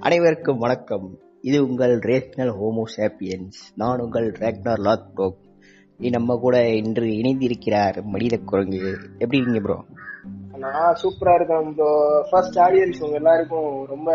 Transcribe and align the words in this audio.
அனைவருக்கும் 0.00 0.58
வணக்கம். 0.58 1.06
இது 1.40 1.68
உங்கள் 1.68 1.98
ரேஷனல் 1.98 2.52
ஹோமோ 2.60 2.82
சாப்பியன்ஸ் 2.82 3.72
நான் 3.76 4.00
உங்கள் 4.00 4.32
ரேக்னார் 4.32 4.82
லாக்டோக் 4.86 5.38
நம்ம 5.98 6.36
கூட 6.36 6.68
இன்று 6.68 7.06
இணைந்திருக்கிறார் 7.06 8.02
மனித 8.04 8.36
குரங்கு. 8.36 8.80
எப்படி 9.18 9.38
இருக்கீங்க 9.38 9.60
ப்ரோ 9.60 9.76
நான் 10.58 10.96
சூப்பரா 11.02 11.34
இருக்கேன் 11.34 11.74
ப்ரோ 11.74 11.90
ஃபர்ஸ்ட் 12.30 12.58
ஆடியன்ஸ் 12.58 13.02
உங்க 13.02 13.16
எல்லாருக்கும் 13.16 13.84
ரொம்ப 13.84 14.08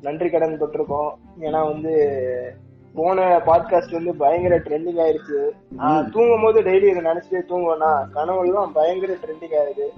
நன்றி 0.00 0.30
கடன் 0.30 0.60
பட்டிருக்கோம் 0.60 1.10
ஏன்னா 1.40 1.72
வந்து 1.72 1.94
போன 2.96 3.38
பாட்காஸ்ட் 3.38 3.92
வந்து 3.92 4.16
பயங்கர 4.16 4.58
ட்ரெண்டிங் 4.58 5.00
ஆயிருச்சு. 5.06 5.50
தூங்கும் 6.10 6.42
போது 6.42 6.62
டெய்லி 6.62 6.88
இதை 6.88 7.02
நினைச்சிட்டே 7.02 7.50
தூங்குவேனா 7.50 8.06
கனவுலாம் 8.14 8.70
பயங்கர 8.74 9.12
ட்ரெண்டிங் 9.12 9.60
ஆகுது. 9.60 9.92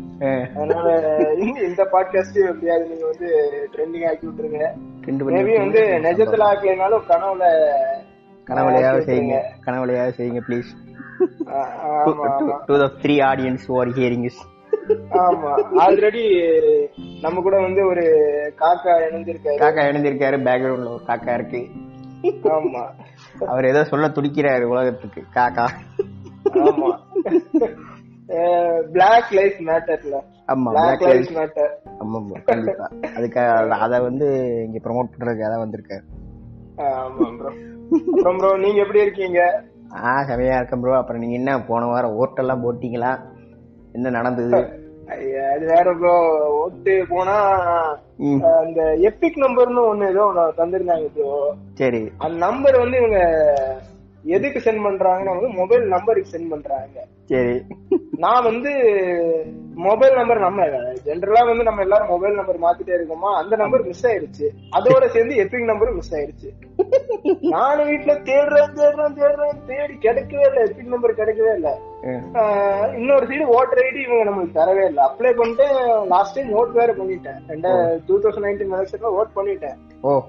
அதனால 0.56 1.16
இந்த- 1.38 1.88
பாட்காஸ்ட் 1.92 2.48
எப்படியாவது 2.48 2.88
நீங்க 2.88 3.06
வந்து 3.06 3.50
ட்ரெண்டிங் 3.72 4.08
ஆக்கி 4.08 4.26
விட்டுருங்க. 4.26 4.72
மேபி 5.06 5.56
வந்து 5.56 5.80
நிஜத்துல 5.80 6.44
ஆக்கலைனாலும் 6.44 7.02
கனவுல 7.08 7.44
கனவுலையாவது 8.46 9.00
செய்யுங்க. 9.00 9.40
கனவுலையாவது 9.66 10.12
செய்யுங்க 10.16 10.40
please 10.48 10.86
to 12.66 12.78
the 12.78 12.90
three 13.02 13.14
audience 13.14 13.78
are 13.78 13.88
hearing 13.88 14.24
is 14.24 14.46
ஆமா. 15.10 15.64
ஆல்ரெடி 15.78 16.46
நம்ம 17.20 17.40
கூட 17.40 17.60
வந்து 17.60 17.86
ஒரு 17.86 18.00
காக்கா 18.58 18.88
இணைஞ்சிருக்காரு. 18.88 19.62
காக்கா 19.62 19.84
இணைஞ்சிருக்காரு 19.86 20.38
பேக்ரவுண்ட்ல 20.40 20.88
ஒரு 20.88 21.00
காக்கா 21.06 21.34
இருக்கு. 21.34 21.66
ஆமா. 22.52 22.82
அவர் 23.46 23.64
ஏதோ 23.64 23.84
சொல்ல 23.84 24.08
துடிக்கிறாரு 24.08 24.64
உலகத்துக்கு. 24.64 25.20
காக்கா. 25.34 25.66
ஆமா. 26.64 26.90
பிளாக் 28.92 29.30
லைஃப் 29.32 29.58
மேட்டர்ல 29.60 30.16
ஆமா 30.46 30.70
black 30.70 30.86
Black 30.88 31.02
life 31.02 31.20
Lives- 31.20 31.36
matter 31.38 31.70
ஆமா 31.98 32.18
bro, 32.24 32.38
கண்டிப்பா 32.44 32.86
அதுக்காக 33.16 33.46
அத 33.78 34.00
வந்து 34.02 34.26
இங்க 34.64 34.78
ப்ரோமோட் 34.78 35.12
பண்றதுக்காக 35.12 35.48
தான் 35.48 35.64
வந்திருக்காரு. 35.64 36.04
ஆமா 36.88 37.26
ப்ரோ 37.38 37.50
அப்புறம் 38.12 38.38
ப்ரோ 38.38 38.56
நீங்க 38.56 38.80
எப்படி 38.80 39.00
இருக்கீங்க? 39.00 39.40
ஆ 40.02 40.12
செமையா 40.22 40.56
இருக்கேன் 40.56 40.80
ப்ரோ 40.80 40.96
அப்புறம் 40.96 41.20
நீங்க 41.20 41.34
என்ன 41.34 41.60
போன 41.62 41.86
வாரம் 41.86 42.16
ஓட்டெல்லாம் 42.18 42.64
போட்டீங்களா? 42.64 43.12
என்ன 43.92 44.10
நடந்தது? 44.10 44.60
அது 45.10 45.64
வேற 45.66 45.94
ப்ரோ 45.94 46.14
ஓட்டு 46.62 47.06
போனா 47.08 47.36
அந்த 48.60 48.80
எபிக் 49.10 49.42
நம்பர்னு 49.44 49.82
ஒண்ணு 49.90 50.08
ஏதோ 50.08 50.24
தந்திருந்தாங்க 50.56 51.08
ப்ரோ 51.14 51.30
சரி. 51.74 52.02
அந்த 52.18 52.36
நம்பர் 52.46 52.78
வந்து 52.78 52.96
இவங்க 52.96 53.20
எதுக்கு 54.24 54.58
சென்ட் 54.58 54.84
பண்றாங்கன்னா 54.86 55.32
வந்து 55.34 55.48
மொபைல் 55.48 55.84
நம்பருக்கு 55.86 56.32
சென்ட் 56.32 56.50
பண்றாங்க. 56.50 57.04
சரி. 57.24 57.54
நான் 58.16 58.42
வந்து 58.42 58.70
மொபைல் 59.86 60.14
நம்பர் 60.14 60.38
நம்ம 60.38 60.64
ஜென்ரலா 61.06 61.42
வந்து 61.46 61.64
நம்ம 61.64 61.82
எல்லாரும் 61.82 62.08
மொபைல் 62.08 62.34
நம்பர் 62.34 62.58
மாத்திட்டே 62.58 62.96
இருக்கோமா 62.96 63.30
அந்த 63.40 63.56
நம்பர் 63.56 63.84
மிஸ் 63.84 64.06
ஆயிருச்சு. 64.06 64.46
அதோட 64.76 65.06
சேர்ந்து 65.06 65.34
எப்பிக் 65.34 65.70
நம்பரும் 65.70 65.94
மிஸ் 65.94 66.14
ஆயிருச்சு. 66.14 66.50
நானும் 67.56 67.90
வீட்டுல 67.90 68.14
தேடுறேன் 68.30 68.74
தேடுறேன் 68.80 69.18
தேடுறேன் 69.20 69.62
தேடி 69.66 69.94
கிடைக்கவே 70.08 70.46
இல்லை. 70.50 70.62
எப்பிக் 70.62 70.94
நம்பர் 70.94 71.18
கிடைக்கவே 71.20 71.54
இல்லை. 71.54 71.74
இன்னொரு 72.98 73.26
சைடு 73.26 73.44
ஓட்டர் 73.58 73.80
ஐடி 73.84 74.00
இவங்க 74.06 74.24
நம்மளுக்கு 74.28 74.58
தரவே 74.58 74.84
இல்லை. 74.86 75.04
அப்ளை 75.04 75.30
பண்ணிட்டு 75.36 75.66
லாஸ்ட் 76.06 76.34
டைம் 76.34 76.52
ஓட் 76.58 76.72
வேற 76.72 76.92
பண்ணிட்டேன். 76.92 77.40
ரெண்டா 77.48 77.72
டூ 78.06 78.20
தௌசண்ட் 78.20 78.46
நைன்டீன் 78.46 78.74
எலெக்ஷன்ல 78.76 79.10
ஓட் 79.20 79.32
பண்ணிட்டேன். 79.38 79.78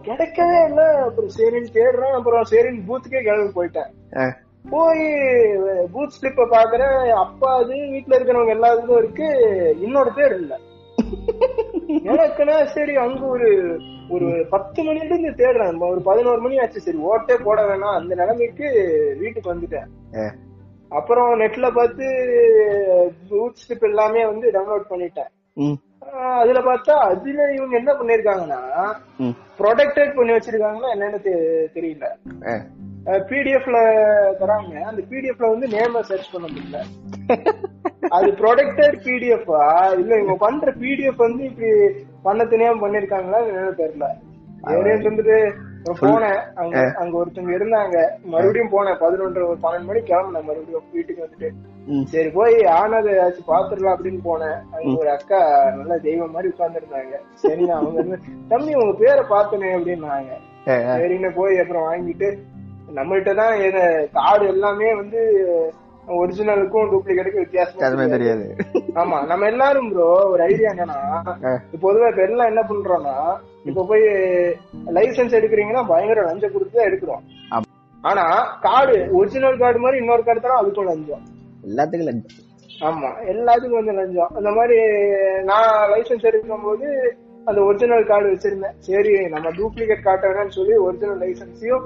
கிடைக்கவே 0.07 0.59
இல்லை. 0.69 0.87
அப்புறம் 1.07 1.33
சரின்னு 1.37 1.75
தேடுறேன். 1.77 2.15
அப்புறம் 2.19 2.49
சரின்னு 2.51 2.81
பூத்துக்கே 2.87 3.21
கிளம்பி 3.27 3.57
போயிட்டேன். 3.59 3.91
போய் 4.69 5.03
பூத் 5.93 6.17
ஸ்லிப்ப 6.17 6.47
பாக்குறேன் 6.55 7.09
அப்பா 7.25 7.57
அது 7.59 7.73
வீட்டுல 7.73 8.17
இருக்கிறவங்க 8.17 8.55
எல்லாத்துக்கும் 8.57 9.01
இருக்கு. 9.03 9.29
இன்னொரு 9.81 10.13
பேர் 10.13 10.35
இல்ல. 10.41 10.59
எனக்குன்னா 12.13 12.65
சரி 12.65 12.95
அங்க 12.95 13.25
ஒரு 13.25 13.79
ஒரு 14.09 14.45
பத்து 14.49 14.83
மணில 14.83 15.03
இருந்து 15.03 15.29
தேடுறேன். 15.29 15.79
ஒரு 15.93 16.01
பதினோரு 16.01 16.41
மணி 16.41 16.59
ஆச்சு. 16.59 16.79
சரி 16.81 16.97
ஓட்டே 16.97 17.43
போட 17.43 17.61
வேணாம். 17.61 17.97
அந்த 18.01 18.15
நிலைமைக்கு 18.15 18.67
வீட்டுக்கு 19.19 19.53
வந்துட்டேன். 19.53 19.89
அப்புறம் 20.89 21.39
நெட்ல 21.39 21.73
பார்த்து 21.73 22.05
பூத் 23.29 23.61
ஸ்லிப் 23.61 23.83
எல்லாமே 23.83 24.25
வந்து 24.25 24.51
டவுன்லோட் 24.51 24.89
பண்ணிட்டேன். 24.89 25.29
அதுல 26.39 26.59
பார்த்தா 26.59 26.93
அதுல 27.09 27.51
இவங்க 27.53 27.77
என்ன 27.77 27.91
பண்ணிருக்காங்கன்னா 27.93 28.61
ப்ரொடெக்டட் 29.59 30.15
பண்ணி 30.15 30.31
வச்சிருக்காங்கன்னா 30.33 30.89
என்னன்னு 30.95 31.19
தெரியல. 31.75 32.05
பிடிஎஃப்ல 33.29 33.77
தராங்க. 34.39 34.73
அந்த 34.81 35.01
பிடிஎஃப்ல 35.09 35.49
வந்து 35.49 35.67
நேம 35.67 36.01
சர்ச் 36.01 36.31
பண்ண 36.31 36.47
முடியல. 36.47 36.79
அது 38.09 38.31
ப்ரொடெக்டட் 38.31 38.97
பிடிஎஃபா 39.05 39.63
இல்ல 39.93 40.15
இவங்க 40.15 40.35
பண்ற 40.39 40.71
பிடிஎஃப் 40.71 41.15
வந்து 41.15 41.43
இப்படி 41.43 41.69
பண்ண 42.23 42.45
தெரியாம 42.45 42.87
பண்ணிருக்காங்களா 42.87 43.39
என்னன்னு 43.41 43.81
தெரியல. 43.81 44.07
இருந்துட்டு 45.01 45.37
போனேன். 46.01 46.39
அங்க 46.61 46.77
அங்க 47.01 47.13
ஒருத்தவங்க 47.19 47.53
இருந்தாங்க. 47.57 47.97
மறுபடியும் 48.33 48.71
போனேன். 48.73 48.99
பதினொன்று 49.03 49.47
ஒரு 49.49 49.59
பன்னெண்டு 49.63 49.89
மணிக்கு 49.89 50.09
கிளம்புனேன். 50.11 50.47
மறுபடியும் 50.49 50.85
வீட்டுக்கு 50.95 51.25
வந்துட்டு. 51.25 51.49
சரி 52.13 52.29
போய் 52.37 52.55
ஆனதை 52.79 53.11
ஏதாச்சும் 53.15 53.49
பாத்துடலாம் 53.53 53.95
அப்படின்னு 53.95 54.21
போனேன். 54.29 54.57
அங்க 54.75 54.93
ஒரு 55.01 55.09
அக்கா 55.17 55.39
நல்ல 55.79 55.97
தெய்வம் 56.07 56.33
மாதிரி 56.35 56.53
உட்கார்ந்துருந்தாங்க. 56.53 57.17
சரி 57.43 57.61
நான் 57.65 57.81
அவங்க 57.81 57.97
வந்து 58.03 58.19
தம்பி 58.53 58.79
உங்க 58.83 58.95
பேரை 59.03 59.25
பார்த்தனே 59.35 59.73
அப்படின்னாங்க. 59.77 60.31
சரின்னு 61.01 61.31
போய் 61.41 61.61
அப்புறம் 61.63 61.87
வாங்கிட்டு 61.89 62.29
நம்மள்ட்ட 62.97 63.33
தான் 63.41 63.53
கார்டு 64.17 64.45
எல்லாமே 64.53 64.89
வந்து 65.01 65.19
ஒரிஜினலுக்கும் 66.19 66.87
டூப்ளிகேட்டுக்கும் 66.91 67.43
வித்தியாசமா 67.43 68.05
தெரியாது. 68.13 68.45
ஆமா 69.01 69.17
நம்ம 69.31 69.45
எல்லாரும் 69.53 69.89
ப்ரோ 69.91 70.07
ஒரு 70.33 70.41
ஐடியா 70.47 70.69
என்னன்னா 70.73 70.99
பொதுவா 71.83 72.07
இப்ப 72.11 72.21
எல்லாம் 72.27 72.49
என்ன 72.51 72.61
பண்றோம்னா 72.69 73.15
இப்ப 73.69 73.85
போய் 73.91 74.05
லைசென்ஸ் 74.97 75.37
எடுக்கிறீங்கன்னா 75.39 75.83
பயங்கர 75.91 76.25
லஞ்சம் 76.27 76.53
கொடுத்து 76.55 76.77
தான் 76.79 76.89
எடுக்கிறோம். 76.89 77.23
ஆனா 78.03 78.25
கார்டு 78.65 78.97
ஒரிஜினல் 79.19 79.61
கார்டு 79.63 79.79
மாதிரி 79.85 79.97
இன்னொரு 80.01 80.23
கார்டு 80.27 80.43
தரோம் 80.43 80.61
அதுக்கும் 80.61 80.89
லஞ்சம். 80.91 81.23
எல்லாத்துக்கும் 81.69 82.09
லஞ்சம். 82.09 82.45
ஆமா 82.89 83.09
எல்லாத்துக்கும் 83.33 83.81
வந்து 83.81 83.95
லஞ்சம். 84.01 84.31
அந்த 84.39 84.51
மாதிரி 84.57 84.77
நான் 85.49 85.71
லைசென்ஸ் 85.93 86.27
எடுக்கும் 86.29 86.67
போது 86.67 86.87
அந்த 87.49 87.59
ஒரிஜினல் 87.67 88.07
கார்டு 88.11 88.31
வச்சிருந்தேன். 88.33 88.77
சரி 88.87 89.13
நம்ம 89.33 89.51
டூப்ளிகேட் 89.59 90.07
காட்ட 90.07 90.23
வேணாம்னு 90.29 90.57
சொல்லி 90.57 90.75
ஒரிஜினல் 90.85 91.21
லைசென்ஸையும் 91.23 91.85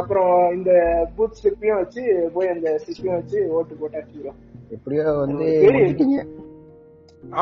அப்புறம் 0.00 0.34
இந்த 0.56 0.70
பூத் 1.16 1.38
ஸ்லிப்பையும் 1.40 1.80
வச்சு 1.80 2.02
போய் 2.34 2.52
அந்த 2.52 2.68
ஸ்லிப்பையும் 2.82 3.18
வச்சு 3.20 3.38
ஓட்டு 3.56 3.74
போட்டாச்சு 3.80 4.20
எப்படியோ 4.76 5.04
வந்து 5.24 5.48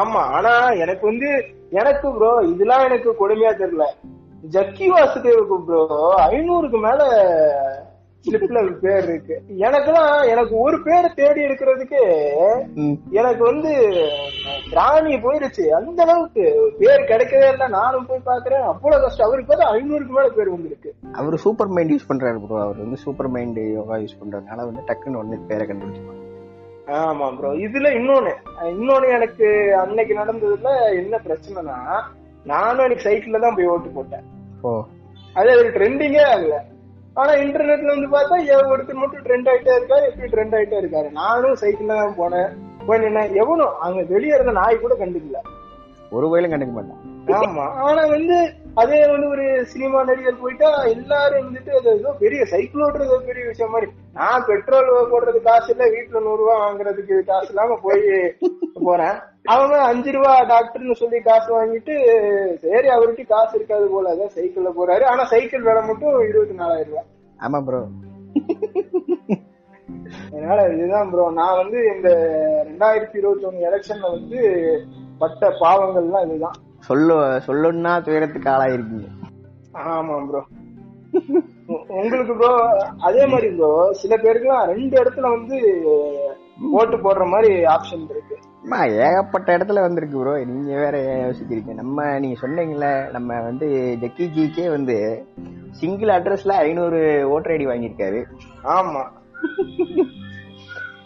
ஆமா 0.02 0.22
ஆனா 0.36 0.52
எனக்கு 0.84 1.04
வந்து 1.10 1.28
எனக்கு 1.80 2.08
ப்ரோ 2.16 2.30
இதெல்லாம் 2.52 2.84
எனக்கு 2.88 3.10
கொடுமையா 3.20 3.52
தெரியல. 3.62 3.86
ஜக்கி 4.54 4.86
வாசுதேவுக்கு 4.94 5.56
ப்ரோ 5.66 5.82
ஐநூறுக்கு 6.30 6.78
மேல 6.86 7.02
ஸ்லிப்ல 8.24 8.60
பேர் 8.82 9.04
இருக்கு. 9.08 9.36
எனக்குலாம் 9.66 10.28
எனக்கு 10.30 10.54
ஒரு 10.58 10.76
பேரை 10.86 11.08
தேடி 11.18 11.40
எடுக்கிறதுக்கு 11.46 12.00
எனக்கு 13.20 13.42
வந்து 13.50 13.72
ராணி 14.78 15.12
போயிருச்சு. 15.24 15.64
அந்த 15.78 16.02
அளவுக்கு 16.04 16.44
பேர் 16.80 17.08
கிடைக்கவே 17.10 17.48
இல்லை. 17.52 17.68
நானும் 17.78 18.08
போய் 18.08 18.26
பாக்குறேன் 18.30 18.66
அவ்வளவு 18.72 19.02
கஷ்டம். 19.04 19.26
அவருக்கு 19.28 19.50
பார்த்தா 19.52 19.72
ஐநூறுக்கு 19.76 20.16
மேல 20.18 20.28
பேர் 20.38 20.54
வந்திருக்கு. 20.54 20.92
அவரு 21.22 21.38
சூப்பர் 21.46 21.72
மைண்ட் 21.78 21.94
யூஸ் 21.94 22.10
பண்றாரு 22.12 22.40
ப்ரோ 22.44 22.62
அவர் 22.66 22.84
வந்து 22.84 23.00
சூப்பர் 23.06 23.32
மைண்ட் 23.36 23.60
யோகா 23.78 23.98
யூஸ் 24.04 24.20
பண்றதுனால 24.22 24.68
வந்து 24.70 24.86
டக்குன்னு 24.90 25.20
உடனே 25.22 25.40
பேரை 25.50 25.66
கண்டுபிடிச்சிருப்பாங்க 25.66 26.25
ஆமா 26.86 27.26
ப்ரோ 27.28 27.50
இதுல 27.52 27.88
இன்னொன்னு. 27.98 28.32
இன்னொன்னு 28.72 29.06
எனக்கு 29.08 29.46
அன்னைக்கு 29.82 30.14
நடந்ததுல 30.14 30.92
என்ன 30.92 31.20
பிரச்சனைனா 31.24 31.78
நானும் 32.44 32.84
எனக்கு 32.84 33.06
சைக்கிள்ல 33.08 33.38
தான் 33.40 33.54
போய் 33.54 33.66
ஓட்டு 33.66 33.88
போட்டேன். 33.88 34.24
அது 35.36 35.56
ஒரு 35.58 35.68
ட்ரெண்டிங்கே 35.68 36.22
ஆகல 36.32 36.56
ஆனா 37.14 37.32
இன்டர்நெட்ல 37.32 37.94
வந்து 37.94 38.08
பார்த்தா 38.14 38.38
ஒருத்தர் 38.72 39.02
மட்டும் 39.02 39.24
ட்ரெண்ட் 39.26 39.48
ஆயிட்டே 39.50 39.74
இருக்காரு 39.76 40.04
எப்படி 40.08 40.30
ட்ரெண்ட் 40.34 40.56
ஆயிட்டே 40.56 40.78
இருக்காரு. 40.82 41.10
நானும் 41.10 41.60
சைக்கிள்ல 41.62 41.96
தான் 42.00 42.18
போனேன். 42.18 42.48
போய் 42.86 43.02
நின்ன 43.04 43.32
எவனும் 43.42 43.76
அங்க 43.78 44.02
வெளியே 44.14 44.34
இருந்த 44.34 44.52
நாய் 44.52 44.78
கூட 44.78 44.94
கண்டுக்கல. 44.94 45.40
ஒரு 46.10 46.28
வயலும் 46.28 46.52
கண்டுக்க 46.52 46.72
மாட்டான். 46.72 47.02
ஆமா. 47.26 47.64
ஆனா 47.84 48.02
வந்து 48.06 48.36
அதே 48.74 48.98
வந்து 49.10 49.26
ஒரு 49.28 49.44
சினிமா 49.64 50.02
நடிகர் 50.02 50.40
போயிட்டா 50.40 50.68
எல்லாரும் 50.86 51.46
வந்துட்டு 51.46 51.70
அது 51.78 51.88
ஏதோ 51.90 52.10
பெரிய 52.22 52.40
சைக்கிள் 52.44 52.84
ஓட்டுறது 52.86 53.16
பெரிய 53.28 53.44
விஷயம் 53.46 53.70
மாதிரி. 53.70 53.88
நான் 54.12 54.44
பெட்ரோல் 54.48 54.90
போடுறது 55.12 55.40
காசு 55.42 55.70
இல்ல 55.72 55.84
வீட்டுல 55.94 56.20
நூறு 56.20 56.40
ரூபாய் 56.42 56.62
வாங்குறதுக்கு 56.64 57.16
காசு 57.24 57.48
இல்லாம 57.48 57.78
போய் 57.82 58.04
போறேன். 58.88 59.16
அவங்க 59.44 59.74
அஞ்சு 59.82 60.12
ரூபா 60.12 60.32
டாக்டர்னு 60.52 60.94
சொல்லி 60.94 61.20
காசு 61.20 61.48
வாங்கிட்டு 61.56 61.96
சரி 62.64 62.88
அவர்கிட்ட 62.88 63.24
காசு 63.34 63.56
இருக்காது 63.56 63.88
போல 63.94 64.12
அதான் 64.14 64.34
சைக்கிள்ல 64.36 64.72
போறாரு. 64.78 65.04
ஆனா 65.04 65.24
சைக்கிள் 65.24 65.66
விலை 65.68 65.82
மட்டும் 65.82 66.20
இருபத்தி 66.30 66.54
நாலாயிரம் 66.54 66.92
ரூபாய். 66.92 67.08
ஆமா 67.40 67.60
ப்ரோ 67.60 67.82
அதனால 70.32 70.68
இதுதான் 70.74 71.10
ப்ரோ 71.10 71.30
நான் 71.30 71.56
வந்து 71.56 71.78
இந்த 71.96 72.08
ரெண்டாயிரத்தி 72.68 73.16
இருபத்தி 73.16 73.46
ஒண்ணு 73.46 73.66
எலெக்ஷன்ல 73.70 74.10
வந்து 74.10 74.40
பட்ட 75.18 75.48
பாவங்கள்லாம் 75.60 76.24
இதுதான். 76.26 76.56
சொல்ல 76.88 77.14
சொல்லணும்னா 77.46 77.92
துயரத்துக்கு 78.02 78.48
ஆளாயிருக்கீங்க. 78.50 79.08
ஆமா 79.92 80.16
ப்ரோ 80.28 80.42
உங்களுக்கு 81.98 82.34
ப்ரோ 82.36 82.50
அதே 83.00 83.22
மாதிரி 83.26 83.48
ப்ரோ 83.50 83.70
சில 83.92 84.14
பேருக்குலாம் 84.16 84.66
ரெண்டு 84.72 84.94
இடத்துல 85.02 85.26
வந்து 85.36 85.56
ஓட்டு 86.72 86.96
போடுற 86.96 87.24
மாதிரி 87.28 87.54
ஆப்ஷன் 87.74 88.04
இருக்கு. 88.10 88.36
ஏகப்பட்ட 89.06 89.56
இடத்துல 89.56 89.80
வந்திருக்கு 89.80 90.20
ப்ரோ 90.20 90.44
நீங்க 90.44 90.72
வேற 90.84 90.96
யோசிக்கிறீங்க. 91.24 91.72
நம்ம 91.74 92.18
நீங்க 92.18 92.36
சொன்னீங்கல்ல 92.42 92.88
நம்ம 93.10 93.40
வந்து 93.42 93.66
ஜக்கி 94.00 94.26
ஜிக்கே 94.36 94.66
வந்து 94.70 94.96
சிங்கிள் 95.70 96.08
அட்ரஸ்ல 96.08 96.54
ஐநூறு 96.66 97.00
ஓட்டர் 97.30 97.52
ஐடி 97.52 97.66
வாங்கியிருக்காரு. 97.72 98.20
ஆமா. 98.78 99.02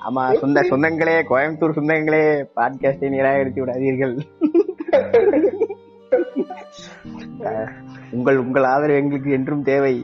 ஆமா 0.08 0.22
சொந்த 0.34 0.60
சொந்தங்களே 0.70 1.16
கோயம்புத்தூர் 1.30 1.78
சொந்தங்களே 1.78 2.22
பாட்காஸ்டை 2.56 3.08
நிராகரித்து 3.08 3.64
விடாதீர்கள். 3.64 4.14
உங்கள் 8.16 8.40
உங்கள் 8.44 8.68
ஆதரவு 8.72 9.00
எங்களுக்கு 9.00 9.30
என்றும் 9.38 9.66
தேவை. 9.70 9.94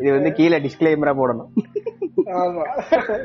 இது 0.00 0.10
வந்து 0.16 0.30
கீழே 0.38 0.58
டிஸ்கிளைமரா 0.66 1.12
போடணும். 1.20 1.50
ஆமா. 2.42 2.64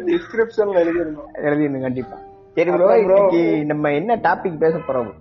டிஸ்கிரிப்ஷன்ல 0.10 0.81
எழுதிருந்தோம் 0.84 1.31
எழுதிடணும் 1.48 1.86
கண்டிப்பா. 1.88 2.18
சரி 2.57 2.72
ப்ரோ 2.72 2.90
இன்னைக்கு 3.04 3.42
நம்ம 3.72 3.92
என்ன 4.00 4.18
டாபிக் 4.28 4.63
பேச 4.66 4.75
போறோம்? 4.88 5.12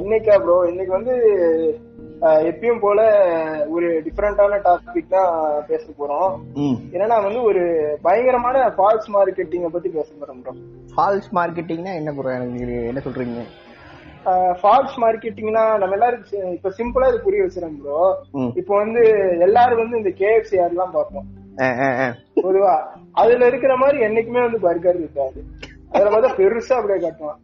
இன்னைக்கா 0.00 0.34
ப்ரோ 0.42 0.56
இன்னைக்கு 0.70 0.92
வந்து 0.96 1.14
எப்பயும் 2.50 2.82
போல 2.84 3.00
ஒரு 3.74 3.88
டிஃபரெண்டான 4.04 4.58
டாபிக் 4.66 5.14
தான் 5.16 5.32
பேச 5.70 5.84
போறோம். 5.98 6.30
என்னன்னா 6.94 7.16
வந்து 7.26 7.40
ஒரு 7.50 7.62
பயங்கரமான 8.06 8.62
ஃபால்ஸ் 8.76 9.08
மார்க்கெட்டிங்க 9.16 9.70
பத்தி 9.76 9.90
பேச 9.98 10.08
போறோம் 10.20 10.40
ப்ரோ 10.44 10.54
ஃபால்ஸ் 10.94 11.28
மார்க்கெட்டிங்னா 11.38 11.94
என்ன 12.00 12.12
ப்ரோ 12.18 12.32
எனக்கு 12.38 12.80
என்ன 12.90 13.02
சொல்றீங்க? 13.06 13.44
ஃபால்ஸ் 14.60 14.96
மார்க்கெட்டிங்னா 15.04 15.64
நம்ம 15.80 15.96
எல்லாரும் 15.98 16.24
இப்ப 16.56 16.72
சிம்பிளா 16.78 17.08
இது 17.12 17.20
புரிய 17.26 17.44
வச்சிடறோம் 17.44 17.78
ப்ரோ. 17.82 18.00
இப்போ 18.60 18.74
வந்து 18.82 19.04
எல்லாரும் 19.48 19.82
வந்து 19.82 20.00
இந்த 20.02 20.12
கேஎஃப்சி 20.22 20.58
எல்லாம் 20.70 20.96
பார்ப்போம். 20.96 21.28
பொதுவா. 22.46 22.74
அதுல 23.22 23.46
இருக்கிற 23.52 23.76
மாதிரி 23.84 23.98
என்னைக்குமே 24.08 24.42
வந்து 24.46 24.60
பர்கர் 24.66 25.00
இருக்காது. 25.02 25.40
அதுல 25.94 26.10
பார்த்தா 26.12 26.30
பெருசா 26.38 26.76
அப்படியே 26.76 27.00
காட்டுவான். 27.02 27.36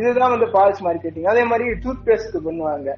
இதுதான் 0.00 0.32
வந்து 0.32 0.46
ஃபால்ஸ் 0.52 0.82
மார்க்கெட்டிங் 0.86 1.28
அதே 1.32 1.42
மாதிரி 1.50 1.66
டூத் 1.84 2.02
பேஸ்ட் 2.08 2.34
பண்ணுவாங்க. 2.46 2.90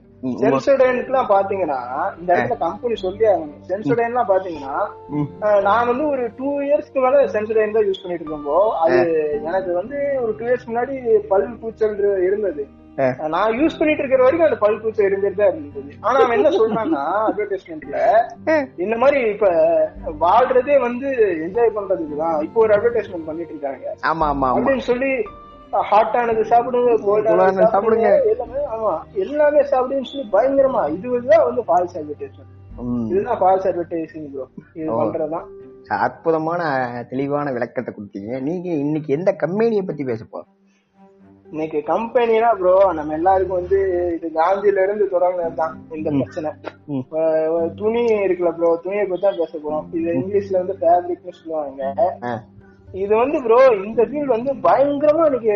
சென்சோடைனுக்கு 0.43 1.13
எல்லாம் 1.13 1.29
பாத்தீங்கன்னா 1.35 1.79
இந்த 2.21 2.29
இடத்துல 2.33 2.57
கம்பெனி 2.65 2.97
சொல்லி 3.05 3.25
ஆகணும். 3.33 3.61
சென்சோடைன் 3.69 4.11
எல்லாம் 4.13 4.31
பாத்தீங்கன்னா 4.33 4.77
நான் 5.69 5.89
வந்து 5.91 6.05
ஒரு 6.15 6.25
டூ 6.39 6.51
இயர்ஸ்க்கு 6.69 7.05
மேல 7.05 7.21
சென்சோடைன் 7.37 7.77
தான் 7.77 7.87
யூஸ் 7.89 8.03
பண்ணிட்டு 8.03 8.25
இருக்கோம்போ 8.25 8.59
அது 8.85 8.99
எனக்கு 9.51 9.71
வந்து 9.81 9.99
ஒரு 10.25 10.35
டூ 10.41 10.47
இயர்ஸ் 10.49 10.69
முன்னாடி 10.71 10.97
பல் 11.33 11.47
பூச்சல் 11.63 11.97
இருந்தது. 12.29 12.65
நான் 13.35 13.57
யூஸ் 13.61 13.79
பண்ணிட்டு 13.79 14.03
இருக்கிற 14.03 14.23
வரைக்கும் 14.25 14.49
அந்த 14.49 14.59
பல் 14.63 14.79
பூச்சல் 14.83 15.09
இருந்துட்டு 15.09 15.41
தான் 15.41 15.51
இருந்தது. 15.53 15.91
ஆனா 16.07 16.19
அவன் 16.25 16.37
என்ன 16.39 16.51
சொல்றான்னா 16.59 17.03
அட்வர்டைஸ்மெண்ட்ல 17.31 17.99
இந்த 18.85 18.95
மாதிரி 19.03 19.19
இப்ப 19.33 19.49
வாழ்றதே 20.25 20.77
வந்து 20.87 21.09
என்ஜாய் 21.47 21.75
பண்றதுக்கு 21.79 22.17
தான் 22.23 22.39
இப்போ 22.47 22.61
ஒரு 22.65 22.75
அட்வர்டைஸ்மெண்ட் 22.77 23.29
பண்ணிட்டு 23.29 23.55
இருக்காங்க. 23.55 23.97
ஆமா 24.13 24.29
ஆமா 24.35 24.51
அப்படின்னு 24.57 24.87
சொல்லி 24.91 25.11
ஹாட் 25.91 26.17
ஆனது 26.19 26.43
சாப்பிடுங்க 26.51 26.91
கோல்ட் 27.07 27.29
Cold 27.29 27.41
ஆனது 27.45 27.61
ஆனது 27.61 27.73
சாப்பிடுங்க. 27.75 28.11
எல்லாமே 28.33 28.61
ஆமா 28.75 28.93
எல்லாமே 29.25 29.63
சாப்பிடுன்னு 29.73 30.11
சொல்லி 30.13 30.27
பயங்கரமா 30.37 30.83
இதுதான் 30.97 31.47
வந்து 31.49 31.63
ஃபால்ஸ் 31.69 31.97
அட்வர்டைஸ்மெண்ட். 32.01 32.53
இதுதான் 33.13 33.41
ஃபால்ஸ் 33.41 33.67
அட்வர்டைசிங் 33.71 34.29
ப்ரோ 34.35 34.47
இது. 34.79 34.91
பண்றதுதான். 35.01 35.47
அற்புதமான 36.07 36.63
தெளிவான 37.11 37.51
விளக்கத்தை 37.57 37.91
கொடுத்தீங்க. 37.93 38.31
நீங்க 38.49 38.69
இன்னைக்கு 38.85 39.11
எந்த 39.19 39.31
கம்பெனியை 39.43 39.83
பத்தி 39.91 40.05
பேச 40.13 40.23
போறோம் 40.25 40.53
இன்னைக்கு 41.53 41.79
கம்பெனினா 41.91 42.49
ப்ரோ 42.61 42.73
நம்ம 42.99 43.13
எல்லாருக்கும் 43.19 43.59
வந்து 43.61 43.79
இது 44.17 44.27
காந்தியில 44.39 44.85
இருந்து 44.87 45.05
தொடங்கினதுதான் 45.13 45.75
இந்த 45.97 46.09
பிரச்சனை. 46.19 46.51
துணி 47.81 48.03
இருக்குல்ல 48.27 48.53
ப்ரோ 48.59 48.71
துணியை 48.85 49.05
பத்தி 49.11 49.25
தான் 49.27 49.39
பேச 49.41 49.53
போறோம். 49.65 49.87
இது 49.99 50.09
இங்கிலீஷ்ல 50.21 50.61
வந்து 50.63 50.77
ஃபேப்ரிக்னு 50.81 51.37
சொல்லுவாங்க. 51.41 51.83
இது 52.95 53.13
வந்து 53.23 53.39
ப்ரோ 53.47 53.59
இந்த 53.87 54.03
ஃபீல்ட் 54.11 54.35
வந்து 54.37 54.53
பயங்கரமா 54.67 55.27
இன்னைக்கு 55.31 55.55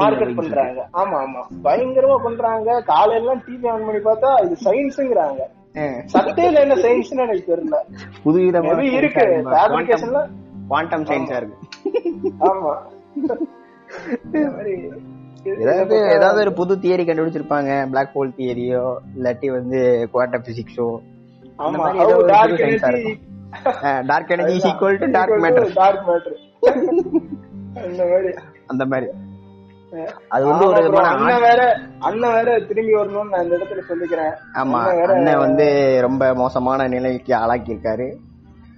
மார்க்கெட். 0.00 0.38
பண்றாங்க. 0.40 0.80
ஆமா 1.00 1.16
ஆமா. 1.24 1.42
பயங்கரமா 1.66 2.16
பண்றாங்க. 2.26 2.70
காலையில 2.92 3.34
டிவி 3.46 3.68
ஆன் 3.72 3.86
பண்ணி 3.88 4.02
பார்த்தா 4.08 4.30
இது 4.46 4.56
சயின்ஸ்ங்கிறாங்க. 4.66 5.42
சட்டையில 6.14 6.62
என்ன 6.66 6.76
சயின்ஸ்னு 6.84 7.24
எனக்கு 7.26 7.50
தெரியல. 7.52 7.78
Maybe 8.68 8.88
இருக்கு. 9.00 9.26
ஃபேப்ரிகேஷன்ல 9.54 10.22
குவாண்டம் 10.70 11.08
சயின்ஸா 11.10 11.36
இருக்கு. 11.40 11.58
ஆமா. 12.50 12.72
ஏதாவது 15.62 15.96
ஏதாவது 16.08 16.38
ஒரு 16.40 16.52
புது 16.52 16.74
தியரி 16.76 17.04
கண்டுபிடிச்சிருப்பாங்க. 17.04 17.70
பிளாக் 17.88 18.14
ஹோல் 18.14 18.32
தியரியோ 18.36 18.82
இல்லாட்டி 19.16 19.48
வந்து 19.50 19.78
quantum 20.10 20.42
பிசிக்ஸோ 20.42 20.86
dark 24.06 24.30
energy 24.30 24.54
is 24.54 24.66
equal 24.66 24.98
to 24.98 25.08
dark 25.10 25.42
matter 25.44 25.70
dark 25.74 26.04
matter 26.08 26.36
அந்த 27.84 28.02
மாதிரி. 28.04 28.30
அந்த 28.66 28.84
மாதிரி. 28.86 29.08
அது 30.28 30.44
வந்து 30.46 30.66
ஒரு 30.66 30.80
விதமான 30.82 31.08
அண்ணன் 31.08 31.40
வேற 31.40 31.60
அண்ணன் 31.98 32.32
வேற 32.32 32.58
திரும்பி 32.60 32.94
வரணும்னு 32.94 33.28
நான் 33.28 33.44
இந்த 33.44 33.56
இடத்துல 33.56 33.82
சொல்லிக்கிறேன். 33.88 34.32
ஆமா. 34.54 34.80
அண்ணன் 35.08 35.38
வந்து 35.38 35.66
ரொம்ப 36.00 36.34
மோசமான 36.34 36.88
நிலைக்கு 36.88 37.34
ஆளாக்கி 37.34 37.72
இருக்காரு 37.74 38.08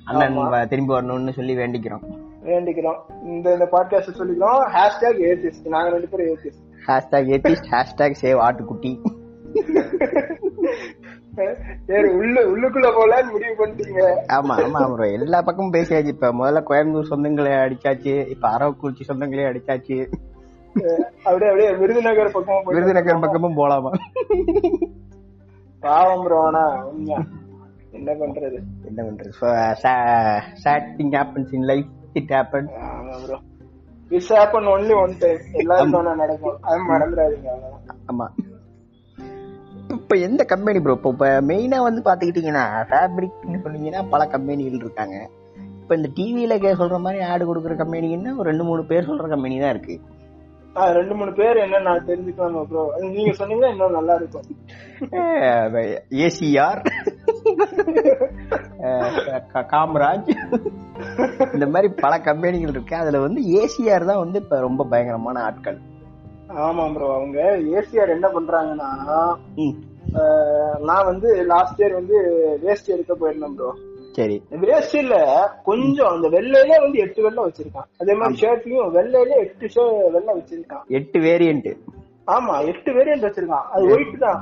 அண்ணன் 0.04 0.36
திரும்பி 0.68 0.92
வரணும்னு 0.94 1.30
சொல்லி 1.30 1.56
வேண்டிக்கிறோம். 1.56 2.04
வேண்டிக்கிறோம். 2.48 3.00
இந்த 3.30 3.46
இந்த 3.56 3.66
பாட்காஸ்ட் 3.72 4.18
சொல்லிக்கிறோம் 4.18 4.60
ஹேஷ்டாக் 4.76 5.20
ஏசிஸ்ட் 5.30 5.72
நாங்க 5.74 5.88
ரெண்டு 5.94 6.10
பேரும் 6.12 6.30
atheist 6.34 6.62
hashtag 6.88 7.30
atheist 7.36 7.70
hashtag 7.74 8.20
save 8.22 8.38
ஆட்டுக்குட்டி. 8.46 8.92
சரி 11.88 12.08
உள்ள 12.20 12.36
உள்ளுக்குள்ள 12.52 12.88
போலான்னு 12.96 13.32
முடிவு 13.34 13.54
பண்ணிட்டீங்க. 13.60 14.00
ஆமா 14.36 14.54
ஆமா 14.64 14.80
ப்ரோ 14.94 15.06
எல்லா 15.18 15.38
பக்கமும் 15.42 15.72
பேசியாச்சு. 15.72 16.14
இப்ப 16.14 16.32
முதல்ல 16.40 16.62
கோயம்புத்தூர் 16.70 17.12
சொந்தங்களே 17.12 17.54
அடிச்சாச்சு. 17.64 18.14
இப்ப 18.34 18.44
அரவக்குறிச்சி 18.54 19.08
சொந்தங்களே 19.10 19.46
அடிச்சாச்சு. 19.50 19.98
அப்படியே 21.24 21.50
அப்படியே 21.50 21.70
விருதுநகர் 21.82 22.34
பக்கம் 22.34 22.60
போயிட்டு 22.64 22.76
விருதுநகர் 22.76 23.22
பக்கமும் 23.24 23.58
போலாமா? 23.60 23.92
பாவம் 25.80 26.24
ப்ரோ 26.24 26.40
ஆனா 26.48 26.64
என்ன 27.98 28.12
பண்றது? 28.20 28.58
என்ன 28.88 29.00
பண்றது? 29.06 29.32
Sad 30.64 30.90
thing 30.98 31.14
happens 31.18 31.54
in 31.58 31.68
life 31.72 31.88
it 32.14 32.32
happen 32.34 32.68
bro 33.24 33.38
this 34.10 34.30
happen 34.32 34.68
only 34.72 34.94
one 35.00 35.16
time 35.18 35.42
எல்லாருக்கும் 35.54 35.98
ஒண்ணு 36.00 36.14
நடக்கும் 36.16 36.56
அது 36.62 36.80
மறந்துடாதீங்க 36.88 37.50
ஆமா 38.08 38.26
இப்ப 39.96 40.16
எந்த 40.18 40.42
கம்பெனி 40.44 40.80
ப்ரோ 40.80 40.94
இப்போ 40.94 41.10
இப்ப 41.10 41.28
மெயினா 41.48 41.78
வந்து 41.82 42.00
பாத்துக்கிட்டீங்கன்னா 42.04 42.64
ஃபேப்ரிக்னு 42.88 43.60
சொன்னீங்கன்னா 43.64 44.02
பல 44.08 44.24
கம்பெனிகள் 44.26 44.82
இருக்காங்க 44.82 45.16
இப்ப 45.82 45.94
இந்த 45.94 46.08
டிவில 46.16 46.56
சொல்ற 46.76 46.98
மாதிரி 46.98 47.20
ஆடு 47.24 47.44
கொடுக்குற 47.44 47.76
கம்பெனின்னா 47.76 48.32
ஒரு 48.36 48.48
ரெண்டு 48.50 48.64
மூணு 48.64 48.82
பேர் 48.84 49.08
சொல்ற 49.08 49.28
கம்பெனி 49.28 49.58
தான் 49.58 49.74
இருக்கு 49.76 49.96
ஆஹ் 50.76 50.92
ரெண்டு 50.92 51.14
மூணு 51.14 51.32
பேர் 51.32 51.56
என்ன 51.56 51.80
நான் 51.86 52.04
தெரிஞ்சுக்கலாம் 52.06 52.68
ப்ரோ 52.68 52.82
நீங்க 53.08 53.32
சொன்னீங்கன்னா 53.38 53.70
இன்னும் 53.72 53.96
நல்லா 53.98 54.14
இருக்கும் 54.14 54.46
ஏசிஆர் 56.20 56.80
காமராஜ். 59.72 60.30
இந்த 61.54 61.66
மாதிரி 61.74 61.88
பல 62.04 62.12
கம்பெனிகள் 62.28 62.74
இருக்கு. 62.74 62.96
அதுல 63.02 63.20
வந்து 63.26 63.42
ஏசிஆர் 63.60 64.10
தான் 64.10 64.22
வந்து 64.24 64.38
இப்ப 64.44 64.60
ரொம்ப 64.68 64.86
பயங்கரமான 64.92 65.42
ஆட்கள். 65.48 65.78
ஆமா 66.66 66.84
ப்ரோ 66.94 67.08
அவங்க 67.18 67.38
ஏசிஆர் 67.78 68.14
என்ன 68.16 68.28
பண்றாங்கன்னா 68.36 68.90
நான் 70.88 71.08
வந்து 71.10 71.28
லாஸ்ட் 71.52 71.80
இயர் 71.82 71.98
வந்து 72.00 72.16
வேஸ்ட் 72.64 72.92
எடுக்க 72.94 73.12
போயிருந்தேன் 73.14 73.56
ப்ரோ 73.58 73.70
சரி. 74.16 74.36
வேஸ்ட் 74.62 74.96
இல்ல 75.00 75.16
கொஞ்சம் 75.68 76.10
அந்த 76.14 76.28
வெள்ளையிலே 76.36 76.76
வந்து 76.84 76.98
எட்டு 77.04 77.20
வெள்ளை 77.26 77.42
வச்சிருக்கான். 77.44 77.88
அதே 78.02 78.14
மாதிரி 78.20 78.40
ஷர்ட்லயும் 78.40 78.90
வெள்ளையில 78.96 79.36
எட்டு 79.44 79.66
ஷர்ட் 79.74 80.10
வெள்ளை 80.16 80.32
வச்சிருக்கான். 80.38 80.84
எட்டு 80.98 81.18
வேரியன்ட் 81.28 81.70
ஆமா 82.28 82.54
எட்டு 82.66 82.90
வேரியன்ட் 82.92 83.26
வச்சிருக்கான். 83.26 83.68
அது 83.70 83.84
ஒயிட் 83.92 84.16
தான். 84.20 84.40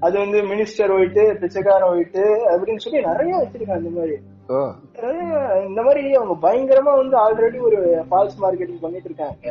அது 0.00 0.16
வந்து 0.18 0.38
மினிஸ்டர் 0.48 0.92
ஒயிட் 0.92 1.18
பிச்சைக்காரன் 1.40 1.90
ஒயிட் 1.90 2.20
அப்படின்னு 2.50 2.82
சொல்லி 2.84 3.00
நிறைய 3.08 3.32
வச்சிருக்கான் 3.38 3.80
இந்த 3.82 3.92
மாதிரி. 3.96 4.16
இந்த 5.66 5.80
மாதிரி 5.82 6.00
அவங்க 6.16 6.34
பயங்கரமா 6.42 6.92
வந்து 6.96 7.16
ஆல்ரெடி 7.16 7.58
ஒரு 7.60 7.78
ஃபால்ஸ் 8.08 8.36
மார்க்கெட்டிங் 8.40 8.82
பண்ணிட்டு 8.82 9.08
இருக்காங்க. 9.10 9.46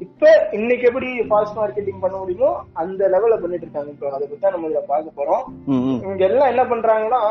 இப்ப 0.00 0.24
இன்னைக்கு 0.52 0.88
எப்படி 0.88 1.08
ஃபால்ஸ் 1.28 1.54
மார்க்கெட்டிங் 1.56 2.02
பண்ண 2.02 2.16
முடியுமோ 2.18 2.50
அந்த 2.74 3.08
லெவல்ல 3.08 3.38
பண்ணிட்டு 3.40 3.66
இருக்காங்க. 3.66 3.90
இப்போ 3.90 4.08
அதை 4.10 4.26
பத்தி 4.26 4.54
நம்ம 4.54 4.68
இதுல 4.68 4.82
பார்க்க 4.86 5.18
போறோம். 5.20 5.44
இவங்க 6.00 6.24
எல்லாம் 6.28 6.52
என்ன 6.52 6.64
பண்றாங்கன்னா 6.66 7.22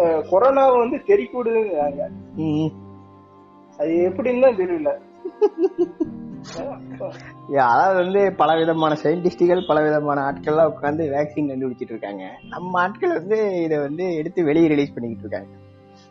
அஹ், 0.00 0.22
கொரோனாவை 0.30 0.76
வந்து 0.78 0.98
தெறிக்கூடுதுங்கிறாங்க 1.08 2.02
ம். 2.42 2.70
அது 3.78 3.92
எப்படின்னு 4.06 4.44
தான் 4.46 4.60
தெரியல. 4.60 4.90
அதாவது 7.56 7.94
வந்து 7.94 8.32
பல 8.32 8.56
விதமான 8.56 8.96
சயின்டிஸ்டுகள் 9.02 9.66
பல 9.66 9.82
விதமான 9.82 10.20
ஆட்கள்லாம் 10.20 10.72
உட்காந்து 10.72 11.04
வேக்சின் 11.08 11.48
கண்டுபிடிச்சிட்டு 11.48 11.90
இருக்காங்க. 11.90 12.24
நம்ம 12.48 12.80
ஆட்கள் 12.80 13.12
வந்து 13.12 13.62
இதை 13.62 13.78
வந்து 13.78 14.14
எடுத்து 14.14 14.44
வெளியே 14.44 14.66
ரிலீஸ் 14.66 14.94
பண்ணிக்கிட்டு 14.94 15.28
இருக்காங்க. 15.28 15.56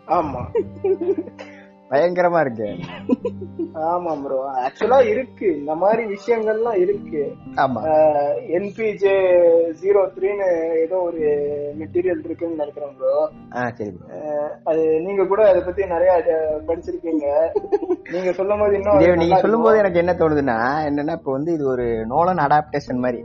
ஆமா. 0.07 0.41
பயங்கரமா 1.91 2.39
இருக்கு. 2.43 2.67
ஆமா 3.91 4.11
ப்ரோ 4.23 4.37
ஆக்சுவலா 4.63 4.97
இருக்கு. 5.11 5.47
இந்த 5.59 5.73
மாதிரி 5.81 6.03
விஷயங்கள்லாம் 6.13 6.79
இருக்கு. 6.83 7.21
ஆமா. 7.63 7.81
என்பிஜே 8.57 9.13
ஜீரோ 9.81 10.01
த்ரீன்னு 10.15 10.47
ஏதோ 10.83 10.97
ஒரு 11.09 11.21
மெட்டீரியல் 11.81 12.23
இருக்குன்னு 12.27 12.59
நினைக்கிறேன் 12.59 12.95
ப்ரோ 12.99 13.13
சரி. 13.79 13.95
அது 14.71 14.83
நீங்க 15.07 15.25
கூட 15.31 15.41
அதை 15.49 15.61
பத்தி 15.61 15.85
நிறைய 15.95 16.11
படிச்சிருக்கீங்க. 16.69 17.25
நீங்க 18.15 18.31
சொல்லும் 18.39 18.63
போது 18.63 18.75
இன்னும் 18.79 19.21
நீங்க 19.23 19.39
சொல்லும். 19.45 19.65
போது 19.67 19.81
எனக்கு 19.83 20.03
என்ன 20.03 20.15
தோணுதுன்னா 20.21 20.59
என்னன்னா 20.89 21.17
இப்போ 21.19 21.31
வந்து 21.31 21.53
இது 21.57 21.65
ஒரு 21.75 21.87
நோலன் 22.13 22.45
அடாப்டேஷன் 22.47 23.03
மாதிரி. 23.05 23.21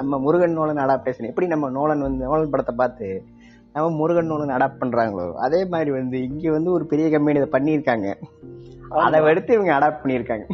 நம்ம 0.00 0.18
முருகன் 0.18 0.58
நோலன் 0.58 0.84
அடாப்டேஷன் 0.84 1.30
எப்படி 1.30 1.46
நம்ம 1.46 1.66
நோலன் 1.76 2.06
வந்து 2.06 2.26
நோலன் 2.30 2.52
படத்தை 2.54 2.74
பார்த்து 2.80 3.06
நம்ம 3.76 3.90
முருகன் 3.90 4.26
நோலன் 4.26 4.56
அடாப்ட் 4.56 4.80
பண்றாங்களோ? 4.80 5.32
அதே 5.32 5.64
மாதிரி 5.64 5.90
வந்து 5.90 6.22
இங்க 6.22 6.50
வந்து 6.50 6.72
ஒரு 6.72 6.86
பெரிய 6.86 7.10
கம்பெனி 7.10 7.40
இதை 7.40 7.50
பண்ணியிருக்காங்க. 7.52 8.14
அதை 8.88 9.24
எடுத்து 9.24 9.54
இவங்க 9.54 9.72
அடாப்ட் 9.72 10.06
பண்ணியிருக்காங்க. 10.06 10.44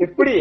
எப்படி? 0.00 0.34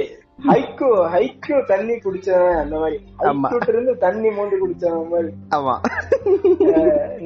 ஹைக்கூ 0.47 0.89
ஹைக்கூ 1.13 1.65
தண்ணி 1.65 1.93
குடிச்சவன் 1.93 2.59
அந்த 2.59 2.77
மாதிரி. 2.77 3.03
ஆமா. 3.19 3.31
ஹைக்கூட்ட 3.43 3.69
இருந்து 3.69 3.97
தண்ணி 3.97 4.29
மோந்து 4.29 4.57
குடிச்சவன் 4.61 5.09
மாதிரி. 5.09 5.31
ஆமா. 5.49 5.75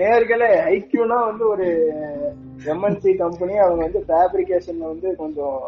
நேர்களே 0.01 0.49
ஐக்யூனா 0.73 1.19
வந்து 1.25 1.47
ஒரு 1.47 1.67
எம்என்சி 2.65 3.17
கம்பெனி 3.17 3.57
அவங்க 3.57 3.83
வந்து 3.83 4.03
ஃபேப்ரிகேஷன்ல 4.07 4.87
வந்து 4.87 5.15
கொஞ்சம் 5.15 5.59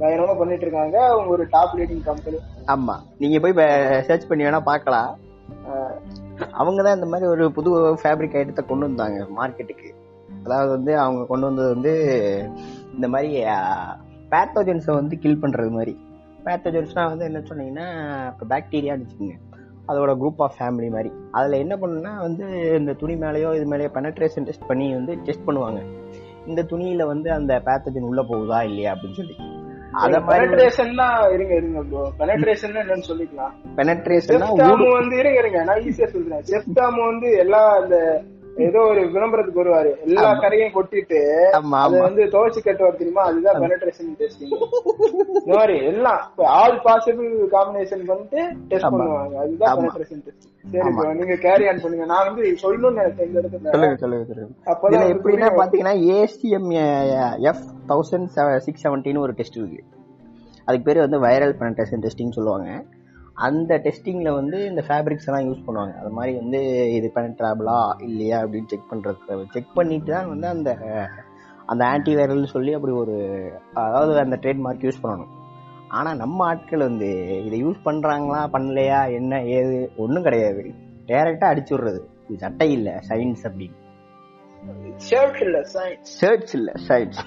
பயங்கரமா 0.00 0.38
பண்ணிட்டு 0.38 0.66
இருக்காங்க. 0.66 1.06
அவங்க 1.08 1.30
ஒரு 1.30 1.46
டாப் 1.50 1.74
லீடிங் 1.76 2.04
கம்பெனி 2.04 2.36
ஆமா. 2.66 2.94
நீங்க 3.18 3.38
போய் 3.40 4.02
சர்ச் 4.02 4.26
பண்ணி 4.26 4.44
வேணா 4.44 4.60
பார்க்கலாம். 4.60 5.18
அவங்க 6.50 6.82
தான் 6.82 6.94
இந்த 6.94 7.06
மாதிரி 7.06 7.26
ஒரு 7.30 7.52
புது 7.52 7.70
ஃபேப்ரிக் 8.02 8.36
ஐட்டத்தை 8.40 8.66
கொண்டு 8.66 8.86
வந்தாங்க 8.86 9.26
மார்க்கெட்டுக்கு 9.38 9.90
அதாவது 10.44 10.70
வந்து 10.70 10.98
அவங்க 10.98 11.24
கொண்டு 11.24 11.46
வந்தது 11.46 11.68
வந்து 11.74 11.92
இந்த 12.94 13.08
மாதிரி 13.08 13.42
பேத்தோஜன்ஸை 14.30 14.94
வந்து 14.94 15.18
கில் 15.18 15.40
பண்ணுறது 15.40 15.70
மாதிரி. 15.70 15.96
பேத்தோஜன்ஸ்னால் 16.44 17.08
வந்து 17.08 17.24
என்ன 17.24 17.38
சொன்னீங்கன்னா 17.38 17.86
இப்போ 18.30 18.46
பாக்டீரியான்னு 18.56 19.04
வச்சுக்கோங்க. 19.04 19.36
அதோட 19.88 20.10
குரூப் 20.20 20.42
ஆஃப் 20.42 20.56
ஃபேமிலி 20.58 20.90
மாதிரி. 20.90 21.10
அதில் 21.30 21.52
என்ன 21.52 21.76
பண்ணுன்னா 21.76 22.18
வந்து 22.20 22.76
இந்த 22.78 22.92
துணி 22.92 23.14
மேலேயோ 23.14 23.54
இது 23.54 23.76
மேலேயோ 23.76 23.90
பெனட்ரேஷன் 23.94 24.44
டெஸ்ட் 24.44 24.66
பண்ணி 24.66 24.94
வந்து 24.94 25.14
டெஸ்ட் 25.16 25.46
பண்ணுவாங்க. 25.46 25.80
இந்த 26.46 26.62
துணியில் 26.62 27.04
வந்து 27.04 27.32
அந்த 27.32 27.62
பேத்தஜன் 27.64 28.08
உள்ளே 28.10 28.22
போகுதா 28.22 28.62
இல்லையா 28.62 28.94
அப்படின்னு 28.94 29.14
சொல்லி 29.14 29.36
அத 30.00 30.18
பெனட்ரேஷன்னா 30.28 31.06
இருங்க 31.34 31.54
இருங்க 31.54 31.80
ப்ரோ 31.82 32.02
பெனட்ரேஷன் 32.18 32.76
என்னன்னு 32.82 33.08
சொல்லிக்கலாம். 33.10 33.52
பெனட்ரேஷன்னா 33.76 34.48
செப்டாமு 34.50 34.86
வந்து 34.92 35.16
இருங்க 35.16 35.38
இருங்க 35.38 35.64
நான் 35.64 35.80
ஈஸியா 35.80 36.08
சொல்றேன். 36.08 36.44
செப்டாமு 36.52 37.00
வந்து 37.06 37.30
எல்லா 37.36 37.62
அந்த 37.82 37.96
ஏதோ 38.66 38.80
ஒரு 38.90 39.02
விளம்பரத்துக்கு 39.12 39.60
வருவாரு. 39.62 39.90
எல்லா 40.06 40.30
கரையும் 40.42 40.74
கொட்டிட்டு 40.74 41.20
அது 41.82 42.00
வந்து 42.06 42.22
துவைச்சு 42.32 42.60
கட்டுவார் 42.64 42.98
தெரியுமா? 43.00 43.22
அதுதான் 43.28 43.60
பெனட்ரேஷன் 43.62 44.10
டெஸ்டிங் 44.20 44.52
இந்த 45.40 45.52
மாதிரி 45.58 45.76
எல்லாம் 45.90 46.20
ஆல் 46.58 46.76
பாசிபிள் 46.86 47.30
காம்பினேஷன் 47.54 48.04
பண்ணிட்டு 48.10 48.40
டெஸ்ட். 48.72 48.88
பண்ணுவாங்க. 48.94 49.36
அதுதான். 49.44 49.78
பெனட்ரேஷன் 49.80 50.22
டெஸ்ட் 50.26 50.48
சரி 50.64 51.14
நீங்க 51.20 51.36
கேரி 51.46 51.64
ஆன் 51.70 51.82
பண்ணுங்க. 51.84 52.06
நான் 52.12 52.26
வந்து 52.28 52.42
சொல்லணும்னு 52.64 53.00
நினைச்சேன் 53.02 53.28
இந்த 53.28 53.40
இடத்துல. 53.42 53.70
சொல்லுங்க 53.74 53.96
சொல்லுங்க 54.02 54.46
அப்பதான் 54.72 55.12
எப்படின்னா. 55.14 55.50
பாத்தீங்கன்னா 55.62 55.96
ஏசிஎம் 56.18 56.70
எஃப் 57.50 57.66
தௌசண்ட் 57.92 58.58
சிக்ஸ் 58.66 58.86
செவன்டின்னு 58.86 59.24
ஒரு 59.26 59.34
டெஸ்ட் 59.40 59.60
இருக்கு. 59.60 59.82
அதுக்கு 60.64 60.86
பேர் 60.88 61.06
வந்து 61.06 61.20
வைரல் 61.26 61.56
பெனட்ரேஷன் 61.60 62.04
டெஸ்டிங் 62.06 62.36
சொல்லுவாங்க. 62.38 62.68
அந்த 63.46 63.72
டெஸ்டிங்கில் 63.84 64.36
வந்து 64.38 64.58
இந்த 64.70 64.82
ஃபேப்ரிக்ஸ் 64.88 65.28
எல்லாம் 65.28 65.46
யூஸ் 65.48 65.66
பண்ணுவாங்க. 65.66 65.94
அது 66.00 66.10
மாதிரி 66.16 66.32
வந்து 66.40 66.60
இது 66.96 67.08
பெனட்ராபிளா 67.16 67.76
இல்லையா 68.08 68.38
அப்படின்னு 68.42 68.70
செக் 68.72 68.90
பண்ணுறது 68.92 69.46
செக் 69.54 69.76
பண்ணிட்டு 69.78 70.10
தான் 70.16 70.30
வந்து 70.32 70.48
அந்த 70.54 70.70
அந்த 71.72 71.82
ஆன்டி 71.92 72.12
வைரல்னு 72.18 72.54
சொல்லி 72.54 72.72
அப்படி 72.76 72.94
ஒரு 73.02 73.16
அதாவது 73.82 74.12
அந்த 74.24 74.36
ட்ரேட்மார்க் 74.44 74.86
யூஸ் 74.86 75.02
பண்ணணும். 75.04 75.32
ஆனால் 75.98 76.20
நம்ம 76.22 76.44
ஆட்கள் 76.50 76.88
வந்து 76.88 77.10
இதை 77.46 77.56
யூஸ் 77.64 77.86
பண்ணுறாங்களா 77.88 78.40
பண்ணலையா 78.56 79.00
என்ன 79.18 79.42
ஏது 79.58 79.76
ஒன்றும் 80.04 80.26
கிடையாது. 80.28 80.62
டேரெக்டாக 81.10 81.52
அடிச்சு 81.52 81.72
விடுறது. 81.74 82.00
இது 82.28 82.38
சட்டை 82.44 82.68
இல்லை 82.78 82.94
சயின்ஸ் 83.10 83.44
அப்படின்னு. 83.48 83.78
ஷர்ட் 85.08 85.40
இல்ல 85.46 85.58
சயின்ஸ் 85.74 86.10
சர்ச் 86.20 86.52
இல்ல 86.58 86.72
சயின்ஸ் 86.88 87.20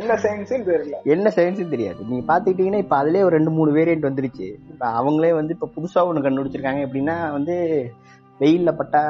என்ன 0.00 0.12
சயின்ஸ் 0.22 0.52
தெரியல. 0.68 0.96
என்ன 1.14 1.26
சயின்ஸ் 1.36 1.72
தெரியாது. 1.74 2.00
நீங்க 2.08 2.24
பாத்துக்கிட்டீங்கன்னா 2.30 2.82
இப்ப 2.84 2.96
அதுலயே 3.02 3.26
ஒரு 3.26 3.36
ரெண்டு 3.36 3.52
மூணு 3.56 3.70
வேரியன்ட் 3.76 4.08
வந்துருச்சு. 4.08 4.46
இப்ப 4.72 4.84
அவங்களே 5.00 5.30
வந்து 5.38 5.54
இப்ப 5.56 5.68
புதுசா 5.76 6.02
ஒண்ணு 6.08 6.24
கண்டுபிடிச்சிருக்காங்க 6.24 6.82
எப்படின்னா 6.86 7.16
வந்து 7.36 7.56
வெயில்ல 8.40 8.70
பட்டா 8.72 9.02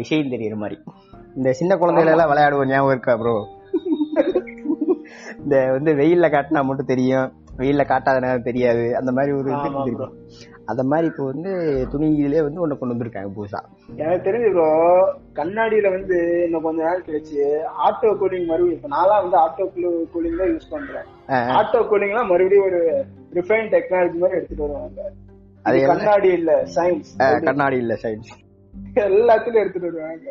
டிசைன் 0.00 0.32
தெரியற 0.34 0.56
மாதிரி. 0.62 0.78
இந்த 1.36 1.52
சின்ன 1.60 1.72
குழந்தைகள் 1.76 2.12
எல்லாம் 2.14 2.30
விளையாடுவோம் 2.32 2.70
ஞாபகம் 2.72 2.94
இருக்கா 2.94 3.14
ப்ரோ 3.22 3.36
இந்த 5.42 5.56
வந்து 5.76 5.90
வெயில்ல 5.94 6.26
காட்டினா 6.34 6.60
மட்டும் 6.68 6.92
தெரியும். 6.92 7.28
வெயில்ல 7.60 7.82
காட்டாத 7.90 8.20
நேரம் 8.24 8.48
தெரியாது. 8.48 8.84
அந்த 9.00 9.10
மாதிரி 9.16 9.32
ஒரு 9.40 9.50
இது 9.92 10.08
அந்த 10.68 10.82
மாதிரி 10.90 11.06
இப்போ 11.10 11.24
வந்து 11.24 11.50
துணியிலே 11.92 12.40
வந்து 12.46 12.62
ஒண்ணு 12.62 12.78
கொண்டு 12.78 12.94
வந்திருக்காங்க 12.94 13.30
புதுசா. 13.36 13.60
எனக்கு 13.98 14.24
தெரிஞ்சு 14.26 14.48
ப்ரோ 14.54 14.68
கண்ணாடியில 15.38 15.90
வந்து 15.96 16.16
இன்னும் 16.46 16.62
கொஞ்ச 16.62 16.80
நாள் 16.82 17.04
கழிச்சு 17.06 17.42
ஆட்டோ 17.86 18.10
கூலிங் 18.22 18.48
மறுபடியும் 18.50 18.78
இப்ப 18.78 18.90
நான்லாம் 18.94 19.22
வந்து 19.24 19.38
ஆட்டோ 19.44 19.66
கூலிங் 20.14 20.40
தான் 20.40 20.52
யூஸ் 20.54 20.72
பண்றேன். 20.74 21.06
ஆட்டோ 21.58 21.80
கூலிங் 21.92 22.12
எல்லாம் 22.14 22.32
மறுபடியும் 22.32 22.66
ஒரு 22.70 22.80
ரிஃபைன் 23.32 23.70
டெக்னாலஜி 23.74 24.18
மாதிரி 24.22 24.38
எடுத்துட்டு 24.40 24.66
வருவாங்க. 24.66 25.00
அது? 25.64 25.78
கண்ணாடி 25.92 26.28
இல்ல 26.40 26.50
சயின்ஸ் 26.76 27.12
கண்ணாடி 27.48 27.78
இல்ல 27.84 27.94
சயின்ஸ் 28.04 28.32
எல்லாத்துலயும் 29.06 29.62
எடுத்துட்டு 29.64 29.88
வருவாங்க. 29.90 30.28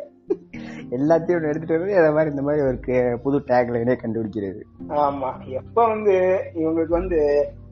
எல்லாத்தையும் 0.91 1.37
ஒண்ணு 1.37 1.49
எடுத்துட்டு 1.49 1.77
வந்து 1.77 1.97
அதே 1.97 2.09
மாதிரி 2.09 2.29
இந்த 2.29 2.41
மாதிரி 2.41 2.61
ஒரு 2.65 2.77
புது 3.17 3.37
டேக் 3.47 3.71
லைனே 3.71 3.95
கண்டுபிடிக்கிறது. 4.01 4.61
ஆமா. 4.99 5.29
எப்ப 5.59 5.87
வந்து 5.87 6.15
இவங்களுக்கு 6.55 6.89
வந்து 6.89 7.19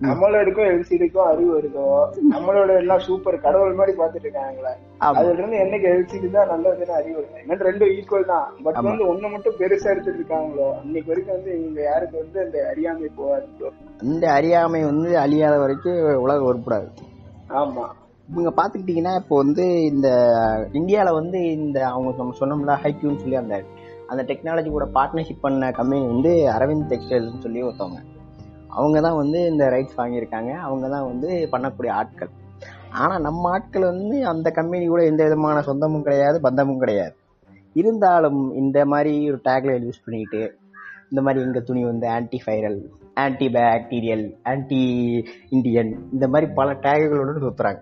நம்மளோடக்கும் 0.01 0.69
எல்சிடிக்கும் 0.69 1.27
அறிவு 1.27 1.51
வருதோ 1.53 1.85
நம்மளோட 2.31 2.69
எல்லாம் 2.77 2.99
சூப்பர் 2.99 3.41
கடவுள் 3.41 3.73
மாதிரி 3.73 3.97
பாத்துட்டு 3.97 4.27
இருக்காங்களே 4.27 4.73
அதுல 4.99 5.33
இருந்து 5.33 5.57
என்னைக்கு 5.57 5.87
எல்சிடி 5.89 6.31
தான் 6.31 6.51
நல்லதுன்னு 6.51 6.91
அறிவு 6.91 7.17
வருது. 7.19 7.41
இன்னும் 7.43 7.67
ரெண்டும் 7.69 7.93
ஈக்குவல் 7.95 8.25
தான். 8.25 8.47
பட். 8.63 8.79
வந்து 8.81 9.07
ஒண்ணு 9.07 9.29
மட்டும் 9.29 9.57
பெருசா 9.59 9.89
எடுத்துட்டு 9.89 10.21
இருக்காங்களோ 10.21 10.67
அன்னைக்கு 10.79 11.11
வரைக்கும் 11.11 11.35
வந்து 11.35 11.59
இவங்க 11.59 11.81
யாருக்கு 11.81 12.17
வந்து 12.17 12.39
அந்த 12.41 12.67
அறியாமை 12.69 13.09
போகாது. 13.15 13.71
இந்த 14.01 14.31
அறியாமை 14.31 14.83
வந்து 14.83 15.17
அழியாத 15.17 15.57
வரைக்கும் 15.59 16.21
உலகம் 16.21 16.49
உருப்படாது. 16.51 16.89
ஆமா. 17.55 17.85
இவங்க 18.29 18.51
பாத்துக்கிட்டீங்கன்னா 18.57 19.15
இப்போ 19.15 19.35
வந்து 19.37 19.83
இந்த 19.83 20.07
இந்தியால 20.73 21.13
வந்து 21.13 21.51
இந்த 21.51 21.87
அவங்க 21.87 22.13
நம்ம 22.17 22.35
சொன்னோம்ல 22.39 22.77
ஹைக்யூன்னு 22.77 23.19
சொல்லி 23.19 23.35
அந்த 23.35 23.63
அந்த 24.07 24.23
டெக்னாலஜி 24.23 24.69
கூட 24.69 24.85
பார்ட்னர்ஷிப் 24.93 25.41
பண்ண 25.41 25.71
கம்பெனி 25.71 26.05
வந்து 26.05 26.31
அரவிந்த் 26.51 26.89
டெக்ஸ்டைல்ஸ்னு 26.89 27.39
சொல்லி 27.39 27.63
ஒருத்தவங்க. 27.63 27.99
அவங்க 28.67 29.01
தான் 29.01 29.15
வந்து 29.15 29.47
இந்த 29.47 29.69
ரைட்ஸ் 29.69 29.99
வாங்கியிருக்காங்க. 29.99 30.51
அவங்க 30.53 30.89
தான் 30.89 31.05
வந்து 31.05 31.49
பண்ணக்கூடிய 31.51 31.89
ஆட்கள். 31.89 32.29
ஆனால் 32.91 33.21
நம்ம 33.21 33.49
ஆட்கள் 33.49 33.81
வந்து 33.81 34.27
அந்த 34.27 34.51
கம்பெனி 34.51 34.85
கூட 34.85 35.05
எந்த 35.05 35.23
விதமான 35.23 35.61
சொந்தமும் 35.61 36.03
கிடையாது 36.03 36.41
பந்தமும் 36.41 36.79
கிடையாது. 36.79 37.15
இருந்தாலும் 37.73 38.53
இந்த 38.55 38.85
மாதிரி 38.85 39.29
ஒரு 39.29 39.39
டேக்லைன் 39.43 39.85
யூஸ் 39.85 40.03
பண்ணிட்டு 40.05 40.57
இந்த 41.09 41.21
மாதிரி 41.21 41.45
எங்கள் 41.45 41.63
துணி 41.63 41.83
வந்து 41.83 42.07
anti 42.09 42.41
viral 42.45 42.91
anti 43.17 43.47
bacterial 43.55 44.23
anti 44.51 44.79
Indian 45.49 45.91
இந்த 46.13 46.25
மாதிரி 46.27 46.47
பல 46.53 46.69
டேகுகளோட 46.85 47.33
சுத்துறாங்க. 47.43 47.81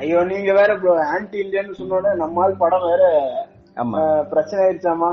ஐயோ 0.00 0.20
நீங்க 0.30 0.52
வேற 0.52 0.70
ப்ரோ 0.80 0.94
ஆன்டி 1.12 1.36
இந்தியன்னு 1.42 1.78
சொன்னோட 1.80 2.14
நம்மால் 2.22 2.60
படம் 2.62 2.86
வேற 2.90 3.02
ஆமா. 3.76 4.00
பிரச்சனை 4.32 4.60
ஆயிடுச்சாமா 4.64 5.08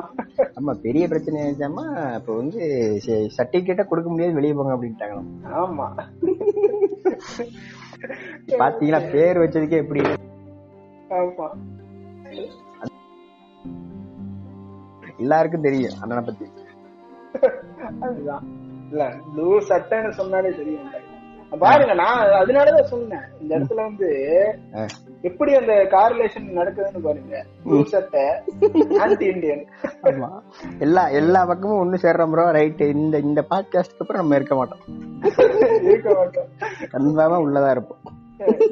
ஆமா 0.58 0.74
பெரிய 0.84 1.04
பிரச்சனை 1.08 1.38
ஆயிடுச்சாமா 1.44 1.84
இப்போ 2.18 2.32
வந்து 2.40 2.60
சர்டிபிகேட்டா 3.38 3.86
கொடுக்க 3.88 4.10
முடியாது 4.10 4.38
வெளியே 4.38 4.54
போங்க 4.54 4.76
அப்படின்ட்டாங்களாம். 4.76 5.30
ஆமா. 5.62 5.88
பாத்தீங்களா 8.62 9.00
பேர் 9.14 9.42
வச்சதுக்கே 9.42 9.82
எப்படி? 9.84 10.02
ஆமா. 11.18 11.48
எல்லாருக்கும் 15.20 15.68
தெரியும் 15.68 15.98
அண்ணனை 16.02 16.24
பத்தி. 16.24 16.46
அதுதான். 18.06 18.46
இல்ல 18.92 19.04
ப்ளூ 19.34 19.50
சட்டைன்னு 19.70 20.20
சொன்னாலே 20.20 20.52
தெரியும். 20.60 20.92
பாருங்க 21.64 21.94
நான் 21.94 22.20
அதனாலதான் 22.42 22.92
சொன்னேன். 22.92 23.24
இந்த 23.42 23.52
இடத்துல 23.58 23.82
வந்து. 23.88 24.10
எப்படி 25.30 25.52
அந்த 25.56 25.74
காரிலேஷன் 25.96 26.46
நடக்குதுன்னு 26.60 27.02
பாருங்க. 27.08 27.42
ப்ளூ 27.64 27.80
சட்டை 27.94 28.24
ஆன்டி 29.00 29.26
இந்தியன் 29.26 29.66
ஆமா. 30.04 30.30
எல்லா 30.80 31.04
எல்லா 31.20 31.42
பக்கமும் 31.46 31.82
ஒண்ணு 31.82 31.98
சேர்றோம் 32.06 32.32
ப்ரோ 32.32 32.46
ரைட் 32.60 32.82
இந்த 32.98 33.18
இந்த 33.28 33.42
பாட்காஸ்ட்க்கு 33.50 34.04
அப்புறம் 34.04 34.22
நம்ம 34.22 34.40
இருக்க 34.40 34.56
மாட்டோம். 34.56 34.84
இருக்க 35.90 36.10
மாட்டோம். 36.20 36.50
கன்ஃபார்மா 36.94 37.40
உள்ளதா 37.46 37.72
இருப்போம். 37.76 38.02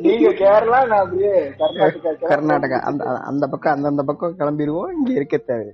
நீங்க 0.06 0.30
கேரளா 0.42 0.80
நான் 0.92 1.02
அப்படியே 1.02 1.34
கர்நாடகா 1.60 2.14
கர்நாடகா. 2.32 2.78
அந்த 2.90 3.04
அந்த 3.32 3.48
பக்கம் 3.48 3.76
அந்தந்த 3.76 4.04
பக்கம் 4.04 4.38
கிளம்பிடுவோம். 4.40 4.94
இங்க 4.98 5.12
இருக்க 5.20 5.38
தேவை 5.38 5.70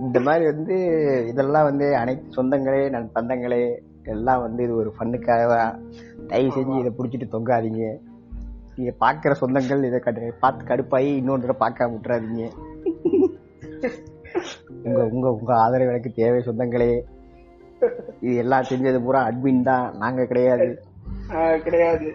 இந்த 0.00 0.20
மாதிரி 0.20 0.44
வந்து 0.52 0.76
இதெல்லாம் 1.30 1.68
வந்து 1.68 1.96
அனைத்து 1.96 2.36
சொந்தங்களே 2.36 2.82
நன் 2.90 3.14
பந்தங்களே 3.14 3.62
எல்லாம் 4.14 4.40
வந்து 4.40 4.62
இது 4.62 4.74
ஒரு 4.76 4.90
ஃபண்ணுக்காக 4.96 5.42
தான். 5.54 5.74
தயவு 6.30 6.54
செஞ்சு 6.56 6.80
இதை 6.80 6.90
புடிச்சிட்டு 6.98 7.26
தொங்காதீங்க. 7.34 7.84
நீங்க 8.76 8.92
பாக்குற 9.04 9.32
சொந்தங்கள் 9.40 9.86
இதை 9.88 9.98
கடு 10.00 10.32
பார்த்து 10.44 10.68
கடுப்பாயி 10.70 11.10
இன்னொன்று 11.20 11.56
பார்க்காம 11.62 11.92
விட்டுறாதீங்க. 11.94 12.44
உங்க 14.84 15.00
உங்க 15.14 15.26
உங்க 15.32 15.52
ஆதரவு 15.56 15.92
எனக்கு 15.92 16.12
தேவை 16.12 16.42
சொந்தங்களே. 16.48 16.92
இது 18.20 18.34
எல்லாம் 18.36 18.68
செஞ்சது 18.70 18.98
பூரா 19.04 19.20
அட்மின் 19.28 19.62
தான். 19.62 19.86
நாங்க 19.96 20.24
கிடையாது. 20.24 20.70
கிடையாது. 21.64 22.08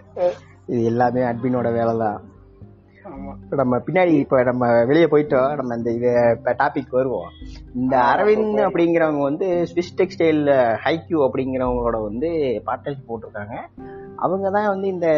இது 0.66 0.84
எல்லாமே 0.84 1.22
அட்மினோட 1.22 1.72
வேலை 1.72 1.94
தான் 1.98 2.18
ஆமா. 3.08 3.32
நம்ம 3.50 3.76
பின்னாடி 3.76 4.06
இப்ப 4.06 4.42
நம்ம 4.42 4.84
வெளியே 4.84 5.04
போயிட்டோம். 5.04 5.56
நம்ம 5.56 5.74
இந்த 5.74 5.90
இது 5.90 6.10
டாபிக் 6.44 6.90
வருவோம். 6.90 7.28
இந்த 7.74 7.96
அரவிந்த் 7.96 8.60
அப்படிங்கிறவங்க 8.68 9.22
வந்து 9.22 9.66
ஸ்விஸ் 9.74 9.94
டெக்ஸ்டைல் 9.96 10.42
ஹைக்யூ 10.84 11.28
அப்படிங்கிறவங்களோட 11.28 12.02
வந்து 12.02 12.62
பார்ட்னர்ஷிப் 12.66 13.08
போட்டிருக்காங்க. 13.08 13.56
அவங்க 14.16 14.50
தான் 14.50 14.68
வந்து 14.68 14.88
இந்த 14.88 15.08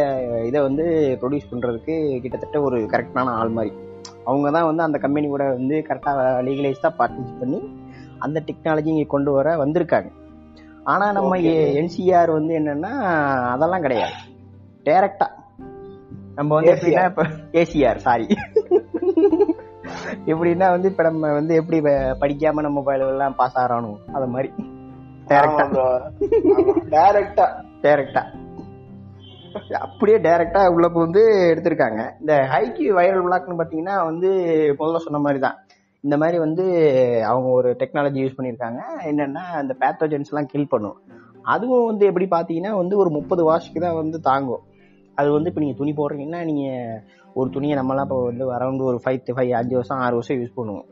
இதை 0.47 0.61
வந்து 0.61 1.18
ப்ரொடியூஸ் 1.23 1.50
பண்றதுக்கு 1.50 2.20
கிட்டத்தட்ட 2.20 2.61
ஒரு 2.61 2.80
கரெக்டான 2.80 3.25
ஆள் 3.25 3.49
மாதிரி. 3.49 3.75
அவங்க 4.25 4.50
தான் 4.50 4.64
வந்து 4.64 4.82
அந்த 4.82 4.99
கம்பெனி 4.99 5.28
கூட 5.28 5.44
வந்து 5.49 5.85
கரெக்டாக 5.88 6.26
லீகலைஸ்டாக 6.49 6.97
பார்ட்டிசிபேட் 6.99 7.38
பண்ணி 7.38 7.61
அந்த 8.18 8.42
டெக்னாலஜி 8.47 8.87
இங்கே 8.87 9.06
கொண்டு 9.06 9.32
வர 9.32 9.66
வந்திருக்காங்க. 9.66 10.11
ஆனா 10.85 11.12
நம்ம 11.12 11.37
என்சிஆர் 11.37 12.32
வந்து 12.32 12.59
என்னன்னா 12.59 12.92
அதெல்லாம் 13.50 13.80
கிடையாது. 13.80 14.12
டைரக்டா 14.85 15.26
நம்ம 16.37 16.51
வந்து 16.55 16.73
எப்படின்னா 16.75 17.05
இப்ப 17.11 17.25
ஏசிஆர் 17.53 18.05
சாரி 18.09 18.29
எப்படின்னா 20.27 20.67
வந்து 20.71 20.89
இப்ப 20.91 21.03
நம்ம 21.03 21.33
வந்து 21.33 21.53
எப்படி 21.55 21.79
படிக்காம 22.23 22.63
நம்ம 22.67 22.95
எல்லாம் 22.97 23.39
பாஸ் 23.41 23.59
ஆகணும் 23.63 23.99
அது 24.13 24.27
மாதிரி. 24.27 24.51
டைரக்டா 25.29 25.65
டைரக்டா 26.95 27.47
டைரக்டா 27.83 28.23
அப்படியே 29.81 30.19
டைரக்டா 30.19 30.61
உள்ள 30.75 30.87
வந்து 30.89 31.23
எடுத்திருக்காங்க. 31.53 32.01
இந்த 32.21 32.33
ஹைக்கி 32.53 32.87
வைரல் 32.99 33.25
பிளாக்னு 33.27 33.61
பாத்தீங்கன்னா 33.61 33.97
வந்து 34.05 34.29
முதல்ல 34.79 35.01
சொன்ன 35.07 35.19
மாதிரி 35.19 35.41
தான் 35.41 35.57
இந்த 36.05 36.17
மாதிரி 36.17 36.39
வந்து 36.39 36.65
அவங்க 37.25 37.49
ஒரு 37.49 37.71
டெக்னாலஜி 37.81 38.19
யூஸ் 38.23 38.37
பண்ணியிருக்காங்க. 38.37 38.81
என்னன்னா 39.11 39.45
அந்த 39.61 39.73
பேத்தோஜன்ஸ் 39.83 40.31
எல்லாம் 40.33 40.51
கில் 40.53 40.69
பண்ணும். 40.69 40.99
அதுவும் 41.45 41.87
வந்து 41.87 42.05
எப்படி 42.07 42.27
பாத்தீங்கன்னா 42.31 42.73
வந்து 42.73 42.97
ஒரு 42.97 43.11
முப்பது 43.11 43.43
வாஷ்க்கு 43.51 43.81
தான் 43.81 44.01
வந்து 44.03 44.21
தாங்கும். 44.21 44.63
அது 45.21 45.29
வந்து 45.37 45.50
இப்போ 45.50 45.62
நீங்க 45.65 45.77
துணி 45.79 45.93
போடுறீங்கன்னா 45.93 46.41
நீங்க 46.50 46.65
ஒரு 47.35 47.50
துணியை 47.50 47.75
நம்மலாம் 47.79 48.07
இப்போ 48.09 48.19
வந்து 48.25 48.45
அரௌண்ட் 48.59 48.89
ஒரு 48.91 49.00
ஃபைவ் 49.05 49.35
ஃபைவ் 49.37 49.53
அஞ்சு 49.61 49.77
வருஷம் 49.77 50.03
ஆறு 50.07 50.15
வருஷம் 50.15 50.41
யூஸ் 50.41 50.57
பண்ணுவோம். 50.57 50.87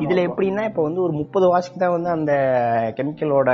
இதுல 0.00 0.20
எப்படின்னா 0.28 0.64
இப்போ 0.70 0.82
வந்து 0.82 1.00
ஒரு 1.02 1.12
முப்பது 1.12 1.46
வாஷ்க்கு 1.52 1.78
தான் 1.78 1.94
வந்து 1.96 2.10
அந்த 2.10 2.32
கெமிக்கலோட 2.98 3.50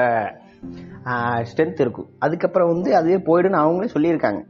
ஸ்ட்ரென்த் 1.51 1.85
இருக்கும் 1.85 2.09
அதுக்கப்புறம் 2.19 2.73
வந்து 2.73 2.91
அதுவே 2.97 3.19
போயிடுன்னு 3.29 3.63
அவங்களே 3.63 3.93
சொல்லியிருக்காங்க. 3.95 4.41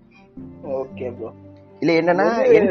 ஓகே 0.81 1.09
ப்ரோ 1.19 1.31
இல்ல 1.83 1.93
என்னன்னா 2.01 2.25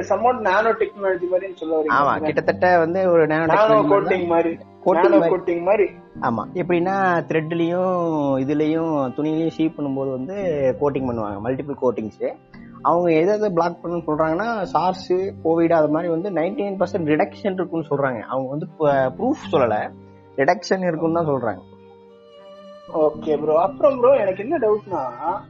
சம்மோட் 0.09 0.39
நானோ 0.47 0.69
டெக்னாலஜி 0.79 1.27
மாதிரி 1.33 1.53
சொல்ல 1.59 1.97
ஆமா 1.97 2.13
கிட்டத்தட்ட 2.25 2.69
வந்து 2.79 2.99
ஒரு 3.11 3.23
நேனோ 3.27 3.77
கோட்டிங் 3.91 4.27
மாதிரி. 4.27 4.51
கோட்டிங் 4.85 5.93
ஆமா. 6.27 6.43
எப்படின்னா 6.61 6.95
த்ரெட்லயும் 7.29 7.95
இதுலயும் 8.43 8.93
துணியிலயும் 9.17 9.55
ஷீப் 9.57 9.77
பண்ணும்போது 9.77 10.11
வந்து 10.11 10.35
கோட்டிங் 10.81 11.07
பண்ணுவாங்க. 11.09 11.39
மல்டிபிள் 11.45 11.77
கோட்டிங்ஸ் 11.81 12.21
அவங்க 12.81 13.11
எதை 13.11 13.35
எதை 13.35 13.49
பிளாக் 13.49 13.77
பண்ணணும்னு 13.83 14.07
சொல்றாங்கன்னா 14.07 14.61
சார்ஸ் 14.61 15.13
கோவிட் 15.43 15.73
அது 15.73 15.89
மாதிரி 15.89 16.11
வந்து 16.11 16.29
நைன்டி 16.29 16.65
நைன் 16.65 16.81
பர்சன்ட் 16.81 17.09
ரிடக்ஷன் 17.13 17.53
இருக்குன்னு 17.53 17.89
சொல்றாங்க. 17.89 18.19
அவங்க 18.19 18.49
வந்து 18.49 18.67
ப்ரூஃப் 19.17 19.51
சொல்லல. 19.51 19.91
ரிடக்ஷன் 20.37 20.87
இருக்குன்னு 20.87 21.23
தான் 21.23 21.27
சொல்றாங்க. 21.27 21.61
ஓகே 22.93 23.41
ப்ரோ 23.41 23.59
அப்புறம் 23.59 23.99
ப்ரோ 23.99 24.11
எனக்கு 24.13 24.43
என்ன 24.43 24.57
டவுட்னா 24.57 25.01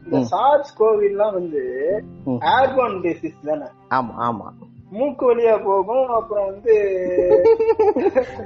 இந்த. 0.06 0.24
சார்ஸ் 0.24 0.82
கோவிட்லாம் 0.82 1.34
வந்து. 1.34 1.64
ஏர்பான் 2.28 3.00
பேசிஸ் 3.02 3.46
தானே? 3.46 3.66
ஆமா 3.90 4.14
ஆமா. 4.18 4.48
மூக்கு 4.92 5.26
வழியா 5.26 5.64
போகும் 5.64 6.08
அப்புறம் 6.10 6.46
வந்து 6.46 6.74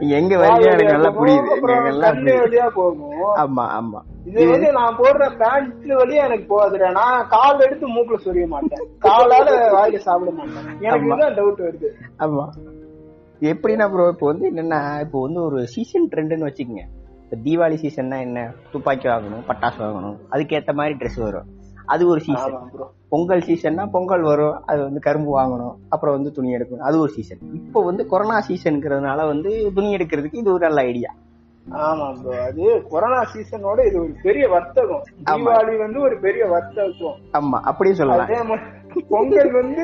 எங்க 0.18 0.34
வரீங்க 0.38 0.68
எனக்கு 0.68 0.86
வழியா 0.86 0.94
நல்லா 0.94 1.12
புரியுது. 1.12 2.02
கண்ணு 2.06 2.34
வழியா 2.42 2.68
போகும். 2.70 3.20
ஆமா 3.38 3.66
ஆமா. 3.80 4.00
இது 4.26 4.46
வந்து 4.50 4.72
நான் 4.72 4.98
போடுற 4.98 5.38
பேண்ட் 5.38 5.92
வழியா 5.92 6.24
எனக்கு 6.24 6.56
போகாதுடா. 6.56 6.92
நான் 6.92 7.28
கால் 7.28 7.60
எடுத்து 7.60 7.88
மூக்குல 7.88 8.20
சொரிய 8.26 8.48
மாட்டேன். 8.48 8.84
காலால 9.00 9.48
வாயில 9.74 9.98
சாப்பிட 9.98 10.32
மாட்டேன். 10.32 10.80
எனக்கு. 10.82 11.06
இதுதான் 11.06 11.36
டவுட் 11.36 11.62
வருது. 11.62 11.92
ஆமா. 12.20 12.46
எப்படின்னா 13.42 13.90
ப்ரோ 13.92 14.10
இப்போ 14.10 14.26
வந்து 14.26 14.52
என்னன்னா 14.52 15.02
இப்போ 15.02 15.22
வந்து 15.22 15.42
ஒரு 15.42 15.66
சீசன் 15.66 16.10
ட்ரெண்டுன்னு 16.12 16.48
வச்சுக்கோங்க. 16.50 16.84
இப்போ 17.24 17.36
தீபாவளி 17.44 17.76
சீசன்னா 17.76 18.20
என்ன? 18.20 18.40
துப்பாக்கி 18.72 19.08
வாங்கணும் 19.08 19.46
பட்டாசு 19.48 19.80
வாங்கணும். 19.84 20.18
அதுக்கேத்த 20.32 20.74
மாதிரி 20.74 20.98
ட்ரெஸ் 20.98 21.20
வரும். 21.20 21.48
அது 21.92 22.08
ஒரு 22.08 22.22
சீசன் 22.22 22.58
பொங்கல் 23.10 23.42
சீசன்னா 23.42 23.86
பொங்கல் 23.92 24.22
வரும் 24.22 24.58
அது 24.66 24.80
வந்து 24.84 25.00
கரும்பு 25.00 25.32
வாங்கணும் 25.38 25.76
அப்புறம் 25.90 26.16
வந்து 26.16 26.32
துணி 26.32 26.56
எடுக்கணும் 26.56 26.80
அது 26.82 27.00
ஒரு 27.00 27.12
சீசன் 27.12 27.42
இப்போ 27.60 27.82
வந்து 27.84 28.08
கொரோனா 28.08 28.38
சீசனுங்கிறதுனால 28.48 29.26
வந்து 29.28 29.52
துணி 29.74 29.96
எடுக்கிறதுக்கு 29.96 30.42
இது 30.42 30.54
ஒரு 30.54 30.64
நல்ல 30.66 30.82
ஐடியா 30.82 31.12
ஆமா 31.86 32.06
ப்ரோ 32.20 32.32
அது 32.44 32.64
கொரோனா 32.90 33.20
சீசனோட 33.34 33.80
இது 33.86 33.98
ஒரு 34.02 34.14
பெரிய 34.24 34.46
வர்த்தகம். 34.48 35.04
தீபாவளி 35.28 35.76
வந்து 35.78 36.00
ஒரு 36.02 36.16
பெரிய 36.18 36.44
வர்த்தகம். 36.46 37.18
ஆமா 37.34 37.58
அப்படியே 37.62 37.96
சொல்லலாம். 37.96 38.26
அதே 38.26 38.40
மாதிரி 38.44 39.04
பொங்கல் 39.10 39.52
வந்து 39.52 39.84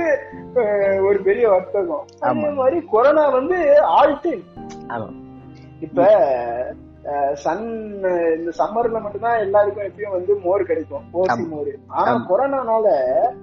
ஒரு 1.07 1.19
பெரிய 1.23 1.45
வர்த்தகம். 1.49 2.03
அதே. 2.21 2.47
மாதிரி 2.51 2.79
கொரோனா 2.85 3.29
வந்து 3.29 3.57
ஆல் 3.89 4.19
டைம் 4.21 4.43
ஆமா. 4.89 5.07
இப்ப 5.79 6.07
சன் 7.33 7.63
இந்த 8.37 8.51
சம்மர்ல 8.57 9.01
மட்டும்தான் 9.01 9.39
எல்லாருக்கும் 9.39 9.85
எப்பயும் 9.85 10.11
வந்து 10.11 10.35
மோர் 10.37 10.63
கிடைக்கும். 10.63 11.03
ஓசி. 11.13 11.47
மோர். 11.47 11.71
ஆனா. 11.87 12.25
கொரோனானால 12.29 12.87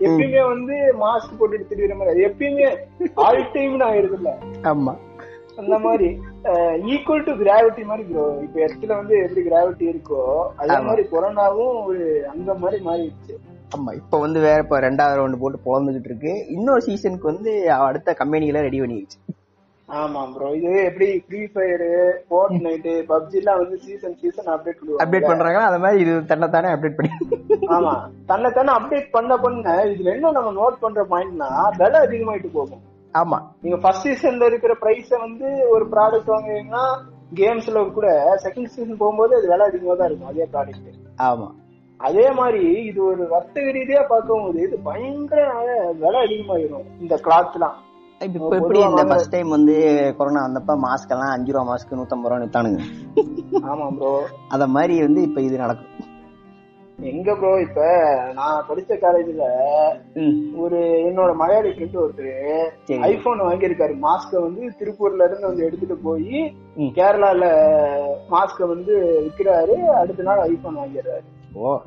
எப்பயுமே 0.01 0.49
வந்து 0.49 0.75
மாஸ்க் 1.01 1.39
போட்டுட்டு 1.39 1.71
திரியிற 1.71 1.97
மாதிரி 1.97 2.25
எப்பயுமே 2.25 2.69
ஆல் 3.15 3.51
டைம்னு 3.53 3.85
ஆயிருதுல்ல 3.85 4.33
ஆமா. 4.65 4.95
அந்த 5.57 5.79
மாதிரி 5.79 6.09
ஈக்குவல் 6.87 7.25
டு 7.25 7.33
கிராவிட்டி 7.33 7.85
மாதிரி 7.85 8.09
ப்ரோ 8.09 8.39
இப்ப 8.43 8.61
இடத்துல 8.61 8.97
வந்து 8.97 9.19
எப்படி 9.19 9.49
கிராவிட்டி 9.49 9.85
இருக்கோ 9.91 10.21
அதே. 10.57 10.79
மாதிரி 10.81 11.09
கொரோனாவும் 11.13 11.85
ஒரு 11.85 12.05
அந்த 12.31 12.55
மாதிரி 12.55 12.85
மாறிடுச்சு. 12.85 13.35
ஆமா 13.77 13.95
இப்ப 13.95 14.19
வந்து 14.19 14.41
வேற 14.41 14.59
இப்ப 14.59 14.81
ரெண்டாவது 14.81 15.19
ரவுண்டு 15.19 15.39
போட்டு 15.39 15.59
பொழந்துகிட்டு 15.65 16.05
இருக்கு. 16.05 16.45
இன்னொரு 16.49 16.81
சீசனுக்கு 16.81 17.27
வந்து 17.27 17.53
அடுத்த 17.81 18.17
கம்பெனிகளை 18.19 18.61
ரெடி 18.61 18.81
பண்ணிடுச்சு 18.81 19.19
ஆமா 19.95 20.21
ப்ரோ 20.31 20.49
இது 20.59 20.71
எப்படி 20.87 21.09
free 21.25 21.41
fire 21.53 21.85
fort 22.29 22.55
night 22.65 22.89
PUBG 23.11 23.37
எல்லாம் 23.41 23.59
வந்து 23.61 23.77
சீசன் 23.83 24.17
சீசன் 24.21 24.49
அப்டேட் 24.53 24.81
அப்டேட் 24.97 25.25
பண்ணுவாங்க 25.25 25.31
பண்றாங்கன்னா 25.31 25.69
அது 25.71 25.81
மாதிரி 25.83 26.01
இது 26.05 26.15
தன்னைத்தானே 26.31 26.71
அப்டேட் 26.75 26.97
பண்ணி 26.99 27.11
ஆமா. 27.77 27.95
தன்னை 28.31 28.51
தானே 28.53 28.73
அப்டேட் 28.77 29.09
பண்ண 29.13 29.37
பண்ண 29.45 29.75
இதுல 29.93 30.13
என்ன 30.15 30.33
நம்ம 30.39 30.53
நோட் 30.59 30.83
பண்ற 30.85 31.03
பாயிண்ட்னா 31.13 31.49
விலை 31.81 32.01
அதிகமாயிட்டு 32.07 32.51
போகும். 32.57 32.83
ஆமா. 33.15 33.39
நீங்க 33.63 33.77
ஃபர்ஸ்ட் 33.83 34.07
சீசன்ல 34.07 34.47
இருக்கிற 34.51 34.73
பிரைஸ 34.81 35.11
வந்து 35.21 35.49
ஒரு 35.75 35.85
ப்ராடக்ட் 35.93 36.33
வாங்குறீங்கன்னா 36.33 36.85
கேம்ஸ்ல 37.33 37.83
கூட 37.93 38.09
செகண்ட் 38.45 38.73
சீசன் 38.73 39.01
போகும்போது 39.01 39.33
அது 39.39 39.47
விலை 39.53 39.67
அதிகமா 39.69 39.95
தான் 39.95 40.09
இருக்கும் 40.09 40.33
அதே 40.33 40.47
ப்ராடக்ட் 40.53 40.91
ஆமா. 41.29 41.49
அதே 42.01 42.27
மாதிரி 42.39 42.63
இது 42.89 43.01
ஒரு 43.11 43.25
வர்த்தக 43.33 43.69
ரீதியா 43.77 44.01
பார்க்கும்போது 44.09 44.59
இது 44.65 44.77
பயங்கர 44.87 45.43
விலை 46.01 46.21
அதிகமாயிரும் 46.27 46.89
இந்த 47.01 47.17
கிளாத்லாம் 47.25 47.77
இப்ப 47.77 47.84
இப்ப 48.21 48.57
எப்படி 48.57 48.81
இந்த 48.81 49.05
ஃபர்ஸ்ட் 49.05 49.31
டைம் 49.31 49.49
வந்து 49.49 49.75
கொரோனா 50.17 50.47
வந்தப்ப 50.47 50.77
மாஸ்க் 50.77 51.09
எல்லாம் 51.09 51.31
அஞ்சு 51.31 51.53
ரூபா 51.53 51.75
மாஸ்க் 51.75 51.95
நூத்தம்பது 51.95 52.29
ரூபா 52.29 52.45
வித்தானுங்க. 52.45 52.81
ஆமா 53.63 53.91
ப்ரோ 53.91 54.23
அத 54.49 54.67
மாதிரி 54.67 55.01
வந்து 55.01 55.23
இப்ப 55.23 55.41
இது 55.41 55.57
நடக்கும். 55.57 55.91
எங்க 56.99 57.35
ப்ரோ 57.35 57.61
இப்ப? 57.61 57.81
நான் 58.35 58.65
படிச்ச 58.69 58.93
காலேஜ்ல 58.95 59.45
ஒரு 60.57 60.77
என்னோட 61.09 61.35
மலையாளி 61.35 61.69
ஃப்ரெண்ட் 61.69 61.97
ஒருத்தர். 61.97 62.71
ஐபோன் 63.01 63.41
வாங்கியிருக்காரு. 63.41 63.95
மாஸ்க 63.99 64.41
வந்து 64.41 64.73
திருப்பூர்ல 64.79 65.25
இருந்து 65.25 65.47
வந்து 65.47 65.65
எடுத்துட்டு 65.65 65.97
போய். 65.97 66.55
கேரளால 66.79 67.43
மாஸ்க 68.31 68.69
வந்து 68.69 69.23
விக்கிறாரு. 69.27 69.85
அடுத்த 69.85 70.23
நாள் 70.23 70.39
ஐபோன் 70.39 70.77
வாங்கிடுறாரு. 70.77 71.25
ஓ. 71.55 71.81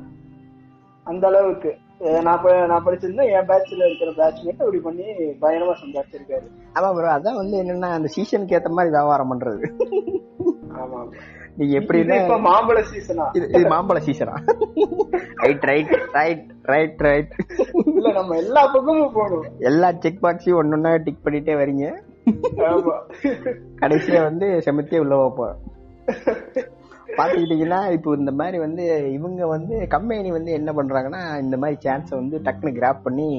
அந்த 1.04 1.26
அளவுக்கு. 1.26 1.78
நான் 2.26 2.42
நான் 2.70 2.84
படிச்சிருந்தேன். 2.86 3.30
என் 3.36 3.48
பேட்ச்ல 3.48 3.86
இருக்கிற 3.88 4.10
பேட்ச்மேட் 4.18 4.62
அப்படி 4.64 4.78
பண்ணி 4.78 5.06
பயங்கரமா 5.42 5.74
சம்பாதிச்சிருக்காரு. 5.80 6.46
ஆமா 6.76 6.90
ப்ரோ 6.96 7.10
அதான் 7.14 7.40
வந்து 7.42 7.56
என்னன்னா 7.62 7.90
அந்த 7.96 8.10
சீசனுக்கு 8.16 8.56
ஏத்த 8.58 8.70
மாதிரி 8.78 8.94
வியாபாரம் 8.96 9.32
பண்றது. 9.32 9.62
ஆமா. 10.82 11.00
நீங்க 11.56 11.72
இது 11.72 11.80
எப்படின்னா 11.80 12.16
இப்ப 12.22 12.36
மாம்பழ 12.40 12.80
சீசனா 12.90 13.24
இது 13.34 13.62
மாம்பழ 13.68 13.98
சீசனா 13.98 14.34
right 15.42 15.64
right 15.70 15.90
right 16.12 16.44
right 16.72 17.00
right 17.06 17.32
இல்ல 17.94 18.12
நம்ம 18.12 18.36
எல்லா 18.36 18.62
பக்கமும் 18.66 19.12
போகணும். 19.12 19.46
எல்லா 19.70 19.88
செக் 20.04 20.22
பாக்ஸையும் 20.24 20.60
ஒன்னொன்னா 20.60 20.92
டிக் 21.06 21.24
பண்ணிட்டே 21.24 21.56
வரீங்க. 21.62 21.86
ஆமா. 22.70 22.94
கடைசியா 23.82 24.22
வந்து 24.22 24.48
செமத்தியே 24.66 25.02
உள்ள 25.04 25.16
வைப்போம் 25.16 25.56
பாத்துக்கிட்டீங்கன்னா 27.18 27.90
இப்போ 27.90 28.14
இந்த 28.16 28.32
மாதிரி 28.32 28.58
வந்து 28.58 29.12
இவங்க 29.12 29.46
வந்து 29.46 29.86
கம்பெனி 29.88 30.30
வந்து 30.30 30.52
என்ன 30.52 30.72
பண்றாங்கன்னா 30.72 31.40
இந்த 31.40 31.56
மாதிரி 31.56 31.90
சான்ஸை 31.90 32.10
வந்து 32.10 32.38
டக்குன்னு 32.38 32.78
கிராப் 32.78 33.00
பண்ணி 33.02 33.30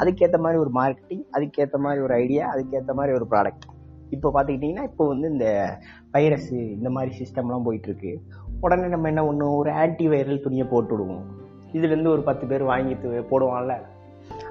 அதுக்கேற்ற 0.00 0.38
மாதிரி 0.38 0.58
ஒரு 0.58 0.70
மார்க்கெட்டிங் 0.74 1.24
அதுக்கேற்ற 1.32 1.76
மாதிரி 1.76 2.02
ஒரு 2.02 2.14
ஐடியா 2.14 2.54
அதுக்கேற்ற 2.54 2.92
மாதிரி 2.92 3.14
ஒரு 3.14 3.26
ப்ராடக்ட் 3.30 3.66
இப்போ 4.10 4.30
பார்த்துக்கிட்டிங்கன்னா 4.34 4.82
இப்போ 4.82 5.06
வந்து 5.06 5.30
இந்த 5.30 5.78
வைரஸ் 6.10 6.52
இந்த 6.52 6.90
மாதிரி 6.90 7.12
சிஸ்டம்லாம் 7.18 7.62
போயிட்டு 7.62 7.88
இருக்கு 7.88 8.22
உடனே 8.60 8.86
நம்ம 8.86 9.08
என்ன 9.08 9.22
பண்ணுவோம்? 9.22 9.56
ஒரு 9.56 9.70
ஆன்டி 9.70 10.08
வைரல் 10.08 10.40
துணியை 10.40 10.66
போட்டு 10.66 10.96
விடுவோம். 10.96 11.24
இதுலேருந்து 11.72 12.06
ஒரு 12.06 12.22
பத்து 12.22 12.46
பேர் 12.46 12.62
வாங்கிட்டு 12.62 13.24
போடுவான்ல. 13.30 13.74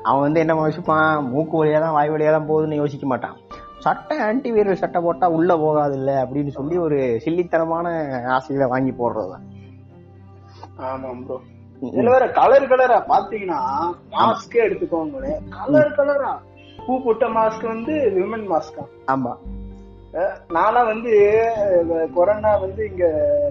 அவன் 0.04 0.22
வந்து 0.22 0.40
என்ன 0.40 0.54
யோசிப்பான்? 0.54 1.30
மூக்கு 1.30 1.58
வழியாக 1.58 1.86
தான் 1.86 1.94
வாய் 1.94 2.10
வழியாக 2.10 2.38
தான் 2.38 2.50
போகுதுன்னு 2.50 2.76
யோசிக்க 2.76 3.08
மாட்டான். 3.08 3.38
சட்டை 3.78 4.16
ஆன்டி 4.22 4.50
வைரல் 4.54 4.82
சட்டை 4.82 5.00
போட்டா 5.02 5.28
உள்ள 5.36 5.52
போகாது 5.58 5.96
இல்ல 6.00 6.12
அப்படின்னு 6.24 6.52
சொல்லி 6.56 6.76
ஒரு 6.86 6.98
சில்லித்தனமான 7.26 7.88
ஆசையில 8.36 8.68
வாங்கி 8.70 8.94
போடுறதுதான் 8.96 9.46
ஆமாம் 10.88 11.22
ப்ரோ 11.26 11.38
இதுல 11.82 12.12
வேற 12.14 12.26
கலர் 12.38 12.70
கலரா 12.70 12.98
பாத்தீங்கன்னா 13.10 13.60
மாஸ்கே 14.16 14.64
எடுத்துக்கோங்க 14.66 15.34
கலர் 15.58 15.98
கலரா 15.98 16.32
பூ 16.80 16.96
போட்ட 17.04 17.28
மாஸ்க் 17.36 17.72
வந்து 17.72 17.94
விமன் 18.16 18.48
மாஸ்கா 18.52 18.84
ஆமா. 19.08 19.34
நானா 20.50 20.82
வந்து 20.84 21.12
கொரோனா 22.14 22.52
வந்து 22.62 22.82
இங்க 22.88 23.06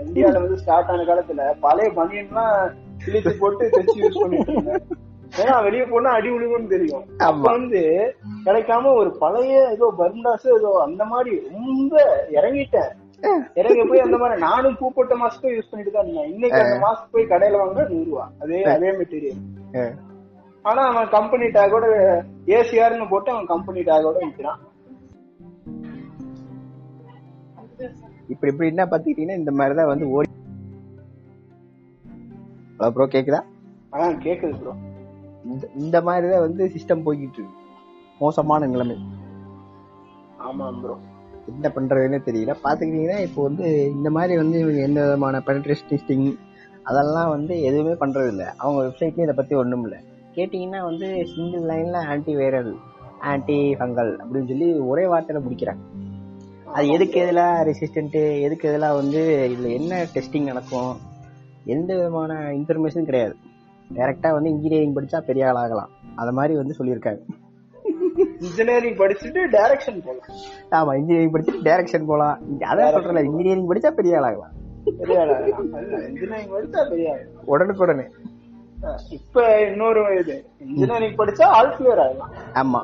இந்தியால 0.04 0.40
வந்து 0.40 0.56
ஸ்டார்ட் 0.62 0.90
ஆன 0.92 1.04
காலத்துல 1.04 1.42
பழைய 1.60 1.88
பனியன்லாம் 1.96 2.54
கிழிச்சு 3.04 3.32
போட்டு 3.38 3.64
தைச்சு 3.74 3.98
யூஸ் 4.00 4.22
பண்ணிட்டு 4.22 4.52
இருந்தேன். 4.52 4.84
ஏன்னா 5.38 5.54
வெளிய 5.62 5.82
போனா 5.86 6.10
அடி 6.10 6.28
விழுகும்னு 6.30 6.68
தெரியும். 6.68 7.04
அப்ப. 7.20 7.42
வந்து 7.48 7.80
கிடைக்காம 8.44 8.92
ஒரு 8.94 9.10
பழைய 9.18 9.54
ஏதோ 9.70 9.86
பர்முடாஸ் 9.98 10.46
ஏதோ 10.54 10.70
அந்த 10.82 11.04
மாதிரி 11.04 11.32
ரொம்ப 11.48 11.94
இறங்கிட்டேன். 12.36 12.92
இறங்கி 13.54 13.82
போய் 13.82 14.04
அந்த 14.04 14.16
மாதிரி 14.18 14.40
நானும் 14.42 14.76
பூ 14.78 14.86
போட்ட 14.90 15.14
மாஸ்க்கும் 15.16 15.54
யூஸ் 15.54 15.70
பண்ணிட்டு 15.70 15.92
தான் 15.92 16.04
இருந்தேன். 16.04 16.30
இன்னைக்கு 16.32 16.58
அந்த 16.62 16.76
மாஸ்க் 16.82 17.12
போய் 17.12 17.30
கடையில 17.30 17.60
வாங்கினா 17.60 17.86
நூறு 17.88 18.08
ரூபா. 18.08 18.24
அதே 18.42 18.58
அதே 18.74 18.90
மெட்டீரியல். 18.98 19.40
ஆனா 20.64 20.82
அவன் 20.90 21.08
கம்பெனி 21.08 21.46
டேகோட 21.54 21.86
ஏசிஆர்னு 22.54 23.08
போட்டு 23.08 23.30
அவன் 23.32 23.46
கம்பெனி 23.46 23.82
டேகோட 23.82 24.16
விற்கிறான் 24.22 24.62
இப்படி 28.28 28.50
இப்படி 28.52 28.68
என்ன 28.68 28.84
பாத்துக்கிட்டீங்கன்னா 28.84 29.40
இந்த 29.40 29.52
மாதிரிதான் 29.52 29.90
வந்து 29.90 30.06
ஓடி 30.10 30.24
ப்ரோ 32.94 33.04
கேக்குதா? 33.12 33.40
ஆனா 33.92 34.06
கேக்குது 34.24 34.54
ப்ரோ 34.58 34.72
இந்த 35.46 35.68
இந்த 35.76 36.02
மாதிரிதான் 36.02 36.40
வந்து 36.40 36.72
சிஸ்டம் 36.74 37.04
போய்கிட்டு 37.04 37.38
இருக்கு. 37.38 37.64
மோசமான 38.18 38.66
நிலைமை. 38.66 38.96
ஆமா 40.38 40.80
ப்ரோ 40.80 40.96
என்ன 41.46 41.68
பண்றதுன்னு 41.68 42.18
தெரியல. 42.24 42.54
பாத்துக்கிட்டீங்கன்னா 42.64 43.20
இப்போ 43.20 43.42
வந்து 43.42 43.92
இந்த 43.94 44.10
மாதிரி 44.10 44.36
வந்து 44.36 44.58
இவங்க 44.58 44.80
எந்த 44.80 45.02
விதமான 45.02 45.38
பெனட்ரேஷன் 45.38 45.90
டெஸ்டிங் 45.90 46.38
அதெல்லாம் 46.82 47.28
வந்து 47.28 47.62
எதுவுமே 47.62 47.90
பண்றது 47.90 48.28
இல்ல 48.28 48.54
அவங்க 48.56 48.82
வெப்சைட்லயும் 48.82 49.22
இதை 49.22 49.34
பத்தி 49.36 49.54
ஒண்ணும் 49.54 49.82
இல்ல. 49.82 50.02
கேட்டீங்கன்னா 50.34 50.82
வந்து 50.82 51.26
சிங்கிள் 51.34 51.62
லைன்ல 51.62 51.96
ஆன்டி 51.96 52.36
வைரல் 52.36 52.74
ஆன்டி 53.20 53.74
ஃபங்கல் 53.74 54.18
அப்படின்னு 54.18 54.48
சொல்லி 54.48 54.72
ஒரே 54.72 55.04
வார்த்தையில 55.04 55.40
முடிக்கிறாங்க. 55.48 55.78
அது 56.64 56.88
எதுக்கு 56.88 57.20
எதுல 57.20 57.42
ரெசிஸ்டன்ட் 57.68 58.40
எதுக்கு 58.40 58.76
எதுலாம் 58.76 58.94
வந்து 58.94 59.48
இதுல 59.58 59.72
என்ன 59.72 60.06
டெஸ்டிங் 60.14 60.44
நடக்கும்? 60.44 60.96
எந்த 61.64 61.96
விதமான 61.96 62.34
இன்ஃபர்மேஷன் 62.34 63.04
கிடையாது. 63.04 63.36
டைரக்டா 63.94 64.30
வந்து 64.32 64.50
இன்ஜினியரிங் 64.50 64.96
படிச்சா 64.96 65.20
பெரிய 65.20 65.48
ஆள் 65.48 65.60
ஆகலாம். 65.62 65.90
அது 66.14 66.32
மாதிரி 66.32 66.54
வந்து 66.56 66.76
சொல்லியிருக்காங்க 66.78 67.22
இன்ஜினியரிங் 68.40 68.96
படிச்சுட்டு 68.96 69.40
டைரக்ஷன் 69.54 69.98
போலாம். 70.04 70.28
ஆமா 70.70 70.92
இன்ஜினியரிங் 70.96 71.30
படிச்சு 71.30 71.54
டைரக்ஷன் 71.64 72.06
போலாம். 72.06 72.38
இங்க 72.48 72.66
அதான் 72.66 72.92
சொல்றேன் 72.92 73.24
இன்ஜினியரிங் 73.24 73.68
படிச்சா 73.70 73.90
பெரிய 73.90 74.16
ஆள் 74.18 74.28
ஆகலாம். 74.30 74.54
பெரிய 74.98 75.20
ஆளா 75.20 75.36
இன்ஜினியரிங் 76.08 76.52
படிச்சா 76.54 76.88
பெரிய 76.88 77.12
ஆளு. 77.12 77.26
உடனுக்குடனே. 77.46 78.06
இப்ப 79.10 79.64
இன்னொரு 79.66 80.18
இது. 80.20 80.46
இன்ஜினியரிங் 80.58 81.16
படிச்சா 81.16 81.42
ஆல் 81.42 81.74
கிளியர் 81.76 82.02
ஆகலாம். 82.04 82.32
ஆமா. 82.52 82.82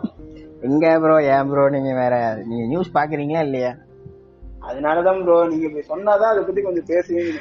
எங்க 0.61 1.01
ப்ரோ 1.01 1.23
ஏன் 1.23 1.49
ப்ரோ 1.51 1.69
நீங்க 1.69 1.95
வேற 1.95 2.15
நீங்க 2.47 2.65
நியூஸ் 2.67 2.95
பாக்குறீங்களா 2.95 3.41
இல்லையா? 3.41 3.73
அதனாலதான் 4.61 5.23
ப்ரோ 5.25 5.47
நீங்க 5.47 5.83
சொன்னாதான் 5.89 6.33
அதை 6.33 6.43
பத்தி 6.43 6.63
கொஞ்சம் 6.63 6.87
பேசுவீங்க. 6.87 7.39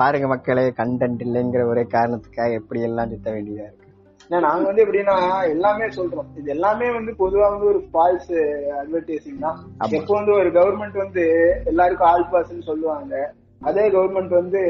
பாருங்க 0.00 0.26
மக்களே 0.32 0.64
கண்டென்ட் 0.80 1.22
இல்லைங்கிற 1.26 1.62
ஒரே 1.72 1.84
காரணத்துக்காக 1.96 2.58
எப்படி 2.60 2.80
எல்லாம் 2.88 3.12
சுத்த 3.12 3.28
வேண்டியதா 3.36 3.66
இருக்கு. 3.68 3.86
ஏன்னா 4.30 4.40
நாங்க 4.46 4.64
வந்து 4.68 4.82
எப்படின்னா 4.84 5.14
எல்லாமே 5.54 5.86
சொல்றோம். 5.98 6.28
இது 6.40 6.48
எல்லாமே 6.54 6.88
வந்து 6.96 7.12
பொதுவா 7.22 7.46
வந்து 7.52 7.66
ஒரு 7.72 7.80
ஃபால்ஸ் 7.92 8.32
அட்வர்டைசிங் 8.80 9.44
தான். 9.46 9.58
எப்போ 9.98 10.12
வந்து 10.18 10.32
ஒரு 10.40 10.50
கவர்மெண்ட் 10.58 10.96
வந்து 11.04 11.24
எல்லாருக்கும் 11.72 12.10
ஆல் 12.10 12.30
பாஸ்ன்னு 12.32 12.68
சொல்லுவாங்க 12.70 13.14
அதே 13.68 13.82
கவர்மெண்ட் 13.94 14.32
வந்து 14.40 14.60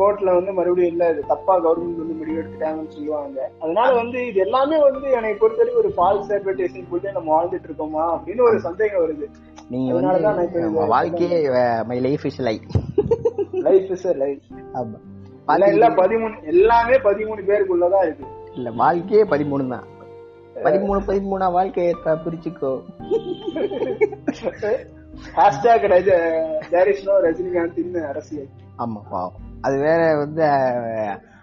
கோர்ட்ல 0.00 0.34
வந்து 0.36 0.52
மறுபடியும் 0.58 0.92
இல்ல 0.92 1.04
இது 1.12 1.22
தப்பா 1.30 1.54
கவர்மெண்ட் 1.64 2.02
வந்து 2.02 2.18
முடிவு 2.18 2.40
எடுத்துட்டாங்கன்னு 2.40 2.96
சொல்லுவாங்க. 2.96 3.38
அதனால 3.62 3.88
வந்து 4.00 4.18
இது 4.26 4.38
எல்லாமே 4.46 4.76
வந்து 4.88 5.08
எனக்கு 5.20 5.40
பொறுத்தவரைக்கும் 5.42 5.82
ஒரு 5.84 5.92
ஃபால்ஸ் 5.96 6.30
அட்வர்டைசிங் 6.36 6.90
போட்டு 6.90 7.16
நம்ம 7.16 7.32
வாழ்ந்துட்டு 7.36 7.68
இருக்கோமா 7.70 8.04
அப்படின்னு 8.16 8.46
ஒரு 8.50 8.60
சந்தேகம் 8.68 9.04
வருது. 9.04 9.28
நீங்க 9.70 9.94
வந்து 9.94 10.70
வாழ்க்கையே 10.72 11.48
my 11.86 12.00
life 12.00 12.26
is 12.26 12.40
life 12.40 12.62
life 13.52 13.90
is 13.90 14.06
life 14.06 14.42
ஆமா. 14.74 14.98
எல்லாம் 15.66 15.96
பதிமூணு 15.96 16.46
எல்லாமே 16.46 16.96
பதிமூணு 16.96 17.40
பேருக்குள்ளதான் 17.46 18.04
இருக்கு 18.04 18.26
இல்ல 18.54 18.70
வாழ்க்கையே 18.70 19.22
பதிமூணு 19.24 19.68
தான். 19.68 19.84
பதிமூணு 20.54 21.00
பதிமூணா 21.06 21.52
வாழ்க்கையை 21.52 21.96
த- 22.04 22.18
பிரிச்சுக்கோ. 22.24 22.72
ஹேஷ்டாக் 25.36 27.04
நோ 27.04 27.20
ரஜினிகாந்த் 27.20 28.08
அரசியல் 28.08 28.48
ஆமா 28.78 29.00
பாவம் 29.10 29.32
அது 29.60 29.78
வேற 29.78 30.16
வந்து 30.16 30.42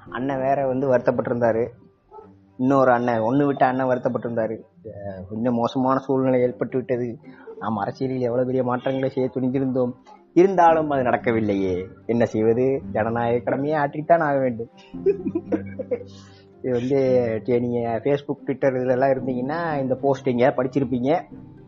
அண்ணன் 0.10 0.42
வேற 0.42 0.68
வந்து 0.68 0.98
வருத்தப்பட்டிருந்தாரு. 0.98 1.68
இன்னொரு 2.58 2.92
அண்ணன் 2.92 3.22
ஒண்ணு 3.22 3.46
விட்ட 3.46 3.66
அண்ணன் 3.66 3.88
வருத்தப்பட்டிருந்தாரு. 3.88 4.58
இன்னும் 5.32 5.56
மோசமான 5.56 6.00
சூழ்நிலை 6.00 6.42
ஏற்பட்டு 6.42 6.78
விட்டது 6.78 7.18
நாம் 7.60 7.82
அரசியலில் 7.84 8.26
எவ்வளவு 8.28 8.48
பெரிய 8.50 8.64
மாற்றங்களை 8.64 9.10
செய்ய 9.10 9.28
துணிந்திருந்தோம் 9.36 9.94
இருந்தாலும் 10.34 10.90
அது 10.90 11.04
நடக்கவில்லையே. 11.04 11.76
என்ன 12.06 12.24
செய்வது? 12.26 12.66
ஜனநாயக 12.92 13.44
கடமையை 13.44 13.78
ஆற்றித்தான் 13.80 14.26
ஆக 14.28 14.38
வேண்டும். 14.40 14.72
இது 16.62 16.72
வந்து 16.72 17.00
நீங்கள் 17.46 17.64
நீங்க 17.66 17.80
ஃபேஸ்புக் 18.04 18.44
ட்விட்டர் 18.44 18.78
இதெல்லாம் 18.84 19.14
இருந்தீங்கன்னா 19.16 19.60
இந்த 19.82 19.96
போஸ்டிங்க 20.04 20.52
படிச்சிருப்பீங்க. 20.58 21.12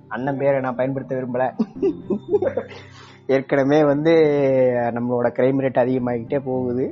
அண்ணன் 0.08 0.38
பேரை 0.38 0.60
நான் 0.62 0.76
பயன்படுத்த 0.76 1.16
விரும்பல. 1.16 1.46
ஏற்கனவே 3.28 3.80
வந்து 3.84 4.14
நம்மளோட 4.96 5.28
கிரைம் 5.40 5.62
ரேட் 5.64 5.84
அதிகமாகிக்கிட்டே 5.84 6.40
போகுது. 6.46 6.86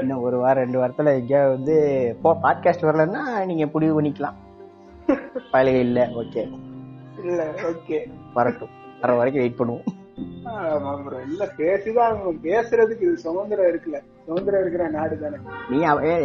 இன்னும் 0.00 0.24
ஒரு 0.26 0.36
வாரம் 0.38 0.62
ரெண்டு 0.64 0.78
வாரத்தில் 0.78 1.14
எங்கேயா 1.18 1.42
வந்து 1.54 1.76
பாட்காஸ்ட் 2.24 2.86
வரலன்னா 2.88 3.22
நீங்கள் 3.46 3.72
முடிவு 3.72 3.94
பண்ணிக்கலாம். 4.00 4.38
பழக 5.50 5.78
இல்லை 5.86 6.04
ஓகே 6.20 6.42
இல்ல 7.24 7.42
ஓகே 7.70 7.98
வரட்டும். 8.34 8.72
வர 9.00 9.14
வரைக்கும் 9.14 9.42
வெயிட் 9.42 9.60
பண்ணுவோம். 9.60 9.84
இல்ல 11.28 11.44
பேசிதான். 11.56 12.18
பேசுறதுக்கு 12.42 13.14
சுதந்திரம் 13.14 13.66
இருக்குல்ல 13.66 13.98
சுதந்திரம் 14.26 14.60
இருக்கிற 14.60 14.88
நாடு 14.88 15.18
தானே. 15.18 15.36
நீ 15.70 15.78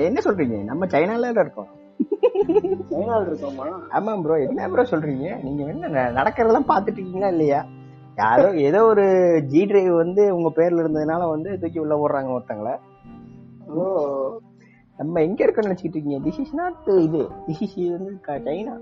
என்ன 0.03 0.21
சொல்றீங்க? 0.23 0.63
நம்ம 0.63 0.86
சைனால 0.86 1.29
இருக்கோம். 1.29 1.69
சைனால 2.89 3.21
இருக்கோமா? 3.29 3.67
ஆமா 3.91 4.21
ப்ரோ 4.21 4.36
என்ன 4.41 4.69
ப்ரோ 4.69 4.83
சொல்றீங்க? 4.83 5.43
நீங்க 5.43 5.63
என்ன 5.63 5.88
நடக்கறதெல்லாம் 6.12 6.69
பாத்துட்டு 6.71 6.97
இருக்கீங்களா 6.97 7.27
இல்லையா? 7.27 7.65
யாரோ 8.15 8.51
ஏதோ 8.60 8.83
ஒரு 8.83 9.05
ஜி 9.47 9.65
டிரைவ் 9.65 9.95
வந்து 9.95 10.36
உங்க 10.36 10.49
பேர்ல 10.55 10.83
இருந்ததுனால 10.83 11.29
வந்து 11.29 11.60
தூக்கி 11.60 11.79
உள்ள 11.79 11.95
போடுறாங்க 11.95 12.29
ஒருத்தங்கள. 12.38 12.69
ஓ. 13.67 13.83
நம்ம 14.97 15.21
எங்க 15.21 15.45
இருக்கோம்னு 15.45 15.71
நினைச்சிட்டு 15.71 15.97
இருக்கீங்க? 15.97 16.29
திஸ் 16.29 16.39
இஸ் 16.39 16.55
நாட் 16.55 16.88
இது. 16.88 17.29
திஸ் 17.47 17.60
இஸ் 17.60 17.75
வந்து 17.75 18.19
சைனா. 18.51 18.75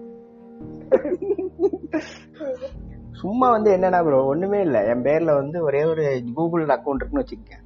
சும்மா 3.11 3.51
வந்து 3.51 3.77
என்னன்னா 3.77 4.03
ப்ரோ 4.03 4.23
ஒண்ணுமே 4.23 4.61
இல்ல. 4.61 4.83
என் 4.83 5.01
பேர்ல 5.01 5.33
வந்து 5.33 5.63
ஒரே 5.63 5.83
ஒரு 5.83 6.23
கூகுள் 6.33 6.65
அக்கவுண்ட் 6.65 6.95
இருக்குன்னு 6.95 7.25
வச்சுக்கேன் 7.25 7.63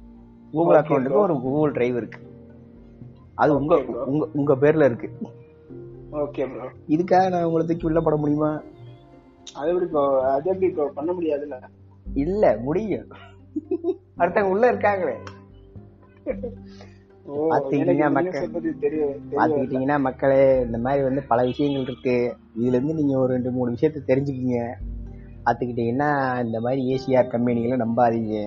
கூகுள் 0.52 0.78
bro. 0.78 1.16
ஒரு 1.16 1.40
கூகுள் 1.40 1.72
டிரைவ் 1.72 1.96
இருக்கு. 1.96 2.20
அது 3.34 3.56
உங்க. 3.56 3.76
உங்க 4.06 4.28
உங்க 4.32 4.56
பேர்ல 4.56 4.84
இருக்கு. 4.84 5.10
ஓகே 6.12 6.46
ப்ரோ 6.46 6.70
இதுக்காக 6.88 7.28
நான் 7.28 7.44
உங்களை 7.44 7.66
தூக்கி 7.66 7.86
உள்ள 7.86 8.00
போட 8.00 8.16
முடியுமா? 8.16 8.62
அது 9.54 9.68
எப்படி 9.68 9.90
bro? 9.90 10.20
அது 10.20 10.50
எப்படி 10.50 10.72
bro? 10.72 10.86
பண்ண 10.86 11.12
முடியாதுல்ல? 11.12 11.62
இல்ல 12.14 12.56
முடியும். 12.62 13.06
அடுத்தவங்க 14.18 14.50
உள்ள 14.50 14.72
இருக்காங்களே. 14.72 15.14
பாத்துக்கிட்டீங்கன்னா 19.36 19.96
மக்களே 20.06 20.60
இந்த 20.66 20.78
மாதிரி 20.78 21.02
வந்து 21.08 21.22
பல 21.22 21.42
விஷயங்கள் 21.44 21.82
இருக்கு. 21.82 22.16
இதுல 22.58 22.76
இருந்து 22.78 22.94
நீங்க 22.94 23.18
ஒரு 23.18 23.30
ரெண்டு 23.32 23.50
மூணு 23.50 23.74
விஷயத்த 23.76 24.00
தெரிஞ்சுக்கிங்க. 24.10 24.60
பாத்துக்கிட்டீங்கன்னா 25.44 26.10
இந்த 26.46 26.60
மாதிரி 26.60 26.80
ஏசிஆர் 26.94 27.32
கம்பெனிகளை 27.34 27.78
நம்பாதீங்க. 27.84 28.40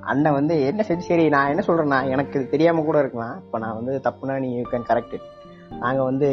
அண்ணன் 0.00 0.32
வந்து 0.32 0.66
என்ன 0.66 0.84
செஞ்சு 0.88 1.04
சரி 1.10 1.28
நான் 1.28 1.48
என்ன 1.48 1.62
சொல்றேன்னா 1.66 2.08
எனக்கு 2.08 2.48
தெரியாம 2.48 2.82
கூட 2.82 2.98
இருக்கலாம். 2.98 3.36
இப்ப 3.44 3.58
நான் 3.58 3.78
வந்து 3.78 4.00
தப்புனா 4.06 4.36
நீ 4.38 4.50
கேன் 4.72 4.88
கரெக்ட் 4.90 5.16
நாங்க 5.82 6.02
வந்து 6.02 6.28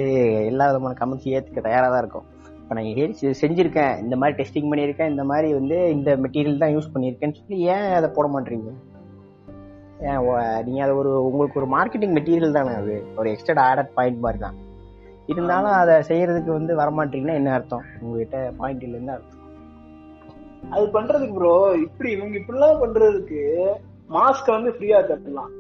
எல்லா 0.52 0.68
விதமான 0.68 0.98
கமெண்ட்ஸ் 1.00 1.32
ஏத்துக்க 1.36 1.62
தயாரா 1.62 1.88
தான் 1.90 2.04
இருக்கோம். 2.04 2.28
இப்ப 2.62 2.76
நான் 2.76 2.90
இது 2.92 3.34
செஞ்சிருக்கேன். 3.42 4.00
இந்த 4.04 4.16
மாதிரி 4.16 4.36
டெஸ்டிங் 4.40 4.70
பண்ணியிருக்கேன். 4.72 5.10
இந்த 5.10 5.24
மாதிரி 5.24 5.54
வந்து 5.54 5.78
இந்த 5.92 6.18
மெட்டீரியல் 6.24 6.62
தான் 6.64 6.74
யூஸ் 6.76 6.94
பண்ணியிருக்கேன்னு 6.94 7.40
சொல்லி 7.42 7.58
ஏன் 7.74 7.94
அதை 8.00 8.10
போட 8.16 8.28
மாட்டீங்க? 8.36 8.72
ஏன் 10.00 10.18
ஒ- 10.18 10.62
நீங்க 10.62 10.84
அது 10.84 10.96
ஒரு 10.96 11.26
உங்களுக்கு 11.26 11.64
ஒரு 11.64 11.78
மார்க்கெட்டிங் 11.78 12.14
மெட்டீரியல் 12.14 12.52
தானே 12.52 12.70
அது. 12.70 13.06
ஒரு 13.18 13.30
எக்ஸ்ட்ரா 13.30 13.74
ஆடட் 13.74 13.94
பாயிண்ட் 13.94 14.20
மாதிரி 14.20 14.42
தான். 14.42 14.56
இருந்தாலும் 15.28 15.72
அதை 15.72 15.96
செய்யறதுக்கு 15.96 16.46
வந்து 16.46 16.78
வரமாட்டீங்கன்னா 16.78 17.34
என்ன 17.34 17.54
அர்த்தம்? 17.54 17.84
உங்ககிட்ட 18.02 18.54
பாயிண்ட் 18.58 18.84
இல்லைன்னு 18.84 19.08
அர்த்தம். 19.08 19.36
அது 20.70 20.86
பண்றதுக்கு 20.86 21.34
ப்ரோ 21.34 21.74
இப்படி 21.74 22.12
இவங்க 22.12 22.38
இப்படிலாம் 22.38 22.80
பண்றதுக்கு 22.82 23.68
மாஸ்க் 24.10 24.52
வந்து 24.52 24.70
ஃப்ரீயா 24.70 25.08
தரலாம். 25.08 25.52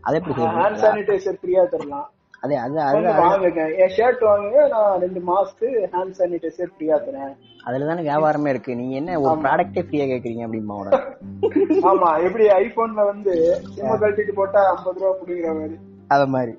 அதை 0.00 0.20
எப்படி 0.20 0.42
ஹேண்ட் 0.42 0.76
சானிடைசர் 0.76 1.38
ஃப்ரீயா 1.42 1.68
தரலாம். 1.68 2.10
அது 2.46 2.80
அது 2.80 3.46
என் 3.76 3.94
ஷர்ட் 3.96 4.22
வாங்குங்க. 4.22 4.68
நான் 4.68 5.00
ரெண்டு 5.00 5.20
மாஸ்க்கு 5.20 5.68
ஹேண்ட் 5.92 6.16
சானிடைசர் 6.18 6.72
ஃப்ரீயா 6.72 6.96
தரேன். 7.00 7.32
அதுல 7.64 7.86
தானே 7.86 8.10
வியாபாரமே 8.10 8.48
இருக்கு. 8.48 8.76
நீங்க 8.76 8.94
என்ன 8.96 9.20
ஒரு 9.20 9.40
ப்ராடக்டே 9.40 9.82
ஃப்ரீயா 9.82 10.06
கேக்குறீங்க 10.06 10.44
அப்படிமா 10.46 10.76
ஆமா. 11.90 12.22
எப்படி 12.22 12.46
ஐபோன்ல 12.46 13.04
வந்து 13.06 13.60
சிம்ம 13.74 13.96
கழட்டிட்டு 13.96 14.32
போட்டா 14.32 14.76
ஐம்பது 14.76 15.00
ரூபா 15.00 15.18
புடிங்கிற 15.18 15.54
மாதிரி. 15.54 15.76
அத 16.08 16.26
மாதிரி. 16.26 16.54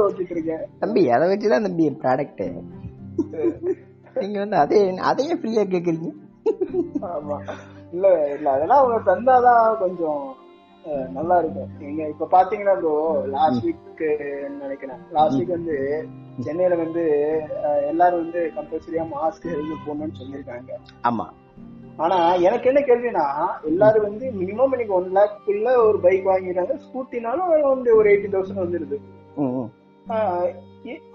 ஓட்டிட்டு 0.00 0.30
இருக்கேன். 0.30 0.64
தம்பி 0.78 1.10
அதை 1.10 1.28
வச்சுதான் 1.28 1.62
தம்பி 1.62 1.90
ப்ராடக்ட் 2.02 2.44
நீங்க 4.16 4.38
வந்து 4.38 4.56
அதே 4.56 4.96
அதையே 4.96 5.34
ஃப்ரீயா 5.34 5.64
கேக்குறீங்க? 5.68 6.10
ஆமா. 7.02 7.36
இல்ல 7.92 8.34
இல்ல. 8.34 8.50
அதெல்லாம் 8.50 8.78
அவங்க 8.78 9.12
தந்தாதான் 9.12 9.78
கொஞ்சம் 9.78 10.22
நல்லா 11.14 11.38
இருக்கும் 11.38 11.70
நீங்க 11.78 12.02
இப்ப 12.06 12.28
பாத்தீங்கன்னா 12.30 12.74
ப்ரோ 12.78 12.94
லாஸ்ட் 13.26 13.66
வீக் 13.66 14.02
நினைக்கிறேன்? 14.60 15.00
லாஸ்ட் 15.12 15.38
வீக் 15.38 15.56
வந்து 15.56 15.76
சென்னையில 16.40 16.74
வந்து 16.74 17.04
எல்லாரும் 17.86 18.22
வந்து 18.22 18.52
கம்பல்சரியா 18.56 19.04
மாஸ்க் 19.14 19.48
ஹெல்மெட் 19.52 19.86
போடணும்னு 19.86 20.20
சொல்லியிருக்காங்க. 20.22 20.70
ஆமா. 21.02 21.26
ஆனா 21.96 22.34
எனக்கு 22.34 22.68
என்ன 22.68 22.80
கேள்வினா 22.80 23.24
எல்லாரும் 23.64 24.02
வந்து 24.02 24.26
மினிமம் 24.30 24.72
இன்னைக்கு 24.72 24.94
ஒன் 24.94 25.16
லேக்குள்ள 25.16 25.76
ஒரு 25.86 26.00
பைக் 26.00 26.26
வாங்கிடுறாங்க 26.26 26.74
ஸ்கூட்டினாலும் 26.86 27.68
வந்து 27.68 27.96
ஒரு 27.96 28.10
எயிட்டி 28.10 28.28
தௌசண்ட் 28.34 28.64
வந்துருது. 28.64 28.98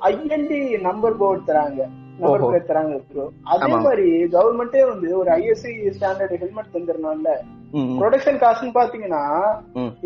ஐஎன்டி 0.10 0.82
நம்பர் 0.82 1.18
போர்டு 1.18 1.54
தராங்க. 1.54 1.84
நம்பர். 2.20 2.42
பிளேட் 2.42 2.70
தராங்க 2.72 2.98
ப்ரோ 3.12 3.24
அதே. 3.44 3.68
மாதிரி 3.76 4.08
கவர்மெண்டே 4.26 4.82
வந்து 4.90 5.18
ஒரு 5.18 5.32
ஐஎஸ்ஐ 5.32 5.72
ஸ்டாண்டர்ட் 6.00 6.36
ஹெல்மெட் 6.36 6.74
ம். 6.74 7.62
ப்ரொடக்ஷன் 8.00 8.42
காசுன்னு 8.44 8.78
பாத்தீங்கன்னா. 8.80 9.22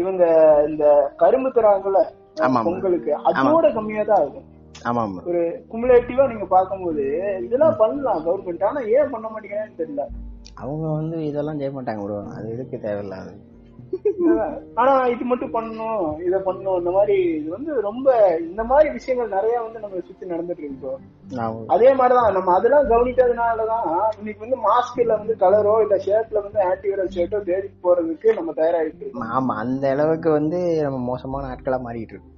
இவங்க 0.02 0.24
இந்த 0.70 0.86
கரும்பு 1.22 1.50
தராங்கல்ல. 1.58 2.02
பொங்கலுக்கு 2.68 3.12
அதோட 3.30 3.68
கம்மியா 3.78 4.04
தான் 4.10 4.24
ஆகும் 4.26 4.46
ஒரு 5.30 5.42
குமுலேட்டிவா 5.72 6.26
நீங்க 6.32 6.46
பார்க்கும்போது 6.56 7.06
இதெல்லாம் 7.46 7.78
பண்ணலாம் 7.82 8.24
கவர்மெண்ட் 8.26 8.66
ஆனா 8.70 8.82
ஏன் 8.98 9.12
பண்ண 9.14 9.28
மாட்டேங்கிறான்னு 9.32 9.80
தெரியல. 9.82 10.04
அவங்க 10.64 10.86
வந்து 11.00 11.18
இதெல்லாம் 11.30 11.60
செய்ய 11.60 11.72
மாட்டாங்க 11.78 12.04
ப்ரோ 12.06 12.20
அது 12.36 12.48
எதுக்கு 12.56 12.78
தேவையில்லாது. 12.86 13.32
ஆனா 14.82 14.94
இது 15.14 15.24
மட்டும் 15.30 15.54
பண்ணணும் 15.56 16.02
இத 16.28 16.36
பண்ணணும் 16.48 16.78
இந்த 16.82 16.92
மாதிரி 16.96 17.16
இது 17.38 17.50
வந்து 17.56 17.72
ரொம்ப 17.88 18.08
இந்த 18.48 18.64
மாதிரி 18.72 18.88
விஷயங்கள் 18.98 19.36
நிறைய 19.36 19.56
வந்து 19.66 19.80
நம்ம 19.84 20.02
சுத்தி 20.08 20.32
நடந்துட்டு 20.32 20.64
இருக்கு 20.64 20.82
bro. 20.84 20.94
நான் 21.38 21.58
அதே 21.76 21.90
மாதிரிதான் 22.00 22.36
நம்ம 22.38 22.54
அதெல்லாம் 22.58 22.90
கவனிக்காதனாலதான் 22.94 23.88
இன்னைக்கு 24.20 24.46
வந்து 24.46 24.60
மாஸ்க்ல 24.68 25.18
வந்து 25.22 25.36
கலரோ 25.44 25.76
இல்ல 25.86 25.98
ஷர்ட்ல 26.08 26.42
வந்து 26.48 26.62
ஆன்டிவைரல் 26.70 27.14
ஷர்ட்டோ 27.16 27.42
தேடி 27.52 27.70
போறதுக்கு 27.86 28.36
நம்ம 28.40 28.54
தயாராகிட்டு 28.62 29.04
இருக்கோம். 29.04 29.30
ஆமா 29.38 29.56
அந்த 29.66 29.86
அளவுக்கு 29.96 30.32
வந்து 30.40 30.60
நம்ம 30.86 31.00
மோசமான 31.12 31.52
ஆட்களா 31.54 31.80
மாறிட்டு 31.88 32.16
இருக்கு 32.16 32.34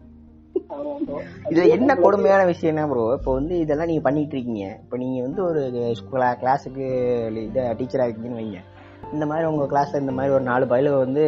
ஆமா 0.76 0.94
bro. 1.08 1.20
இதுல 1.52 1.68
என்ன 1.78 1.92
கொடுமையான 2.06 2.42
விஷயம் 2.52 2.74
என்ன 2.74 2.88
ப்ரோ 2.92 3.06
இப்போ 3.20 3.34
வந்து 3.40 3.56
இதெல்லாம் 3.66 3.92
நீங்க 3.92 4.04
பண்ணிட்டு 4.08 4.36
இருக்கீங்க. 4.38 4.66
இப்போ 4.84 4.98
நீங்க 5.04 5.20
வந்து 5.28 5.42
ஒரு 5.50 5.62
கிளாஸுக்கு 6.42 6.88
இதை 7.48 7.64
டீச்சரா 7.80 8.08
இருக்கீங்கன்னு 8.08 8.42
வைங்க. 8.42 8.62
இந்த 9.14 9.26
மாதிரி 9.26 9.48
உங்க 9.48 9.64
கிளாஸ்ல 9.64 10.00
இந்த 10.00 10.12
மாதிரி 10.12 10.34
ஒரு 10.34 10.44
நாலு 10.44 10.66
பயில 10.66 10.98
வந்து 10.98 11.24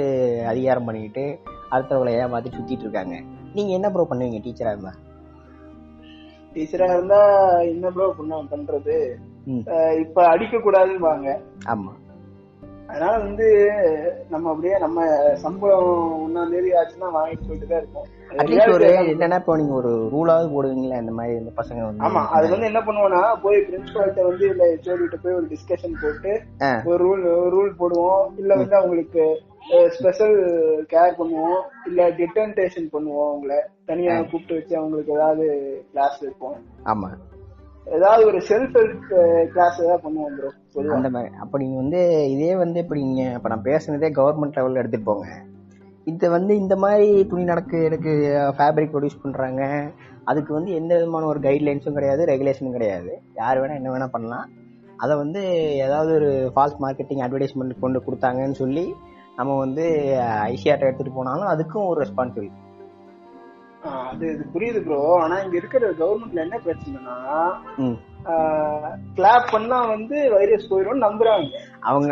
அதிகாரம் 0.48 0.86
பண்ணிக்கிட்டு 0.86 1.40
அடுத்தவங்களை 1.72 2.14
ஏமாத்தி 2.18 2.52
சுத்திட்டு 2.58 2.80
இருக்காங்க. 2.80 3.20
நீங்க 3.54 3.74
என்ன 3.74 3.92
ப்ரோ 3.92 4.08
பண்ணுவீங்க 4.10 4.40
டீச்சரா 4.40 4.68
இருந்தா? 4.68 4.94
டீச்சரா 6.54 6.84
இருந்தா 6.84 7.50
என்ன 7.60 7.90
ப்ரோ 7.90 8.14
பண்ண 8.18 8.36
பண்றது? 8.36 9.16
ம். 9.46 9.60
அஹ் 9.66 10.00
இப்ப 10.00 10.28
அடிக்க 10.28 10.58
கூடாதுன்னு 10.58 11.40
ஆமா. 11.66 11.92
அதனால 12.92 13.14
வந்து 13.18 13.46
நம்ம 14.30 14.50
அப்படியே 14.52 14.78
நம்ம 14.78 15.02
சம்பளம் 15.36 15.92
ஒன்னாம் 16.24 16.52
தேதி 16.54 16.72
ஆச்சுன்னா 16.80 17.10
வாங்கிட்டு 17.16 17.48
போயிட்டு 17.48 17.68
தான் 17.68 17.82
இருக்கோம் 17.82 18.08
அட்லீஸ்ட் 18.40 18.74
ஒரு 18.76 18.88
என்னன்னா 19.12 19.38
இப்போ 19.42 19.56
நீங்க 19.56 19.74
ஒரு 19.74 19.92
ரூலாவது 20.14 20.48
போடுவீங்களா 20.56 21.00
இந்த 21.04 21.14
மாதிரி 21.18 21.36
இந்த 21.38 21.52
பசங்க 21.60 21.82
வந்து 21.86 22.06
ஆமா 22.08 22.22
அது 22.38 22.52
வந்து 22.54 22.70
என்ன 22.72 22.82
பண்ணுவோம்னா 22.82 23.22
போய் 23.46 23.66
பிரின்சிபால்கிட்ட 23.68 24.24
வந்து 24.30 24.46
இல்ல 24.50 24.66
ஹெச்ஓடிட்ட 24.72 25.20
போய் 25.24 25.38
ஒரு 25.40 25.48
டிஸ்கஷன் 25.54 25.96
போட்டு. 26.02 26.34
ஒரு 26.86 27.00
ரூல் 27.06 27.24
ரூல் 27.56 27.72
போடுவோம். 27.78 28.24
இல்ல 28.38 28.52
வந்து 28.56 28.76
அவங்களுக்கு 28.76 29.24
ஸ்பெஷல் 29.90 30.36
கேர் 30.94 31.18
பண்ணுவோம். 31.18 31.60
இல்ல 31.86 32.10
டிட்டன்டேஷன் 32.20 32.90
பண்ணுவோம் 32.94 33.30
அவங்கள. 33.30 33.56
தனியா 33.86 34.16
கூப்பிட்டு 34.22 34.58
வச்சு 34.60 34.74
அவங்களுக்கு 34.78 35.14
ஏதாவது 35.14 35.46
கிளாஸ் 35.92 36.18
வைப்போம். 36.22 36.58
ஆமா. 36.86 37.10
ஏதாவது 37.88 38.24
ஒரு 38.26 38.42
செல்ஃப் 38.50 38.76
ஹெல்ப் 38.80 39.08
கிளாஸ் 39.54 39.80
ஏதாவது 39.84 40.04
பண்ணுவோம் 40.08 40.36
ப்ரோ 40.38 40.52
அந்த 40.76 41.10
மாதிரி. 41.10 41.36
அப்ப 41.40 41.58
நீங்க 41.58 41.76
வந்து 41.76 42.02
இதே 42.26 42.56
வந்து 42.56 42.80
இப்ப 42.80 42.96
நீங்க 42.96 43.22
இப்ப 43.32 43.50
நான் 43.50 43.64
பேசுனதே 43.64 44.10
கவர்மெண்ட் 44.12 44.58
லெவல்ல 44.58 44.78
எடுத்துட்டு 44.78 45.06
போங்க. 45.06 45.28
இது 46.08 46.30
வந்து 46.30 46.56
இந்த 46.56 46.76
மாதிரி 46.76 47.24
துணி 47.24 47.44
நடக்கு 47.44 47.84
எனக்கு 47.84 48.12
ஃபேப்ரிக் 48.58 48.94
ப்ரொடியூஸ் 48.94 49.22
பண்றாங்க. 49.22 49.64
அதுக்கு 50.26 50.54
வந்து 50.54 50.72
எந்த 50.72 50.94
விதமான 50.96 51.26
ஒரு 51.26 51.40
கைட்லைன்ஸும் 51.40 51.94
கிடையாது 51.94 52.26
ரெகுலேஷனும் 52.26 52.72
கிடையாது. 52.72 53.12
யார் 53.36 53.60
வேணா 53.62 53.76
என்ன 53.76 53.92
வேணா 53.92 54.08
பண்ணலாம். 54.08 54.48
அதை 55.00 55.18
வந்து 55.18 55.42
ஏதாவது 55.86 56.12
ஒரு 56.14 56.52
ஃபால்ஸ் 56.54 56.82
மார்க்கெட்டிங் 56.82 57.24
அட்வர்டைஸ்மெண்ட் 57.24 57.80
கொண்டு 57.80 58.00
கொடுத்தாங்கன்னு 58.00 58.52
சொல்லி 58.54 58.86
நம்ம 59.38 59.58
வந்து 59.58 59.84
ஐசிஆர்ட்ட 60.50 60.86
எடுத்துட்டு 60.86 61.12
போனாலும் 61.12 61.48
அதுக்கும் 61.48 61.88
ஒரு 61.88 62.02
ரெஸ்பான்சிபிலிட்டி 62.02 62.60
அது 64.12 64.26
இது 64.32 64.44
புரியுது 64.54 64.80
ப்ரோ 64.82 64.98
ஆனா 65.20 65.36
இங்க 65.40 65.56
இருக்கிற 65.58 65.86
கவர்மெண்ட்ல 65.94 66.42
என்ன 66.42 66.58
பிரச்சனைனா 66.66 67.16
ம். 67.78 67.98
கிளாப் 69.18 69.48
பண்ணா 69.52 69.78
வந்து 69.86 70.30
வைரஸ் 70.34 70.68
போயிடும் 70.72 71.04
நம்புறாங்க. 71.06 71.52
அவங்க 71.80 72.10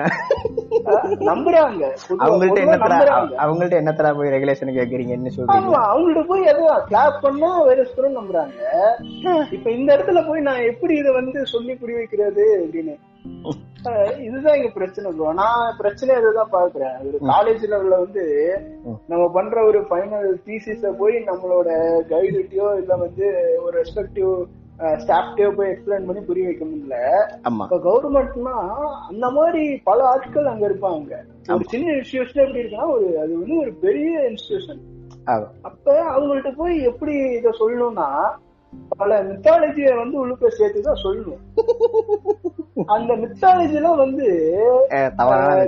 நம்புறாங்க. 1.30 1.84
அவங்கள்ட்ட 2.26 2.63
நம்புறாங்க. 2.72 3.36
அவங்கள்ட்ட 3.45 3.76
என்னத்தடா 3.82 4.12
போய் 4.17 4.34
ரெகுலேஷன் 4.36 4.78
கேக்குறீங்கன்னு 4.78 5.36
சொல்றீங்க? 5.36 5.76
அவங்கள்ட்ட 5.89 6.24
போய் 6.32 6.50
எதுவும் 6.54 6.86
கிளாப் 6.89 7.22
பண்ணா 7.22 7.62
வைரஸ் 7.62 7.95
வரும் 7.95 8.17
நம்புறாங்க. 8.19 8.58
இப்ப 9.52 9.69
இந்த 9.72 9.89
இடத்துல 9.98 10.28
போய் 10.28 10.48
நான் 10.50 10.67
எப்படி 10.72 10.95
இதை 10.98 11.13
வந்து 11.13 11.45
சொல்லி 11.45 11.76
புரிய 11.76 11.98
வைக்கிறது 11.98 12.45
அப்படின்னு? 12.63 12.95
இதுதான் 14.28 14.56
இங்க 14.56 14.69
பிரச்சனை 14.74 15.12
ப்ரோ 15.12 15.34
நான் 15.34 15.76
பிரச்சனை 15.78 16.15
இதுதான் 16.17 16.54
பாக்குறேன் 16.54 16.95
ஒரு 17.08 17.17
காலேஜ் 17.32 17.63
லெவல்ல 17.72 18.00
வந்து. 18.06 18.24
நம்ம 19.08 19.24
பண்ற 19.38 19.63
ஒரு 19.63 19.82
ஃபைனல் 19.89 20.30
தீசிஸ 20.48 20.91
போய் 21.02 21.17
நம்மளோட 21.30 21.69
கைடுட்டியோ 22.13 22.67
இல்ல 22.82 22.95
வந்து 22.95 23.28
ஒரு 23.65 23.74
ரெஸ்பெக்டிவ் 23.82 24.32
ஸ்டாஃப்டயோ 25.00 25.50
போய் 25.56 25.72
எக்ஸ்பிளைன் 25.72 26.08
பண்ணி 26.08 26.22
புரிய 26.24 26.46
வைக்க 26.46 26.65
முடியல 26.65 26.98
இப்ப 27.62 27.80
கவர்மெண்ட்னா 27.86 28.56
அந்த 29.08 29.28
மாதிரி 29.30 29.63
பல 29.84 30.00
ஆட்கள் 30.06 30.52
அங்க 30.52 30.63
இருப்பாங்க. 30.70 31.12
ஒரு 31.50 31.65
சின்ன 31.70 31.96
இன்ஸ்டிடியூஷன் 31.96 32.44
எப்படி 32.44 32.62
இருக்குன்னா 32.62 32.89
ஒரு 32.96 33.08
அது 33.20 33.32
வந்து 33.39 33.58
ஒரு 33.60 33.74
பெரிய 33.82 34.12
இன்ஸ்டிடியூஷன் 34.30 34.82
ஆமா. 35.28 35.48
அப்ப 35.63 35.86
அவங்கள்ட்ட 36.13 36.52
போய் 36.56 36.78
எப்படி 36.89 37.15
இத 37.38 37.50
சொல்லணும்னா 37.60 38.10
பல 38.94 39.13
மித்தாலஜிய 39.28 39.92
வந்து 39.96 40.15
உள்ளுக்க 40.22 40.50
சேர்த்துதான் 40.56 41.04
சொல்லணும். 41.04 41.42
அந்த 42.94 43.12
மித்தாலஜி 43.22 43.76
எல்லாம் 43.76 44.02
வந்து 44.02 44.26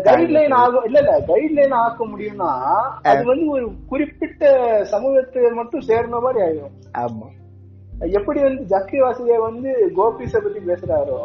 கைட்லைன் 0.07 0.55
ஆகும் 0.59 0.85
இல்ல 0.85 0.99
இல்ல 1.01 1.13
கைட்லைன் 1.29 1.75
ஆக்க 1.79 2.05
முடியும்னா 2.05 2.51
அது 3.09 3.23
வந்து 3.25 3.45
ஒரு 3.55 3.65
குறிப்பிட்ட 3.87 4.43
சமூகத்தை 4.91 5.51
மட்டும் 5.53 5.87
சேர்ந்த 5.89 6.19
மாதிரி 6.19 6.41
ஆயிடும் 6.45 6.75
ஆமா. 7.01 7.27
எப்படி 8.09 8.41
வந்து 8.41 8.77
ஜக்கி 8.77 8.91
வாசுதேவ் 8.91 9.41
வந்து 9.41 9.91
கோபிஸ 9.95 10.37
பத்தி 10.37 10.59
பேசுறாரோ. 10.59 11.19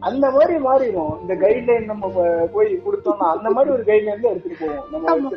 அந்த 0.00 0.30
மாதிரி 0.30 0.54
மாறிடும். 0.54 1.20
இந்த 1.20 1.34
கைட்லைன் 1.34 1.84
நம்ம 1.84 2.08
போய் 2.52 2.74
கொடுத்தோம்னா 2.74 3.36
அந்த 3.36 3.50
மாதிரி 3.50 3.74
ஒரு 3.74 3.82
கைட்லைன் 3.82 4.20
தான் 4.20 4.32
எடுத்துட்டு 4.32 4.66
போவோம். 4.66 5.04
நம்ம 5.06 5.30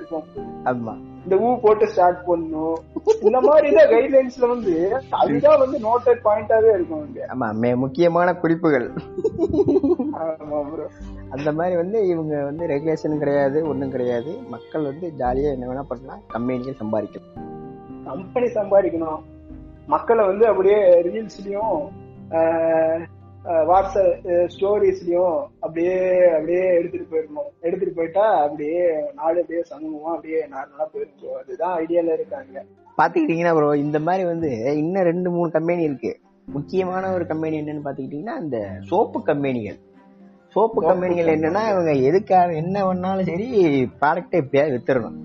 ஆமா. 0.63 1.13
இந்த 1.23 1.35
ஊ 1.35 1.59
போட்டு 1.61 1.87
ஸ்டார்ட் 1.87 2.25
பண்ணும் 2.25 2.77
இந்த 3.21 3.39
மாதிரி 3.41 3.73
தான் 3.73 3.85
கைட்லைன்ஸ்ல 3.85 4.47
வந்து 4.47 4.97
அதுதான் 5.09 5.59
வந்து 5.59 5.77
நோட்டட் 5.77 6.19
பாயிண்டாவே 6.23 6.69
இருக்கும் 6.69 7.07
இங்க. 7.07 7.27
ஆமா 7.39 7.53
மே- 7.53 7.75
முக்கியமான 7.75 8.35
குறிப்புகள். 8.35 8.91
அந்த 11.29 11.51
மாதிரி 11.51 11.75
வந்து 11.75 12.07
இவங்க 12.07 12.43
வந்து 12.43 12.67
ரெகுலேஷன் 12.67 13.17
கிடையாது 13.17 13.67
ஒண்ணும் 13.67 13.91
கிடையாது. 13.91 14.37
மக்கள் 14.49 14.83
வந்து 14.83 15.11
ஜாலியா 15.17 15.51
என்ன 15.51 15.67
வேணா 15.67 15.83
பண்ணலாம் 15.87 16.21
கம்பெனிகள் 16.27 16.73
சம்பாதிக்கலாம். 16.73 17.39
கம்பெனி 18.05 18.45
சம்பாதிக்கணும். 18.45 19.19
மக்களை 19.87 20.25
வந்து 20.25 20.45
அப்படியே 20.47 20.77
ரீல்ஸ்லயும் 21.07 21.77
வாட்ஸ்அப் 23.69 24.23
ஸ்டோரிஸ்லயும் 24.53 25.35
அப்படியே 25.59 25.95
அப்படியே 26.29 26.63
எடுத்துட்டு 26.77 27.07
போயிடணும் 27.11 27.49
எடுத்துட்டு 27.61 27.95
போயிட்டா 27.95 28.25
அப்படியே 28.45 28.79
நாடு 29.13 29.41
அப்படியே 29.41 29.63
சமூகமா 29.71 30.09
அப்படியே 30.15 30.39
நார்மலா 30.53 30.87
போயிருக்கும் 30.93 31.37
அதுதான் 31.41 31.75
ஐடியால 31.81 32.13
இருக்காங்க. 32.13 32.55
பாத்துக்கிட்டீங்கன்னா 32.97 33.53
ப்ரோ 33.55 33.69
இந்த 33.75 33.99
மாதிரி 33.99 34.23
வந்து 34.23 34.49
இன்னும் 34.81 35.03
ரெண்டு 35.03 35.29
மூணு 35.31 35.49
கம்பெனி 35.51 35.83
இருக்கு. 35.83 36.11
முக்கியமான 36.47 37.03
ஒரு 37.13 37.25
கம்பெனி 37.25 37.55
என்னன்னு 37.61 37.85
பாத்துக்கிட்டீங்கன்னா 37.85 38.37
இந்த 38.41 38.57
சோப்பு 38.89 39.19
கம்பெனிகள் 39.23 39.77
சோப்பு 40.55 40.81
கம்பெனிகள் 40.81 41.31
என்னன்னா 41.35 41.63
இவங்க 41.71 41.91
எதுக்காக 42.09 42.53
என்ன 42.53 42.85
பண்ணாலும் 42.85 43.29
சரி 43.31 43.47
ப்ராடக்டை 44.01 44.37
எப்படியாவது 44.43 44.75
வித்துடணும் 44.75 45.17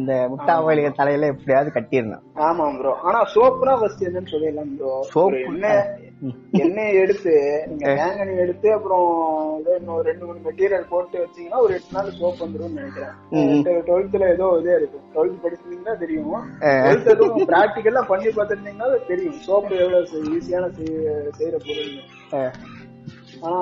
இந்த 0.00 0.12
முட்டா 0.30 0.54
வயலுக்கு 0.64 0.98
தலையில 0.98 1.28
எப்படியாவது 1.32 1.70
கட்டிடணும். 1.74 2.22
ஆமா 2.46 2.64
ப்ரோ 2.78 2.92
ஆனா 3.08 3.18
சோப்புனா 3.34 3.74
ஃபர்ஸ்ட் 3.80 4.06
என்னன்னு 4.08 4.32
சொல்லிடலாம் 4.32 4.72
ப்ரோ 4.78 4.94
சோப்பு 5.12 5.40
என்ன 5.50 5.68
எண்ணெயை 6.62 6.92
எடுத்து 7.02 7.32
நீங்க 7.68 7.84
தேங்காய் 7.98 8.42
எடுத்து 8.44 8.68
அப்புறம் 8.72 9.06
இன்னும் 9.78 10.00
ரெண்டு 10.08 10.24
மூணு 10.26 10.38
மெட்டீரியல் 10.46 10.88
போட்டு 10.92 11.16
வச்சீங்கன்னா 11.22 11.60
ஒரு 11.64 11.72
எட்டு 11.76 11.96
நாள் 11.96 12.10
சோப் 12.20 12.42
வந்துரும்னு 12.44 12.78
நினைக்கிறேன். 12.80 13.14
டுவெல்த்ல 13.88 14.28
ஏதோ 14.34 14.46
இதே 14.60 14.74
இருக்கும். 14.80 15.04
டுவெல்த் 15.14 15.42
படிச்சிருந்தீங்கன்னா 15.44 15.96
தெரியும். 16.02 16.30
டுவெல்த் 16.84 17.12
எதுவும் 17.14 17.48
பிராக்டிக்கலா 17.52 18.04
பண்ணி 18.12 18.30
பார்த்திருந்தீங்கன்னா 18.38 18.90
தெரியும். 19.12 19.38
சோப்பு 19.48 19.74
எவ்வளவு 19.84 20.24
ஈஸியான 20.36 20.70
செய்யற 21.38 21.56
பொருள் 21.68 21.94
ஆனா 23.46 23.60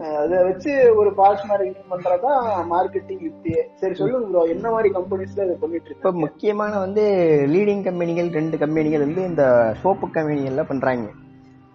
அதை 0.00 0.42
வச்சு 0.44 0.94
ஒரு 0.96 1.10
மார்க்கெட்டிங் 1.48 1.90
பண்றதா 1.90 2.32
மார்க்கெட்டிங் 2.70 3.30
யுக்தியே 3.30 3.60
சரி 3.74 3.94
சொல்லுங்க 3.94 4.28
ப்ரோ 4.28 4.42
என்ன 4.42 4.70
மாதிரி 4.70 4.94
கம்பெனிஸ்ல 4.94 5.44
இதை 5.44 5.56
பண்ணிட்டு 5.60 5.90
இப்ப 5.90 6.08
இருக்கு 6.08 6.12
முக்கியமான 6.12 6.78
வந்து 6.78 7.04
லீடிங் 7.46 7.84
கம்பெனிகள் 7.84 8.30
ரெண்டு 8.30 8.58
கம்பெனிகள் 8.58 9.00
வந்து 9.00 9.22
இந்த 9.24 9.74
சோப்பு 9.82 10.06
கம்பெனிகள்ல 10.06 10.62
பண்றாங்க. 10.62 11.10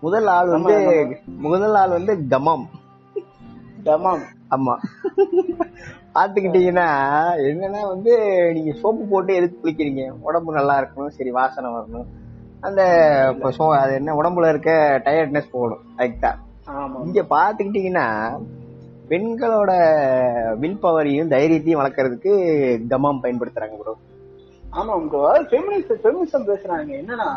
முதல் 0.02 0.28
ஆள் 0.28 0.48
வந்து 0.48 0.76
முதல் 1.38 1.76
ஆள் 1.76 1.90
வந்து 1.90 2.16
கமம். 2.30 2.66
தமாம் 3.84 4.24
ஆமா. 4.52 4.76
பாத்துக்கிட்டீங்கன்னா 6.16 6.88
என்னன்னா 7.42 7.88
வந்து 7.88 8.14
நீங்க 8.54 8.72
சோப்பு 8.74 9.06
போட்டு 9.06 9.36
எதுக்கு 9.36 9.58
குளிக்கிறீங்க? 9.62 10.12
உடம்பு 10.22 10.54
நல்லா 10.54 10.80
இருக்கணும் 10.80 11.08
சரி 11.08 11.32
வாசனை 11.32 11.72
வரணும். 11.72 12.08
அந்த 12.60 12.82
இப்ப 13.36 13.52
சோ- 13.52 13.78
அது 13.78 13.94
என்ன 13.94 14.14
உடம்புல 14.14 14.50
இருக்க 14.50 14.72
டயர்ட்னஸ் 15.06 15.52
போகணும் 15.52 15.80
ஆமா 15.98 16.51
இங்க 17.08 17.22
பாத்துக்கிட்டீங்கன்னா 17.36 18.08
பெண்களோட 19.12 19.72
வில் 20.62 20.82
பவரையும் 20.84 21.32
தைரியத்தையும் 21.34 21.82
வளர்க்கறதுக்கு 21.82 22.32
கமம் 22.92 23.22
பயன்படுத்துறாங்க 23.24 23.78
ப்ரோ 23.82 23.94
ஆமா 24.64 24.94
ப்ரோ 25.12 25.22
ஃபெமினிஸ்ட் 25.52 26.02
ஃபெமினிசம் 26.02 26.46
பேசுறாங்க. 26.50 26.92
என்னன்னா 27.02 27.30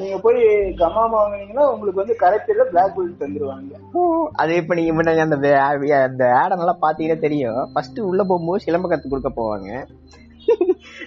நீங்க 0.00 0.16
போய் 0.24 0.40
கமாமா 0.80 1.16
வாங்குனீங்கன்னா 1.20 1.64
உங்களுக்கு 1.74 2.02
வந்து 2.02 2.16
கரெக்ட்ல 2.22 2.64
பிளாக் 2.72 2.96
பெல்ட் 2.96 3.22
தந்துருவாங்க. 3.22 3.72
அது 4.32 4.54
இப்ப 4.62 4.74
நீங்க 4.74 4.92
முன்னாடி 4.98 5.22
அந்த 5.26 5.36
அந்த 6.08 6.24
ஆடை 6.40 6.56
நல்லா 6.56 6.76
பாத்தீங்கன்னா 6.82 7.24
தெரியும். 7.26 7.60
ஃபர்ஸ்ட் 7.72 8.00
உள்ள 8.10 8.22
போகும்போது 8.24 8.64
சிலம்ப 8.66 8.90
கத்து 8.90 9.08
கொடுக்க 9.08 9.32
போவாங்க. 9.40 9.70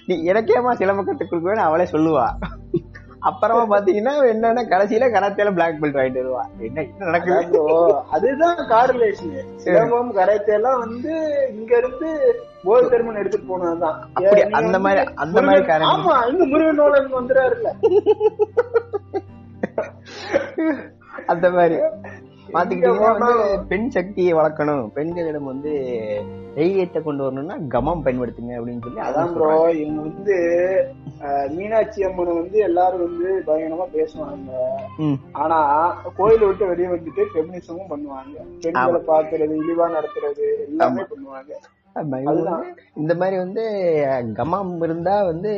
நீ 0.08 0.16
எனக்கேமா 0.32 0.74
சிலம்ப 0.82 1.02
கத்து 1.04 1.24
கொடுக்குவேன்னு 1.26 1.68
அவளே 1.68 1.86
சொல்லுவா. 1.94 2.28
அப்புறமா 3.20 3.78
பாத்தீங்கன்னா 3.78 4.14
என்னன்னா 4.34 4.62
கடைசியில 4.68 5.06
கராத்தேல 5.10 5.54
பிளாக் 5.54 5.78
பெல்ட் 5.82 5.98
வாங்கிட்டு 5.98 6.22
வருவா. 6.22 6.44
என்ன 6.60 6.86
நடக்குது? 6.98 7.96
அதுதான் 8.12 8.58
கார்லேஷன் 8.58 9.46
சிலம்பம் 9.64 10.14
கராத்தே 10.14 10.54
எல்லாம் 10.54 10.80
வந்து 10.80 11.14
இங்க 11.58 11.78
இருந்து 11.78 12.36
போர் 12.64 12.84
தெருமன் 12.84 13.18
எடுத்துட்டு 13.18 13.48
போனதுதான். 13.48 14.00
அந்த 14.52 14.80
மாதிரி- 14.80 15.14
அந்த 15.14 15.42
மாதிரி 15.42 15.64
முருகன்- 15.64 15.68
காரணம். 15.68 16.08
ஆமா 16.08 16.28
இங்க 16.28 16.46
முருகனோலன் 16.46 17.14
வந்துறாருல்ல 17.14 17.68
அந்த 21.26 21.52
மாதிரி. 21.52 21.76
பாத்துக்கிட்டீங்கன்னா 22.56 23.14
வந்து 23.20 23.34
பெண் 23.72 23.90
சக்தியை 23.96 24.34
வளர்க்கணும். 24.40 24.84
பெண்களிடம் 24.98 25.52
வந்து 25.52 25.72
தைரியத்தை 26.58 27.00
கொண்டு 27.08 27.24
வரணும்னா 27.26 27.56
கமம் 27.74 28.04
பயன்படுத்துங்க 28.06 28.54
அப்படின்னு 28.58 28.84
சொல்லி 28.86 29.04
அதான் 29.08 29.34
ப்ரோ 29.36 29.50
இவங்க 29.80 30.00
வந்து 30.08 30.36
மீனாட்சி 31.56 32.00
அம்மனை 32.08 32.34
வந்து 32.40 32.58
எல்லாரும் 32.68 33.06
வந்து 33.08 33.30
பயங்கரமா 33.48 33.88
பேசுவாங்க. 33.96 34.52
ஆனா 35.44 35.58
கோயிலை 36.20 36.44
விட்டு 36.48 36.70
வெளியே 36.72 36.90
வந்துட்டு 36.94 37.24
ஃபெமினிசமும் 37.32 37.92
பண்ணுவாங்க. 37.94 38.36
பெண்களை 38.66 39.02
பாக்குறது 39.12 39.56
இழிவா 39.64 39.88
நடத்துறது 39.98 40.46
எல்லாமே 40.68 41.06
பண்ணுவாங்க. 41.12 41.54
இந்த 43.02 43.14
மாதிரி 43.20 43.36
வந்து 43.44 43.64
கமாம் 44.40 44.74
இருந்தா 44.88 45.14
வந்து 45.32 45.52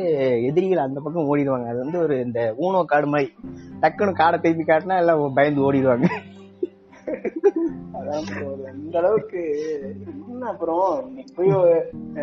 எதிரிகள் 0.48 0.86
அந்த 0.86 0.98
பக்கம் 1.04 1.28
ஓடிடுவாங்க. 1.32 1.66
அது 1.72 1.80
வந்து 1.84 1.98
ஒரு 2.04 2.14
இந்த 2.26 2.40
ஊனோ 2.64 2.80
காடு 2.92 3.08
மாதிரி 3.14 3.28
டக்குன்னு 3.82 4.20
காடை 4.20 4.38
திருப்பி 4.44 4.64
காட்டினா 4.70 5.00
எல்லாம் 5.02 5.38
பயந்து 5.38 5.66
ஓடிடுவாங்க. 5.68 6.08
இந்த 8.74 8.98
அளவுக்கு 8.98 9.40
என்ன 10.28 10.48
அப்புறம் 10.48 11.06
இன்னைக்கு 11.06 11.32
போய் 11.36 11.48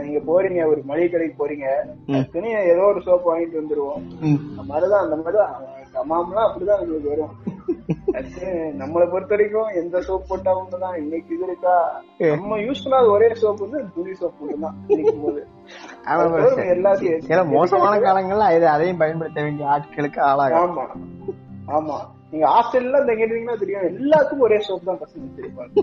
நீங்க 0.02 0.20
போறீங்க 0.20 0.68
ஒரு 0.68 0.82
மளிகை 0.84 1.10
கடைக்கு 1.10 1.48
போறீங்க 1.48 1.68
டக்குன்னு 2.08 2.70
ஏதோ 2.70 2.82
ஒரு 2.82 3.00
சோப் 3.00 3.26
வாங்கிட்டு 3.26 3.58
வந்துருவோம். 3.58 4.02
அந்த 4.50 4.64
மாதிரிதான் 4.68 5.04
அந்த 5.04 5.16
மாதிரிதான் 5.16 5.56
கமாம்லாம் 5.94 6.48
அப்படிதான் 6.48 6.80
உங்களுக்கு 6.80 7.10
வரும். 7.10 7.56
நம்மளை 8.80 9.12
பொறுத்த 9.12 9.36
வரைக்கும் 9.36 9.68
எந்த 9.68 10.00
சோப் 10.00 10.28
போட்டா 10.28 10.52
ஒண்ணுதான் 10.60 10.98
இன்னைக்கு 10.98 11.36
இது 11.36 11.44
இருக்கா? 11.44 12.04
நம்ம 12.36 12.58
யூஸ் 12.58 12.84
பண்ணாத 12.86 13.10
ஒரே 13.12 13.28
சோப் 13.28 13.60
வந்து 13.60 13.84
துணி 13.96 14.12
சோப் 14.12 14.40
மட்டும்தான் 14.40 15.22
போது 15.24 15.48
எல்லாத்தையும் 16.76 17.50
மோசமான 17.50 18.00
காலங்கள்ல 18.00 18.66
அதையும் 18.66 18.98
பயன்படுத்த 18.98 19.42
வேண்டிய 19.42 19.68
ஆட்களுக்கு 19.70 20.20
ஆளாகும். 20.20 20.78
ஆமா. 20.78 20.86
ஆமா. 21.68 21.98
நீங்க 22.32 22.46
ஹாஸ்டல்ல 22.54 23.00
இந்த 23.04 23.14
கேட்டீங்கன்னா 23.20 23.56
தெரியும். 23.60 23.84
எல்லாத்துக்கும் 24.00 24.46
ஒரே 24.48 24.58
சோப் 24.66 24.88
தான் 24.90 25.00
பசங்க 25.04 25.22
வச்சிருப்பாங்க 25.28 25.74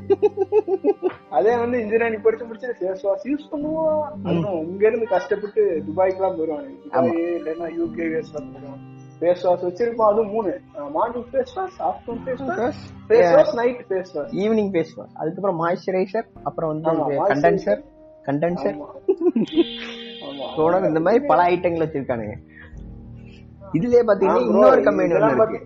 அதே 1.37 1.53
வந்து 1.63 1.77
இன்ஜினியரிங் 1.83 2.25
படிச்சு 2.27 2.49
முடிச்சு 2.49 2.75
ஃபேஸ் 2.81 3.05
வாஷ் 3.07 3.25
யூஸ் 3.31 3.47
பண்ணுவோம். 3.53 4.03
அதுவும் 4.29 4.59
இங்க 4.73 4.85
இருந்து 4.89 5.07
கஷ்டப்பட்டு 5.15 5.63
துபாய்க்கு 5.87 6.21
எல்லாம் 6.21 6.37
போயிருவாங்க 6.39 6.69
துபாய் 6.85 7.23
இல்லைன்னா 7.39 7.69
யூகே 7.79 8.09
வேஸ் 8.15 8.33
போயிருவாங்க 8.35 8.83
ஃபேஸ் 9.19 9.45
வாஷ் 9.47 9.65
வச்சிருப்போம் 9.69 10.09
அதுவும் 10.11 10.33
மூணு. 10.35 10.53
Morning 10.97 11.27
face 11.33 11.55
wash 11.59 11.79
afternoon 11.89 12.23
face 12.27 12.43
wash 12.49 12.83
face 13.09 13.31
wash 13.39 13.55
night 13.63 13.83
face 13.91 14.13
wash 14.17 14.33
evening 14.45 14.73
பேசுவோம் 14.79 15.11
அதுக்கப்புறம் 15.21 15.61
மாய்ஸ்சரைசர் 15.65 16.27
அப்புறம் 16.51 16.71
வந்து. 16.73 17.19
கண்டென்சர் 17.33 17.83
கண்டென்சர் 18.29 18.77
சோடம் 20.57 20.89
இந்த 20.91 21.01
மாதிரி 21.07 21.21
பல 21.31 21.41
ஐட்டங்கள் 21.55 21.85
வச்சிருக்கானுங்க. 21.85 22.37
இதுலயே 23.79 24.03
பாத்தீங்கன்னா 24.11 24.43
இன்னொரு 24.51 24.83
கம்பெனி 24.89 25.61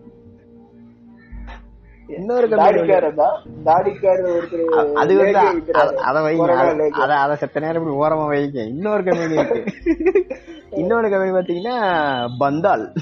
அது 4.95 5.17
வந்து. 5.17 5.39
அத- 5.73 6.01
அத 6.01 6.21
வைங்க. 6.21 6.37
அத-. 6.57 6.89
அத 6.91 7.15
அத 7.15 7.37
செத்த 7.37 7.61
நேரம் 7.61 7.87
இப்படி 7.87 7.97
ஓரமா 7.97 8.19
வைங்க. 8.19 8.67
இன்னொரு 8.69 9.05
கம்பெனி 9.05 9.35
இருக்கு. 9.35 9.65
இன்னொரு 10.71 11.11
கம்பெனி 11.11 11.31
பாத்தீங்கன்னா 11.31 12.27
பந்தால். 12.39 12.95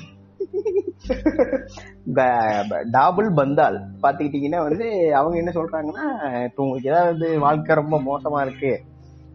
டாபுள் 2.90 3.32
பந்தால். 3.32 3.80
பாத்துக்கிட்டீங்கன்னா 4.02 4.62
வந்து 4.62 5.14
அவங்க 5.14 5.36
என்ன 5.36 5.50
சொல்றாங்கன்னா 5.50 6.44
இப்போ 6.44 6.62
உங்களுக்கு 6.62 6.90
ஏதாவது 6.90 7.38
வாழ்க்கை 7.38 7.76
ரொம்ப 7.76 8.00
மோசமா 8.00 8.46
இருக்கு. 8.46 8.80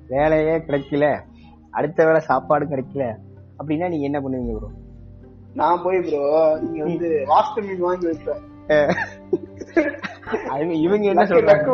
வேலையே 0.07 0.57
கிடைக்கல. 0.57 1.19
அடுத்த 1.71 2.05
வேளை 2.05 2.19
சாப்பாடு 2.19 2.65
கிடைக்கல. 2.65 3.15
அப்படின்னா 3.63 3.89
நீங்க 3.89 3.95
என்ன 3.95 4.19
பண்ணுவீங்க 4.19 4.57
ப்ரோ 4.57 4.69
நான் 5.53 5.81
போய் 5.83 6.01
ப்ரோ 6.01 6.59
நீங்க 6.61 6.83
வந்து 6.83 7.25
வாஸ்து 7.27 7.61
மீன் 7.61 7.79
வாங்கி 7.79 8.05
வைப்பேன். 8.05 8.49
இவங்க 10.71 11.07
என்ன 11.07 11.25
சொல்றாங்க? 11.25 11.65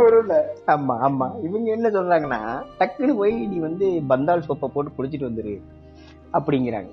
ஆமா 0.65 0.95
ஆமா. 0.99 1.27
இவங்க 1.43 1.71
என்ன 1.71 1.89
சொல்றாங்கன்னா 1.89 2.39
டக்குன்னு 2.79 3.15
போய் 3.15 3.47
நீ 3.47 3.57
வந்து 3.57 4.01
பந்தால் 4.07 4.43
சோப்பை 4.47 4.67
போட்டு 4.67 4.91
குளிச்சிட்டு 4.97 5.29
வந்துரு 5.29 5.53
அப்படிங்கிறாங்க. 6.33 6.89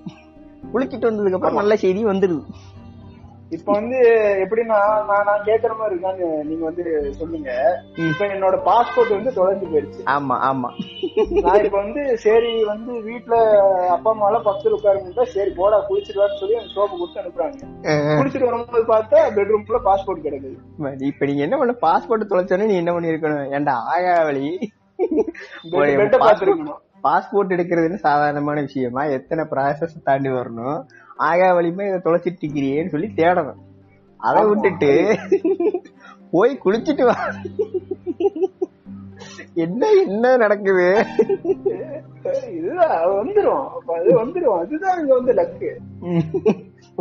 குளிச்சிட்டு 0.72 1.08
வந்ததுக்கு 1.10 1.32
அப்புறம் 1.32 1.54
நல்ல 1.54 1.76
செய்தி 1.76 2.06
வந்துருது. 2.06 2.42
இப்ப 3.54 3.68
வந்து 3.72 3.98
எப்படின்னா 4.42 4.78
நான் 5.08 5.26
நான் 5.28 5.44
கேக்குற 5.46 5.72
மாதிரி 5.76 5.94
இருக்கான்னு 5.94 6.28
நீங்க 6.44 6.64
வந்து 6.64 6.84
சொல்லுங்க 7.18 7.50
இப்ப 8.04 8.26
என்னோட 8.26 8.56
பாஸ்போர்ட் 8.66 9.14
வந்து 9.16 9.32
தொலைஞ்சு 9.36 9.66
போயிருச்சு. 9.72 10.02
ஆமா 10.14 10.36
ஆமா. 10.48 10.70
நான் 11.44 11.60
இப்ப 11.62 11.76
வந்து 11.76 12.02
சரி 12.24 12.52
வந்து 12.64 12.92
வீட்டுல 13.08 13.36
அப்பா 13.90 14.10
அம்மா 14.10 14.28
எல்லாம் 14.28 14.46
பக்கத்துல 14.46 14.76
உட்காருங்க 14.78 15.26
சரி 15.34 15.50
போடா 15.50 15.78
குளிச்சிட்டு 15.88 16.22
வான்னு 16.22 16.40
சொல்லி 16.40 16.58
எனக்கு 16.58 16.76
சோப்பு 16.76 16.96
கொடுத்து 16.96 17.22
அனுப்புறாங்க. 17.22 17.60
குளிச்சிட்டு 18.18 18.48
வரும்போது 18.48 18.86
பார்த்தா 18.86 19.20
பெட்ரூம்குள்ள 19.38 19.80
பாஸ்போர்ட் 19.88 20.26
கிடக்குது. 20.26 20.56
இப்ப 21.10 21.26
நீங்க 21.26 21.42
என்ன 21.42 21.58
பண்ண 21.58 21.76
பாஸ்போர்ட் 21.86 22.30
தொலைச்சோன்னே 22.32 22.70
நீ 22.72 22.76
என்ன 22.76 22.92
பண்ணிருக்கணும் 22.92 23.52
ஏன்டா 23.58 23.76
ஆயாவளி 23.94 24.48
பாஸ்போர்ட் 27.06 27.54
எடுக்கிறதுன்னு 27.54 28.04
சாதாரணமான 28.04 28.60
விஷயமா? 28.60 29.02
எத்தனை 29.16 29.42
ப்ராசஸ் 29.50 29.96
தாண்டி 30.04 30.30
வரணும்? 30.30 30.78
ஆகா 31.16 31.48
வலிமை 31.52 31.84
இதை 31.88 31.98
இருக்கிறியேன்னு 32.42 32.92
சொல்லி 32.94 33.08
தேடணும். 33.20 33.60
அதை 34.20 34.42
விட்டுட்டு 34.48 34.90
போய் 36.30 36.60
குளிச்சிட்டு 36.64 37.04
வா. 37.08 37.16
என்ன 39.64 39.88
என்ன 40.04 40.36
நடக்குது? 40.36 40.86
இதுதான் 42.58 42.94
வந்துரும். 43.18 43.66
அது 43.96 44.10
வந்துரும். 44.22 44.58
அதுதான் 44.62 44.98
இங்க 45.00 45.12
வந்து 45.18 45.32
லக்கு. 45.40 45.70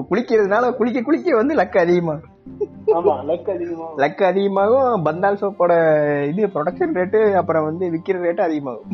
குளிக்கிறதுனால 0.09 0.65
குளிக்க 0.77 1.01
குளிக்க 1.01 1.35
வந்து 1.35 1.55
லக்கு 1.55 1.79
அதிகமாகும் 1.79 2.29
ஆமா 2.97 3.13
லக் 3.29 3.49
அதிகமா 3.55 3.87
லக்கு 4.03 4.23
அதிகமாகும். 4.29 5.03
பந்தால் 5.07 5.39
சோப்போட 5.41 5.73
இது 6.29 6.49
ப்ரொடக்ஷன் 6.55 6.95
ரேட்டு 6.99 7.19
அப்புறம் 7.41 7.67
வந்து 7.69 7.85
விக்கிற 7.95 8.17
ரேட்டு 8.25 8.43
அதிகமாகும். 8.47 8.91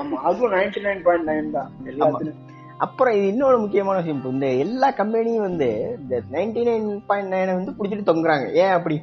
ஆமா 0.00 0.16
அதுவும் 0.28 0.52
நைன்டி 0.52 0.80
நைன் 0.86 1.02
பாயிண்ட் 1.06 1.28
நைன் 1.30 1.50
தான் 1.50 1.70
எல்லாத்துலயும். 1.90 2.40
அப்புறம் 2.84 3.14
இது 3.14 3.26
இன்னொரு 3.26 3.58
முக்கியமான 3.58 3.96
விஷயம். 3.96 4.18
இப்ப 4.18 4.30
இந்த 4.30 4.46
எல்லா 4.46 4.90
கம்பெனியும் 4.90 5.44
வந்து 5.48 5.98
இந்த 6.02 6.22
நைன்டி 6.32 6.62
நைன் 6.64 7.00
பாயிண்ட் 7.06 7.32
நைனை 7.32 7.54
வந்து 7.54 7.72
குடிச்சிட்டு 7.72 8.08
தொங்குறாங்க. 8.08 8.52
ஏன் 8.52 8.70
அப்படி? 8.70 9.00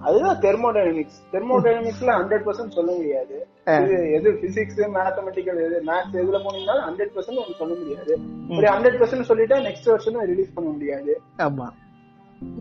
அதுதான் 0.00 0.38
தெர்மோடைனமிக்ஸ் 0.38 1.20
தெர்மோடைனமிக்ஸ்ல 1.32 2.06
ஹண்ட்ரட் 2.06 2.42
பர்சன்ட் 2.46 2.70
சொல்ல 2.70 2.92
முடியாது. 2.92 3.46
இது 3.66 4.12
எது 4.12 4.30
பிசிக்ஸ் 4.30 4.80
மேத்தமெட்டிக்கல் 4.94 5.64
எது 5.66 5.82
மேத்ஸ் 5.86 6.12
எதுல 6.12 6.40
போனீங்கன்னாலும் 6.40 6.84
ஹண்ட்ரட் 6.88 7.12
பர்சன்ட் 7.16 7.34
உங்களுக்கு 7.34 7.58
சொல்ல 7.58 7.74
முடியாது. 7.74 8.18
ஒரு 8.50 8.66
ஹண்ட்ரட் 8.68 9.02
பர்சன்ட் 9.02 9.32
சொல்லிட்டா 9.32 9.56
நெக்ஸ்ட் 9.56 9.88
வருஷம் 9.88 10.24
ரிலீஸ் 10.24 10.52
பண்ண 10.52 10.70
முடியாது. 10.70 11.20
ஆமா. 11.38 11.68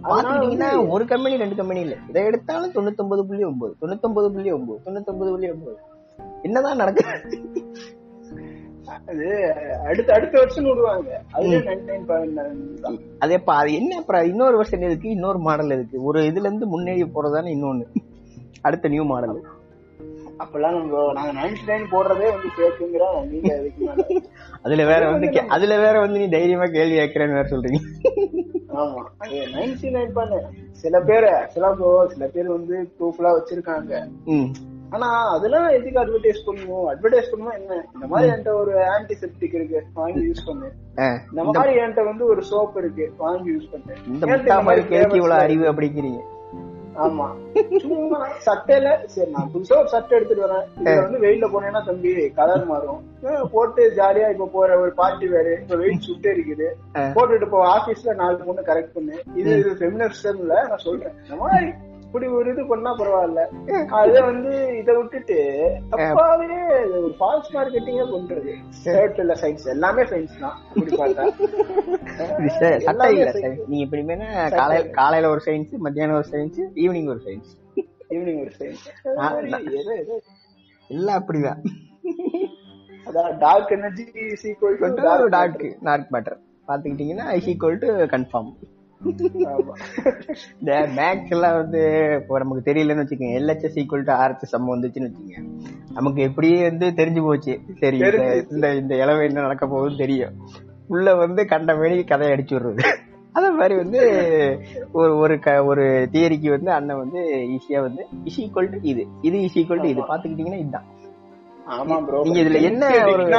பாத்துக்கிட்டீங்கன்னா 0.04 0.90
ஒரு 0.90 1.06
கம்பெனி 1.06 1.38
ரெண்டு 1.38 1.56
கம்பெனி 1.56 1.80
இல்ல. 1.80 1.96
இதை 2.10 2.24
எடுத்தாலும் 2.24 2.72
தொண்ணூத்தொன்பது 2.72 3.22
புள்ளி 3.22 3.44
ஒன்பது 3.44 3.76
தொண்ணூத்தொன்பது 3.82 4.30
புள்ளி 4.30 4.52
ஒன்பது 4.52 4.80
தொண்ணூத்தொன்பது 4.86 5.30
புள்ளி 5.30 5.52
ஒன்பது. 5.52 5.78
என்னதான் 6.42 6.76
நடக்குது? 6.76 7.63
அது 9.08 9.28
அடுத்த 9.86 10.14
அடுத்த 10.14 10.40
வருஷம் 10.40 10.64
விடுவாங்க. 10.64 11.22
அதுல 11.32 11.58
நைன் 11.58 11.84
நைன் 11.90 12.06
பாயிண்ட் 12.06 12.40
அது 13.20 13.34
என்ன 13.74 13.98
அப்புறம் 13.98 14.26
இன்னொரு 14.26 14.56
வருஷம் 14.56 14.82
எதுக்கு 14.82 15.10
இன்னொரு 15.10 15.40
மாடல் 15.40 15.72
இருக்கு. 15.72 16.04
ஒரு 16.04 16.22
இதுல 16.22 16.48
இருந்து 16.50 16.68
முன்னேறி 16.68 17.04
போறதானே 17.04 17.52
இன்னொன்னு. 17.58 17.86
அடுத்த 18.62 18.88
நியூ 18.88 19.04
மாடல் 19.04 19.42
அப்பெல்லாம் 20.40 20.76
நம்ம 20.76 21.14
நாங்க 21.14 21.34
நைன்டி 21.42 21.64
நைன் 21.68 21.84
போடுறதே 21.92 22.28
வந்து 22.34 22.50
கேக்குங்கிறோம் 22.58 23.18
நீங்க 23.28 23.50
அதுல 24.62 24.86
வேற 24.86 25.10
வந்து 25.10 25.42
அதுல 25.48 25.78
வேற 25.78 26.00
வந்து 26.00 26.20
நீ 26.20 26.28
தைரியமா 26.30 26.66
கேள்வி 26.66 26.96
கேட்கிறேன்னு 26.98 27.38
வேற 27.38 27.48
சொல்றீங்க. 27.50 27.80
ஆமா. 28.76 29.02
அது 29.18 29.40
நைன்டி 29.54 29.90
நைன் 29.96 30.12
பண்ணு. 30.12 30.40
சில 30.72 31.02
பேர் 31.02 31.24
ஆக்சுவலா 31.24 31.72
சில 32.08 32.28
பேர் 32.28 32.48
வந்து 32.48 32.90
ப்ரூஃப்லாம் 33.00 33.38
வச்சிருக்காங்க. 33.38 33.94
ஆனா 34.94 35.08
அதெல்லாம் 35.36 35.68
எதுக்கு 35.78 36.02
அட்வர்டைஸ் 36.02 36.44
பண்ணணும் 36.48 36.88
அட்வர்டைஸ் 36.92 37.32
பண்ணணும் 37.32 37.58
என்ன? 37.60 37.80
இந்த 37.96 38.08
மாதிரி 38.12 38.32
என்கிட்ட 38.32 38.54
ஒரு 38.64 38.74
ஆன்டிசெப்டிக் 38.96 39.56
இருக்கு 39.60 39.80
வாங்கி 39.94 40.22
யூஸ் 40.28 40.46
பண்ணு. 40.46 40.70
இந்த 41.32 41.44
மாதிரி 41.50 41.80
என்கிட்ட 41.82 42.04
வந்து 42.12 42.26
ஒரு 42.26 42.44
சோப் 42.52 42.78
இருக்கு 42.84 43.08
வாங்கி 43.24 43.50
யூஸ் 43.56 43.72
பண்ணு. 43.74 43.98
இந்த 44.14 44.62
மாதிரி 44.68 44.84
கேள்வி 44.94 45.20
இவ்வளவு 45.22 45.44
அறிவு 45.48 45.66
அப்படிங்கிறீங்க. 45.72 46.22
ஆமா. 47.04 47.28
சும்மா 47.84 48.18
சட்டையில 48.48 48.90
சரி 49.14 49.32
நான் 49.36 49.48
புதுசா 49.54 49.76
ஒரு 49.78 49.90
சட்டை 49.94 50.14
எடுத்துட்டு 50.18 50.44
வரேன். 50.46 50.66
இதுல 50.80 51.06
வந்து 51.06 51.22
வெயில்ல 51.24 51.46
போனேன்னா 51.54 51.82
தம்பி 51.86 52.12
கலர் 52.40 52.66
மாறும். 52.66 53.00
போட்டு 53.54 53.84
ஜாலியா 53.98 54.28
இப்ப 54.34 54.50
போற 54.58 54.78
ஒரு 54.80 54.92
பார்ட்டி 55.00 55.28
வேறு 55.28 55.54
இப்ப 55.62 55.76
வெயில் 55.76 56.06
சுட்டே 56.08 56.30
இருக்குது. 56.36 56.68
போட்டுட்டு 57.16 57.50
போ 57.54 57.62
ஆபீஸ்ல 57.76 58.16
நாலு 58.22 58.38
பொண்ணு 58.50 58.68
கரெக்ட் 58.70 58.96
பண்ணு. 58.98 59.16
இது 59.36 59.58
இது 59.62 59.72
ஃபெமினிஸ்டம் 59.80 60.40
இல்ல 60.44 60.60
நான் 60.68 60.86
சொல்றேன். 60.88 61.18
இந்த 61.24 61.40
மாதிரி 61.42 61.72
இப்படி 62.14 62.28
ஒரு 62.38 62.50
இது 62.54 62.64
பண்ணா 62.72 62.90
பரவாயில்ல. 62.98 63.44
அதே 64.00 64.20
வந்து 64.28 64.52
இத 64.80 64.90
விட்டுட்டு 64.98 65.38
தப்பாவே 65.92 66.50
ஒரு 66.98 67.14
ஃபால்ஸ் 67.20 67.48
மார்க்கெட்டிங்க 67.56 68.04
பண்றது. 68.12 68.52
ஷர்ட் 68.82 69.20
இல்ல 69.24 69.34
சயின்ஸ் 69.42 69.66
எல்லாமே 69.74 70.04
சயின்ஸ் 70.12 70.36
தான். 70.44 70.58
அப்படி 70.72 70.92
பார்த்தா. 71.00 71.24
சட்டை 72.86 73.08
இல்ல. 73.16 73.32
நீங்க 73.70 73.82
இப்படி 73.86 74.04
காலையில 74.60 74.84
காலையில 75.00 75.32
ஒரு 75.36 75.42
சயின்ஸ் 75.48 75.74
மத்தியானம் 75.86 76.20
ஒரு 76.20 76.30
சயின்ஸ் 76.34 76.60
ஈவினிங் 76.84 77.10
ஒரு 77.14 77.24
சயின்ஸ் 77.28 77.50
ஈவினிங் 78.16 78.42
ஒரு 78.44 78.54
சயின்ஸ் 78.60 78.86
எல்லாம் 80.90 81.18
அப்படிதான். 81.20 81.62
அதான் 83.08 83.32
dark 83.46 83.74
energy 83.78 84.06
equal 84.52 84.78
to 85.00 85.30
dark 85.38 85.66
dark 85.90 86.14
matter 86.18 86.38
பாத்துக்கிட்டீங்கன்னா 86.68 87.28
ஈக்குவல் 87.54 87.82
டு 87.86 87.90
கன்ஃபார்ம் 88.16 88.52
இந்த 90.60 90.88
மேக்ஸ் 90.96 91.30
எல்லாம் 91.30 91.56
வந்து 91.56 92.12
இப்போ 92.22 92.38
நமக்கு 92.38 92.74
தெரியலன்னு 92.74 92.76
வச்சுக்கோங்க. 92.76 93.34
LHS 93.34 93.84
equal 93.84 94.04
to 94.04 94.14
RH 94.14 94.44
sum 94.44 94.74
வந்துச்சுன்னு 94.74 95.12
வச்சுக்கோங்க. 95.12 95.46
நமக்கு 95.94 96.22
எப்படியே 96.24 96.62
வந்து 96.62 96.88
தெரிஞ்சு 96.88 97.24
போச்சு. 97.24 97.60
சரி 97.80 97.98
இந்த-. 97.98 98.76
இந்த 98.76 98.96
இளவு 98.96 99.24
என்ன 99.24 99.42
நடக்க 99.42 99.66
போகுதுன்னு 99.66 99.98
தெரியும். 99.98 100.34
உள்ள 100.88 101.16
வந்து 101.16 101.46
கண்ட 101.46 101.76
மேனி 101.76 102.04
கதை 102.04 102.28
அடிச்சு 102.28 102.52
விடுறது. 102.52 102.80
அதே 103.32 103.50
மாதிரி 103.50 103.76
வந்து 103.76 104.00
ஒரு 104.92 105.18
ஒரு 105.18 105.40
க 105.40 105.64
ஒரு 105.64 106.10
தியரிக்கு 106.12 106.50
வந்து 106.50 106.72
அண்ணன் 106.72 106.98
வந்து 106.98 107.20
ஈஸியா 107.36 107.80
வந்து 107.82 108.08
இஸ் 108.24 108.42
ஈக்குவல் 108.42 108.72
டு 108.72 108.78
இது. 108.82 109.08
இது 109.22 109.42
இஸ் 109.42 109.58
ஈக்குவல் 109.58 109.82
டு 109.82 109.88
இது. 109.88 110.02
பாத்துக்கிட்டீங்கன்னா 110.02 110.60
இதுதான். 110.60 110.86
ஆமா 111.68 112.06
ப்ரோ 112.06 112.22
நீங்க 112.22 112.40
இதுல 112.40 112.62
என்ன 112.62 112.88
ஒரு- 112.88 113.30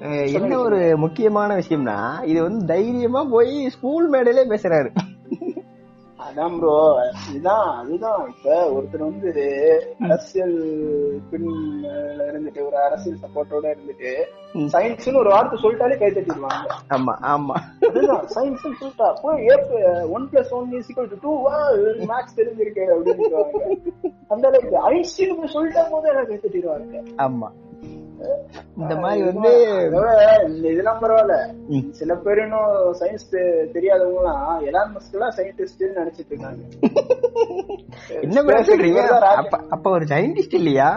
என்ன 0.00 0.58
ஒரு 0.58 0.96
முக்கியமான 0.96 1.56
விஷயம்னா 1.56 1.98
இது 2.24 2.42
வந்து 2.42 2.64
தைரியமா 2.66 3.24
போய் 3.24 3.68
ஸ்கூல் 3.68 4.08
மேடையிலே 4.08 4.44
பேசுறாரு. 4.54 4.90
அதான் 6.18 6.58
ப்ரோ 6.58 7.02
இதுதான் 7.30 7.66
அதுதான். 7.78 8.28
இப்ப 8.28 8.54
ஒருத்தர் 8.74 9.04
வந்து 9.08 9.30
அரசியல் 9.98 10.54
பின்ல 11.30 11.86
இருந்துட்டு 12.28 12.66
ஒரு 12.66 12.76
அரசியல் 12.84 13.18
சப்போர்ட்டோட 13.24 13.64
இருந்துட்டு. 13.74 14.12
சயின்ஸ்னு 14.74 15.16
ஒரு 15.16 15.30
வார்த்தை 15.30 15.58
சொல்லிட்டாலே 15.62 15.98
கை 15.98 16.10
தட்டிடுவாங்க. 16.10 16.78
ஆமா 16.96 17.14
ஆமா. 17.34 17.56
அதுதான் 17.88 18.24
சயின்ஸ் 18.34 18.64
சொல்லிட்டா 18.80 19.08
போய் 19.22 19.48
one 20.16 20.28
plus 20.32 20.50
one 20.50 20.72
is 20.72 20.90
equal 20.92 21.12
to 21.26 21.34
maths 22.12 22.38
தெரிஞ்சிருக்கு 22.40 22.86
அப்படின்னு. 22.94 23.42
அந்த 24.28 24.48
அளவுக்கு 24.48 24.78
ஐன்ஸ்டீன் 24.78 25.54
சொல்லிட்டா 25.56 25.84
போது 25.90 26.08
எனக்கு 26.08 26.32
கை 26.32 26.40
தட்டிடுவாங்க. 26.44 27.04
ஆமா. 27.26 27.50
இந்த 28.76 28.96
மாதிரி 28.96 29.22
வந்து 29.24 29.50
இதெல்லாம் 30.62 31.02
பரவாயில்ல. 31.02 31.34
சில 31.90 32.14
பேர் 32.14 32.38
இன்னும் 32.38 32.72
சயின்ஸ் 33.00 33.28
தெரியாதவங்க 33.74 34.16
எல்லாம் 34.16 34.60
எலான் 34.60 34.92
மஸ்க் 34.94 35.12
எல்லாம் 35.12 35.34
சயின்டிஸ்ட் 35.36 35.84
நினைச்சிட்டு 35.94 36.32
இருக்காங்க. 36.32 36.62
என்ன 38.22 38.42
அப்ப 39.68 39.90
ஒரு 39.90 40.04
சயின்டிஸ்ட் 40.04 40.54
இல்லையா? 40.54 40.88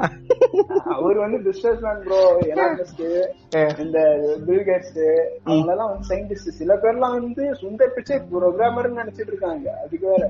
அவர் 0.86 1.18
வந்து 1.18 1.39
business 1.43 1.80
man 1.80 2.01
bro 2.03 2.22
Elon 2.41 2.78
Musk 2.80 3.82
இந்த 3.82 3.97
பில் 4.45 4.65
கேட்ஸ் 4.65 4.99
அவங்க 5.43 5.72
எல்லாம் 5.72 5.89
வந்து 5.89 6.07
சயின்டிஸ்ட் 6.09 6.57
சில 6.59 6.74
பேர்லாம் 6.76 7.18
வந்து 7.20 7.43
சுந்தர் 7.61 7.95
பிச்சை 7.95 8.18
ப்ரோக்ராமர் 8.32 8.99
நினைச்சிட்டு 9.01 9.28
இருக்காங்க. 9.28 9.72
அதுக்கு 9.86 10.07
வேற. 10.07 10.24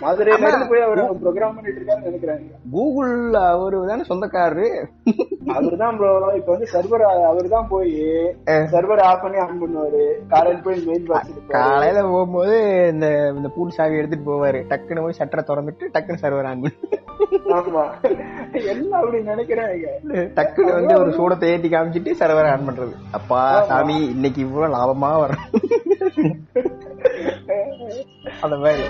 மதுரையில 0.00 0.48
இருந்து 0.48 0.68
போய் 0.68 0.82
அவர் 0.82 1.00
ப்ரோக்ராம் 1.22 1.54
பண்ணிட்டு 1.54 1.80
இருக்காருன்னு 1.80 2.58
கூகுள் 2.70 3.14
அவரு 3.44 3.78
தானே 3.86 4.04
சொந்தக்காரரு? 4.08 4.68
அவர்தான் 5.54 5.96
ப்ரோ 5.96 6.10
இப்ப 6.36 6.50
வந்து 6.52 6.68
சர்வர் 6.72 7.04
அவர்தான் 7.30 7.66
போய் 7.68 7.92
சர்வர் 8.72 9.02
ஆஃப் 9.08 9.22
பண்ணி 9.22 9.38
ஆன் 9.38 9.60
பண்ணுவாரு. 9.62 10.02
காலையில 10.28 10.62
போய் 10.62 10.84
மெயில் 10.86 11.06
பாக்ஸ் 11.06 11.46
காலையில 11.48 12.02
போகும்போது 12.02 12.56
இந்த 12.92 13.06
இந்த 13.36 13.48
பூல் 13.48 13.76
சாவி 13.78 13.96
எடுத்துட்டு 13.96 14.30
போவாரு. 14.30 14.60
டக்குன்னு 14.72 15.04
போய் 15.06 15.18
சட்டரை 15.18 15.44
திறந்துட்டு 15.50 15.90
டக்குன்னு 15.94 16.22
சர்வர் 16.22 16.50
ஆன் 16.52 16.64
பண்ணி. 16.64 16.78
ஆமா. 17.58 17.84
எல்லாம் 18.72 19.00
அப்படி 19.02 19.18
நினைக்கிறாங்க. 19.24 19.86
டக்குன்னு 20.38 20.76
வந்து 20.78 20.94
ஒரு 20.98 21.10
சூடத்தை 21.10 21.44
ஏத்தி 21.54 21.68
காமிச்சிட்டு 21.68 22.12
சர்வர் 22.22 22.50
ஆன் 22.52 22.68
பண்றது. 22.68 22.94
அப்பா 23.12 23.42
சாமி 23.62 23.98
இன்னைக்கு 24.06 24.40
இவ்வளவு 24.40 24.74
லாபமா 24.76 25.12
வரும். 25.20 25.44
அந்த 28.40 28.56
மாதிரி. 28.56 28.82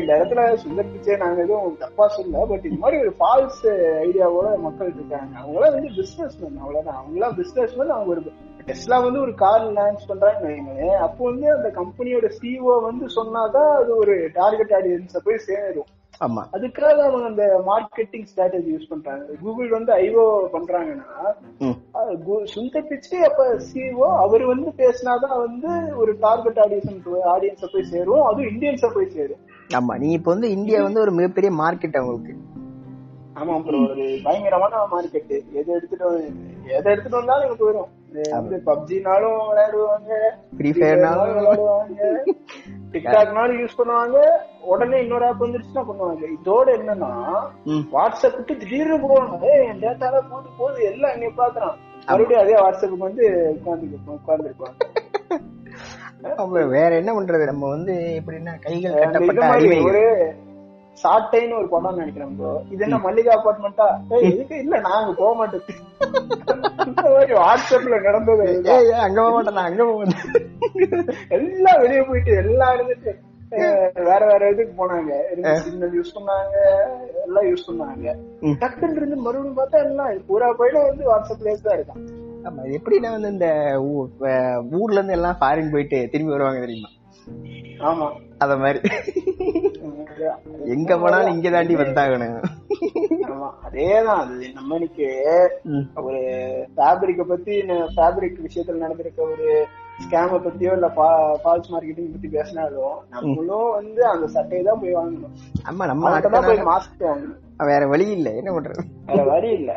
இந்த 0.00 0.14
இடத்துல 0.16 0.42
சுந்தர் 0.62 0.92
பிச்சை 0.92 1.16
நாங்க 1.16 1.42
எதுவும் 1.42 1.76
தப்பா 1.76 2.08
சொல்ல 2.08 2.44
பட் 2.48 2.64
இந்த 2.64 2.78
மாதிரி 2.78 3.00
ஒரு 3.00 3.12
ஃபால்ஸ் 3.18 3.62
ஐடியாவோட 4.06 4.58
மக்கள் 4.58 4.92
இருக்காங்க. 4.94 5.34
அவங்களாம் 5.40 5.74
வந்து 5.76 5.90
பிசினஸ் 5.96 6.38
மேன் 6.40 6.58
அவ்வளவுதான். 6.60 6.98
அவங்களாம் 7.00 7.36
பிசினஸ் 7.36 7.76
மேன் 7.76 7.88
அவங்க 7.88 8.10
ஒரு 8.10 8.22
டெஸ்லா 8.66 9.02
வந்து 9.02 9.20
ஒரு 9.20 9.34
கார் 9.34 9.66
லான்ச் 9.72 10.08
பண்றாங்கன்னு 10.08 10.50
வைங்களேன். 10.50 10.96
அப்போ 10.96 11.24
வந்து 11.24 11.46
அந்த 11.56 11.68
கம்பெனியோட 11.68 12.30
சிஓ 12.40 12.82
வந்து 12.82 13.06
சொன்னாதான் 13.16 13.70
அது 13.82 13.96
ஒரு 13.96 14.30
டார்கெட் 14.32 14.74
ஆடியன்ஸ 14.80 15.16
போய் 15.24 15.44
சேரும். 15.48 15.90
ஆமா. 16.20 16.42
அதுக்காக 16.52 16.96
அவங்க 17.08 17.26
அந்த 17.26 17.44
மார்க்கெட்டிங் 17.66 18.26
ஸ்ட்ராட்டஜி 18.30 18.70
யூஸ் 18.74 18.88
பண்றாங்க. 18.88 19.24
கூகுள் 19.42 19.68
வந்து 19.68 19.92
ஐஓ 20.04 20.24
பண்றாங்கன்னா 20.52 21.06
சுந்தர் 22.54 22.88
பிச்சை 22.88 23.20
அப்ப 23.22 23.46
சிஓ 23.68 24.08
அவர் 24.24 24.44
வந்து 24.46 24.70
பேசினாதான் 24.76 25.38
வந்து 25.38 25.70
ஒரு 25.96 26.14
டார்கெட் 26.20 26.60
ஆடியன்ஸ் 26.64 27.08
ஆடியன்ஸ 27.34 27.66
போய் 27.72 27.90
சேரும். 27.92 28.24
அதுவும் 28.24 28.50
இந்தியன்ஸ 28.52 28.88
போய் 28.94 29.14
சேரும். 29.16 29.42
ஆமா 29.74 29.94
நீ 29.98 30.10
இப்ப 30.12 30.30
வந்து 30.32 30.50
இந்தியா 30.50 30.82
வந்து 30.82 31.00
ஒரு 31.00 31.12
மிகப்பெரிய 31.12 31.52
மார்க்கெட் 31.62 32.00
அவங்களுக்கு. 32.00 32.34
ஆமா 33.34 33.56
ப்ரோ 33.64 33.80
ஒரு 33.90 34.04
பயங்கரமான 34.24 34.84
மார்க்கெட் 34.92 35.32
எது 35.52 35.68
எடுத்துட்டு 35.76 36.06
எதை 36.78 36.88
எடுத்துட்டு 36.92 37.18
வந்தாலும் 37.20 37.46
எனக்கு 37.46 37.64
வரும். 37.64 37.90
பப்ஜினாலும் 38.68 39.38
விளையாடுவாங்க 39.48 40.10
ஃப்ரீ 40.52 40.70
ஃபயர்னாலும் 40.72 41.30
விளையாடுவாங்க. 41.32 42.00
டிக்டாக்னாலும் 42.92 43.58
யூஸ் 43.60 43.78
பண்ணுவாங்க 43.78 44.18
உடனே 44.66 44.98
இன்னொரு 45.00 45.26
ஆப் 45.26 45.42
வந்துருச்சுன்னா 45.42 45.82
பண்ணுவாங்க. 45.88 46.22
இதோட 46.36 46.68
என்னன்னா 46.78 47.10
ம். 47.66 47.82
வாட்ஸ்அப் 47.92 48.36
விட்டு 48.36 48.54
திடீர்னு 48.56 48.96
போவாங்க 49.04 49.34
என் 49.64 49.82
டேட்டால 49.82 50.22
போது 50.30 50.48
போது 50.58 50.78
எல்லாம் 50.90 51.14
என்னைய 51.16 51.32
பாக்குறான் 51.38 51.76
மறுபடியும் 52.08 52.42
அதே 52.42 52.56
வாட்ஸ்அப்புக்கு 52.60 53.08
வந்து 53.08 53.24
உட்கார்ந்து 53.52 53.98
உட்கார்ந்துருப்பாங்க. 54.14 54.76
அவங்க 56.38 56.60
வேற 56.72 56.90
என்ன 56.96 57.10
பண்றது? 57.14 57.44
நம்ம 57.44 57.68
வந்து 57.68 57.94
எப்படின்னா 58.18 58.54
கைகள் 58.60 59.00
கட்டப்பட்ட 59.00 59.42
சாட்டைன்னு 61.02 61.58
ஒரு 61.58 61.68
படம் 61.68 61.98
நினைக்கிறேன் 61.98 62.34
ப்ரோ 62.38 62.52
இது 62.74 62.84
என்ன 62.86 62.98
மல்லிகா 63.04 63.32
அபார்ட்மெண்டா 63.36 63.88
இதுக்கு 64.28 64.56
இல்ல 64.64 64.76
நாங்க 64.88 65.10
போக 65.20 65.30
மாட்டோம். 65.34 65.64
வாட்ஸ்அப்ல 67.40 67.96
நடந்தது 68.06 68.46
அங்க 69.04 69.18
போக 69.20 69.32
மாட்டேன் 69.36 69.58
நான் 69.58 69.70
அங்க 69.70 69.84
போக 69.84 69.98
மாட்டேன் 70.00 70.36
எல்லாம் 71.38 71.80
வெளியே 71.84 72.04
போயிட்டு 72.10 72.34
எல்லாம் 72.44 72.74
இருந்துட்டு 72.76 73.14
வேற 74.08 74.22
வேற 74.30 74.42
இதுக்கு 74.52 74.72
போனாங்க. 74.80 75.12
யூஸ் 75.96 76.14
பண்ணாங்க 76.16 76.56
எல்லாம் 77.26 77.46
யூஸ் 77.50 77.66
பண்ணாங்க. 77.68 78.06
டக்குன்னு 78.62 78.98
இருந்து 79.00 79.16
மறுபடியும் 79.26 79.58
பார்த்தா 79.60 79.78
எல்லாம் 79.86 80.18
பூரா 80.28 80.48
பயில 80.60 80.82
வந்து 80.88 81.04
வாட்ஸ்அப்ல 81.10 81.54
தான் 81.66 81.76
இருக்கான். 81.78 82.02
ஆமா 82.48 82.62
எப்படின்னா 82.76 83.10
வந்து 83.14 83.30
இந்த 83.34 83.48
ஊர்ல 84.80 84.98
இருந்து 84.98 85.16
எல்லாம் 85.18 85.38
ஃபாரின் 85.40 85.72
போயிட்டு 85.72 86.00
திரும்பி 86.12 86.34
வருவாங்க 86.34 86.60
தெரியுமா? 86.66 86.90
ஆமா. 87.90 88.06
அத 88.44 88.52
மாதிரி. 88.56 88.80
எங்க 90.66 90.92
போனாலும் 90.98 91.34
இங்க 91.34 91.50
தாண்டி 91.50 91.74
வந்தாகணும். 91.76 92.38
அதேதான். 93.64 94.20
அது 94.22 94.36
நம்ம 94.54 94.74
இன்னைக்கு. 94.74 95.08
ஒரு 96.02 96.20
ஃபேப்ரிக்க 96.76 97.22
பத்தி 97.24 97.54
ஃபேப்ரிக் 97.96 98.38
விஷயத்துல 98.46 98.76
நடந்திருக்க 98.76 99.22
ஒரு 99.26 99.48
ஸ்கேம 100.02 100.38
பத்தியோ 100.38 100.72
இல்ல 100.72 100.88
ஃபால்ஸ் 101.42 101.70
மார்க்கெட்டிங் 101.70 102.12
பத்தி 102.12 102.28
பேசினாலும் 102.28 102.98
நம்மளும் 103.10 103.70
வந்து 103.72 104.02
அந்த 104.06 104.26
சட்டையை 104.26 104.64
தான் 104.64 104.80
போய் 104.80 104.96
வாங்கணும். 104.96 105.34
ஆமா 105.68 105.86
நம்ம 105.86 106.12
தான் 106.28 106.46
போய் 106.48 106.68
மாஸ்க் 106.70 107.08
வாங்கணும். 107.08 107.38
வேற 107.70 107.86
வழி 107.86 108.06
இல்ல. 108.10 108.28
என்ன 108.32 108.50
பண்றது? 108.52 108.82
வேற 109.08 109.22
வழி 109.24 109.50
இல்ல. 109.52 109.72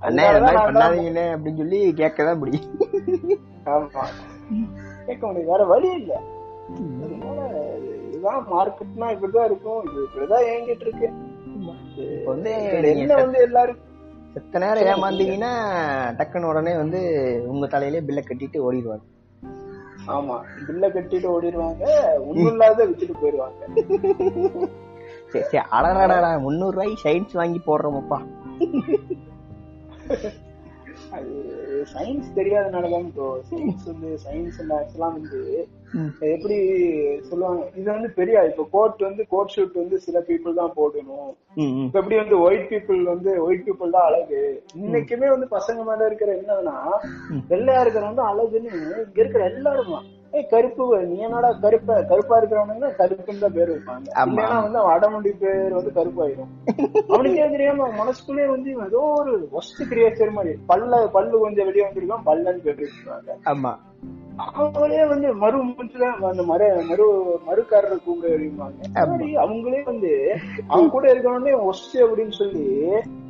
அண்ணா 0.00 0.24
இந்த 0.28 0.40
மாதிரி 0.40 0.62
பண்ணாதீங்கன்னு 0.68 1.26
அப்படின்னு 1.34 1.56
சொல்லி 1.56 1.80
கேட்கதான் 1.94 2.38
முடியும் 2.38 2.68
ஆமா. 3.66 4.04
கேட்க 5.06 5.22
முடியும் 5.26 5.50
வேற 5.52 5.64
வழி 5.64 5.90
இல்ல. 5.92 6.12
அதனால 7.02 7.40
இதுதான் 8.18 8.46
மார்க்கெட்னா 8.52 9.08
இப்படிதான் 9.14 9.48
இருக்கும். 9.48 9.82
இது 9.88 9.98
இப்படிதான் 10.06 10.46
இயங்கிட்டு 10.48 10.86
இருக்கு. 10.86 11.08
வந்து 12.30 12.52
என்ன 12.92 13.14
வந்து 13.14 13.38
எல்லாரும் 13.40 13.78
செத்த 14.32 14.58
நேரம் 14.62 14.88
ஏமாந்தீங்கன்னா 14.92 15.52
டக்குன்னு 16.18 16.50
உடனே 16.50 16.72
வந்து 16.76 17.00
உங்க 17.52 17.66
தலையிலே 17.66 18.02
பில்ல 18.08 18.20
கட்டிட்டு 18.24 18.58
ஓடிடுவாங்க. 18.66 19.04
ஆமா. 20.16 20.36
பில்ல 20.66 20.84
கட்டிட்டு 20.88 21.28
ஓடிடுவாங்க. 21.34 21.84
ஒண்ணும் 22.28 22.52
இல்லாத 22.52 22.86
வித்துட்டு 22.86 23.16
போயிருவாங்க 23.20 23.62
சரி 25.32 25.44
சரி 25.50 25.62
அடடா 25.78 26.30
முந்நூறு 26.44 26.74
ரூபாய்க்கு 26.76 27.04
சயின்ஸ் 27.06 27.34
வாங்கி 27.40 27.60
போடுறோமப்பா. 27.66 28.18
அது 31.16 31.32
சயின்ஸ் 31.94 32.36
தெரியாதனாலதான் 32.36 33.06
இப்போ 33.10 33.26
சயின்ஸ் 33.50 33.84
வந்து 33.84 34.10
சயின்ஸ் 34.24 34.60
எல்லாம் 34.62 35.16
வந்து. 35.18 35.40
எப்படி 36.30 36.56
சொல்லுவாங்க 37.28 37.62
இது 37.80 37.88
வந்து 37.90 38.10
பெரிய 38.18 38.42
இப்ப 38.50 38.66
கோட் 38.74 39.06
வந்து 39.06 39.22
கோட் 39.32 39.54
ஷூட் 39.54 39.80
வந்து 39.82 39.96
சில 40.06 40.20
பீப்புள் 40.28 40.58
தான் 40.60 40.76
போடணும். 40.78 41.30
இப்ப 41.86 41.96
எப்படி 42.00 42.18
வந்து 42.22 42.36
ஒயிட் 42.46 42.68
பீப்புள் 42.72 43.00
வந்து 43.12 43.30
ஒயிட் 43.46 43.64
பீப்புள் 43.66 43.96
தான் 43.96 44.06
அழகு. 44.08 44.42
இன்னைக்குமே 44.82 45.30
வந்து 45.34 45.48
பசங்க 45.56 45.80
மேல 45.88 46.06
இருக்கிற 46.08 46.30
என்னன்னா 46.38 46.76
வெள்ளையா 47.52 47.82
இருக்கிறவங்க 47.84 48.24
அழகுன்னு 48.30 48.70
இங்க 49.00 49.20
இருக்கிற 49.22 49.42
எல்லாரும் 49.52 49.92
தான் 49.96 50.06
ஏய் 50.32 50.48
கருப்பு 50.50 50.86
நீ 51.10 51.14
என்னடா 51.26 51.50
கருப்பா 51.62 51.94
கருப்பா 52.10 52.38
இருக்கிறவனுங்க 52.40 52.88
கருப்புன்னு 52.98 53.44
தான் 53.44 53.54
பேர் 53.54 53.70
வைப்பாங்க. 53.72 54.08
இல்லைன்னா 54.24 54.58
வந்து 54.66 54.80
அடமுடி 54.94 55.30
பேர் 55.42 55.76
வந்து 55.76 55.92
கருப்பாயிரும். 55.98 56.50
அவனுக்கே 57.14 57.46
தெரியாம 57.54 57.88
மனசுக்குள்ளே 58.00 58.46
வந்து 58.52 58.70
ஏதோ 58.88 59.02
ஒரு 59.20 59.32
ஒஸ்ட் 59.60 59.82
கிரியேச்சர் 59.92 60.36
மாதிரி 60.36 60.52
பல்ல 60.72 61.00
பல்லு 61.16 61.44
கொஞ்சம் 61.44 61.68
வெளியே 61.70 61.86
வந்திருக்கான் 61.86 62.26
பல்லன்னு 62.28 62.64
பேர் 62.66 62.82
வச்சிருக்காங்க 62.82 63.38
ஆமா. 63.54 63.72
அவங்களே 64.38 65.08
வந்து 65.08 65.34
மறு 65.34 65.58
மூச்சுல 65.64 66.08
அந்த 66.28 66.42
மர 66.42 66.84
மறு 66.88 67.06
மறுக்காரரை 67.46 67.96
கூப்பிட 68.04 68.32
மாதிரி 68.94 69.34
அவங்களே 69.34 69.80
வந்து 69.84 70.10
அவங்க 70.66 70.90
கூட 70.90 71.14
இருக்கவனே 71.14 71.54
ஒஸ்ட் 71.70 71.96
அப்படின்னு 72.04 72.30
சொல்லி 72.30 72.66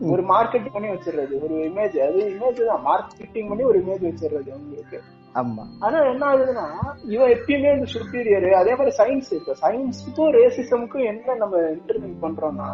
ஒரு 0.00 0.22
மார்க்கெட் 0.22 0.72
பண்ணி 0.72 0.88
வச்சிடுறது. 0.88 1.34
ஒரு 1.42 1.54
இமேஜ் 1.68 1.96
அது 1.98 2.20
இமேஜ் 2.34 2.60
தான். 2.66 2.84
மார்க்கெட்டிங் 2.84 3.48
பண்ணி 3.48 3.64
ஒரு 3.64 3.78
இமேஜ் 3.78 4.04
வச்சிடுறது 4.08 4.50
அவங்களுக்கு. 4.52 5.00
ஆமா. 5.34 5.64
ஆனா 5.78 5.98
என்ன 6.04 6.22
ஆகுதுன்னா 6.26 6.64
இவன் 7.06 7.30
எப்பயுமே 7.30 7.74
இந்த 7.74 7.86
சுப்பீரியர் 7.86 8.46
அதே 8.52 8.74
மாதிரி 8.74 8.92
சயின்ஸ் 8.96 9.30
இப்ப 9.32 9.54
சயின்ஸுக்கும் 9.62 10.32
ரேசிசமுக்கும் 10.34 11.04
என்ன 11.04 11.34
நம்ம 11.34 11.56
இன்டர்வியூ 11.72 12.14
பண்றோம்னா. 12.22 12.68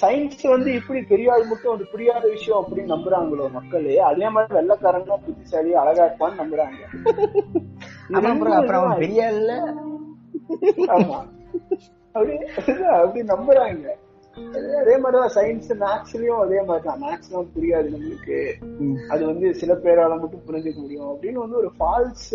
சயின்ஸ் 0.00 0.44
வந்து 0.48 0.72
இப்படி 0.74 1.02
பெரிய 1.02 1.32
ஆள் 1.32 1.44
மட்டும் 1.44 1.72
ஒரு 1.72 1.86
புரியாத 1.86 2.24
விஷயம் 2.28 2.60
அப்படின்னு 2.60 2.94
நம்புறாங்களோ 2.94 3.48
மக்களே 3.52 3.96
அதே 4.04 4.28
மாதிரி 4.28 4.54
வெள்ளக்காரங்க 4.54 5.18
புத்திசாலி 5.26 5.72
அழகா 5.74 6.04
இருப்பான்னு 6.04 6.40
நம்புறாங்க 6.42 6.80
அப்புறம் 8.54 8.82
அவன். 8.82 8.98
பெரிய 8.98 9.28
இல்ல 9.32 9.52
ஆமா. 10.94 11.18
அப்படி 12.14 12.32
அப்படி 12.96 13.20
நம்புறாங்க. 13.26 13.86
அதே- 14.36 15.00
மாதிரிதான் 15.00 15.32
சயின்ஸ் 15.34 15.68
மேக்ஸ்லயும் 15.68 16.40
அதே 16.40 16.62
மாதிரிதான். 16.62 17.02
மேக்ஸ் 17.02 17.30
எல்லாம் 17.30 17.48
புரியாது 17.54 17.86
நம்மளுக்கு. 17.86 18.52
அது 19.08 19.26
வந்து 19.26 19.54
சில 19.54 19.74
பேரால 19.74 20.20
மட்டும் 20.20 20.40
புரிஞ்சுக்க 20.46 20.74
முடியும். 20.74 21.06
அப்படின்னு 21.06 21.32
வந்து 21.32 21.56
ஒரு 21.56 21.70
ஃபால்ஸ் 21.78 22.34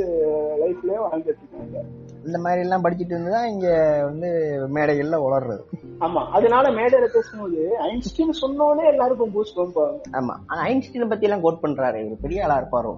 லைஃப்லயே 0.66 0.97
வாழ்ந்துட்டு 0.97 1.38
இருக்காங்க 1.38 1.84
இந்த 2.26 2.39
மாதிரி 2.39 2.62
எல்லாம் 2.62 2.84
படிச்சுட்டு 2.84 3.06
இருந்துதான் 3.06 3.47
இங்க 3.47 4.00
வந்து 4.04 4.60
மேடைகள்ல 4.74 5.16
உளர்றது. 5.16 5.60
ஆமா 6.00 6.28
அதனால 6.30 6.70
மேடையில 6.70 7.14
பேசும்போது 7.14 7.78
ஐன்ஸ்டீன் 7.80 8.34
சொன்னோடனே 8.41 8.86
எல்லாருக்கும் 8.86 9.32
பூஸ்ட் 9.34 9.58
பண்ணுவாங்க 9.58 10.00
ஆமா 10.12 10.36
ஆனா 10.47 10.62
ஐன்ஸ்டீன் 10.62 11.08
பத்தி 11.08 11.26
எல்லாம் 11.26 11.41
கோட் 11.41 11.60
பண்றாரு. 11.62 12.06
இவர் 12.06 12.18
பெரிய 12.22 12.43
ஆளா 12.43 12.58
இருப்பாரோ? 12.58 12.95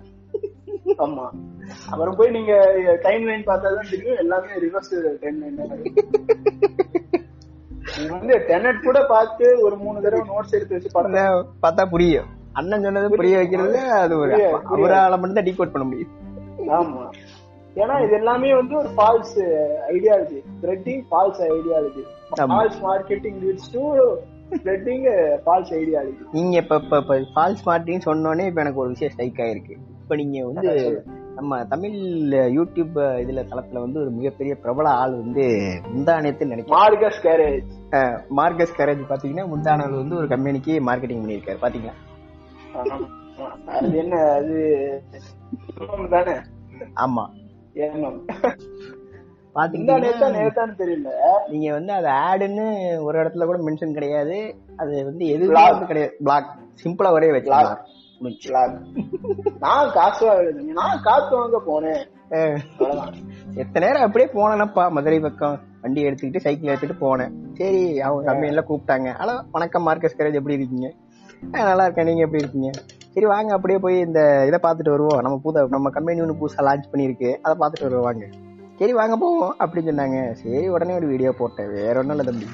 ஆமா. 0.86 1.30
அப்புறம் 1.90 2.16
போய் 2.16 2.30
நீங்க 2.30 2.54
டைம் 3.02 3.26
லைன் 3.26 3.44
பார்த்தாதான் 3.44 3.90
தெரியும். 3.90 4.18
எல்லாமே 4.18 4.48
ரிவர்ஸ் 4.48 5.18
டைம் 5.22 5.40
லைன் 5.40 5.94
வந்து 8.10 8.36
டெனட் 8.50 8.84
கூட 8.84 9.06
பார்த்து 9.06 9.62
ஒரு 9.62 9.76
மூணு 9.76 10.02
தடவை 10.02 10.28
நோட்ஸ் 10.30 10.56
எடுத்து 10.56 10.76
வச்சு 10.76 10.92
அதான் 11.00 11.48
பார்த்தா. 11.64 11.86
புரியும். 11.86 12.30
அண்ணன் 12.54 12.84
சொன்னது 12.84 13.10
புரிய 13.10 13.38
வைக்கிறது 13.38 13.80
அது 13.94 14.18
ஒரு. 14.18 14.34
அவரால 14.70 15.20
மட்டும் 15.20 15.34
தான் 15.34 15.48
டீகோட் 15.50 15.72
பண்ண 15.72 15.86
முடியும். 15.88 16.12
ஆமா. 16.80 17.04
ஏன்னா 17.76 18.04
இது 18.04 18.14
எல்லாமே 18.14 18.54
வந்து 18.56 18.78
ஒரு 18.78 18.90
false 18.98 19.36
ideology 19.92 20.40
spreading 20.56 21.04
false 21.12 21.42
ideology. 21.50 22.04
False 22.50 22.80
marketing 22.82 23.38
leads 23.44 23.72
to 23.74 23.84
spreading 24.58 25.06
false 25.46 25.72
ideology 25.74 26.24
நீங்க 26.32 26.58
இப்ப 26.58 26.76
இப்ப 26.82 27.20
ஃபால்ஸ் 27.36 27.64
மார்ட்டின்னு 27.66 28.06
சொன்னோடனே 28.06 28.48
இப்ப 28.48 28.62
எனக்கு 28.62 28.80
ஒரு 28.80 28.90
விஷயம் 28.90 29.12
ஸ்ட்ரைக் 29.12 29.40
ஆயிருக்கு. 29.40 29.76
இப்ப 30.04 30.16
நீங்க 30.16 30.46
வந்து 30.46 30.74
நம்ம 31.42 31.58
தமிழ் 31.66 31.96
யூடியூப் 32.56 32.98
இதுல 33.22 33.42
தளத்துல 33.52 33.80
வந்து 33.84 34.00
ஒரு 34.00 34.10
மிகப்பெரிய 34.10 34.54
பிரபல 34.56 34.90
ஆள் 35.02 35.14
வந்து 35.22 35.46
முந்தானத்து 35.94 36.48
நினைக்கிறேன் 36.52 36.74
மார்கஸ் 36.76 37.20
கேரேஜ். 37.24 37.72
மார்கஸ் 38.30 38.78
கரேஜ் 38.78 39.02
பாத்தீங்கன்னா 39.12 39.46
முந்தானல் 39.54 40.00
வந்து 40.02 40.16
ஒரு 40.16 40.28
கம்பெனிக்கு 40.28 40.74
மார்க்கெட்டிங் 40.90 41.24
பண்ணியிருக்காரு. 41.24 41.60
பாத்தீங்களா? 41.66 41.96
அது 43.78 43.92
என்ன 43.98 44.16
அது 44.38 44.58
தானே? 46.10 46.36
ஆமா. 47.06 47.24
பாத்தீங்கன்னா 49.56 50.76
தெரியல. 50.82 51.10
நீங்க 51.50 51.70
வந்து 51.78 51.94
அது 52.00 52.10
ஆடுன்னு 52.28 52.66
ஒரு 53.04 53.16
இடத்துல 53.24 53.46
கூட 53.46 53.58
மென்ஷன் 53.68 53.98
கிடையாது. 53.98 54.38
அது 54.78 54.94
வந்து 55.06 55.24
எதுவுமே 55.28 55.64
கிடையாது. 55.88 56.14
பிளாக் 56.20 56.52
சிம்பிளா 56.84 57.12
ஒரே 57.12 57.30
வச்சுக்கலாம் 57.32 57.82
முடிஞ்சு 58.22 58.54
vlog. 58.54 58.78
நான் 59.60 59.92
காசு 59.92 60.26
வாங்க 60.26 60.52
நான் 60.52 61.00
காசு 61.04 61.36
வாங்க 61.36 61.62
போனேன். 61.68 62.06
அவ்வளவுதான். 62.78 63.14
எத்தனை 63.54 63.90
நேரம் 63.90 64.06
அப்படியே 64.06 64.32
போனேனப்பா 64.32 64.92
மதுரை 64.92 65.20
பக்கம். 65.20 65.60
வண்டி 65.82 66.04
எடுத்துக்கிட்டு 66.04 66.38
சைக்கிள் 66.38 66.76
எடுத்துட்டு 66.76 67.18
போனேன். 67.18 67.32
சரி 67.54 68.02
அவங்க 68.02 68.32
கம்பெனில 68.32 68.64
கூப்பிட்டாங்க. 68.70 69.16
ஹலோ 69.18 69.44
வணக்கம் 69.52 69.88
மார்க்கஸ் 69.88 70.18
கரேஜ். 70.18 70.34
எப்படி 70.34 70.54
இருக்கீங்க? 70.54 70.94
"ஆ, 71.44 71.64
நல்லா 71.64 71.84
இருக்கேன். 71.84 72.06
நீங்க 72.06 72.22
எப்படி 72.22 72.44
இருக்கீங்க? 72.44 72.70
சரி 73.12 73.26
வாங்க 73.26 73.54
அப்படியே 73.56 73.80
போய் 73.80 74.00
இந்த 74.00 74.44
இதை 74.48 74.60
பார்த்துட்டு 74.64 74.90
வருவோம். 74.90 75.20
நம்ம 75.20 75.42
புத 75.44 75.68
நம்ம 75.68 75.90
கம்பெனி 75.90 76.22
ஒன்று 76.22 76.48
புதுசாக 76.48 76.60
லான்ச் 76.60 76.88
பண்ணியிருக்கு. 76.92 77.38
அதை 77.42 77.58
பார்த்துட்டு 77.60 77.82
வருவோம் 77.82 78.04
வாங்க. 78.04 78.28
சரி 78.76 78.94
வாங்க 78.94 79.16
போவோம் 79.16 79.56
அப்படின்னு 79.60 79.90
சொன்னாங்க. 79.90 80.32
சரி 80.32 80.68
உடனே 80.68 80.94
ஒரு 80.94 81.08
வீடியோ 81.08 81.34
போட்டேன். 81.38 81.72
வேற 81.72 82.00
ஒன்றும் 82.00 82.18
இல்லை 82.18 82.26
தம்பி. 82.26 82.46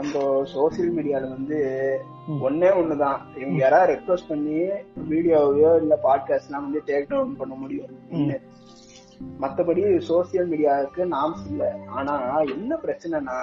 அந்த 0.00 0.46
சோசியல் 0.54 0.94
மீடியால 0.96 1.28
வந்து 1.28 1.98
ஒன்னே 2.28 2.68
ஒண்ணுதான். 2.68 3.18
இவங்க 3.36 3.56
யாராவது 3.56 3.92
ரெக்வஸ்ட் 3.92 4.28
பண்ணி 4.28 4.60
வீடியோவையோ 5.10 5.76
இல்ல 5.76 5.98
பாட்காஸ்ட் 6.02 6.44
எல்லாம் 6.44 6.70
வந்து 6.70 6.82
டேக் 6.86 7.08
டவுன் 7.08 7.36
பண்ண 7.36 7.54
முடியும். 7.54 7.88
மத்தபடி 9.40 10.00
சோசியல் 10.08 10.48
மீடியாவுக்கு 10.48 11.06
நாம்ஸ் 11.10 11.46
இல்ல. 11.50 11.76
ஆனா 11.88 12.38
என்ன 12.38 12.76
பிரச்சனைனா. 12.76 13.36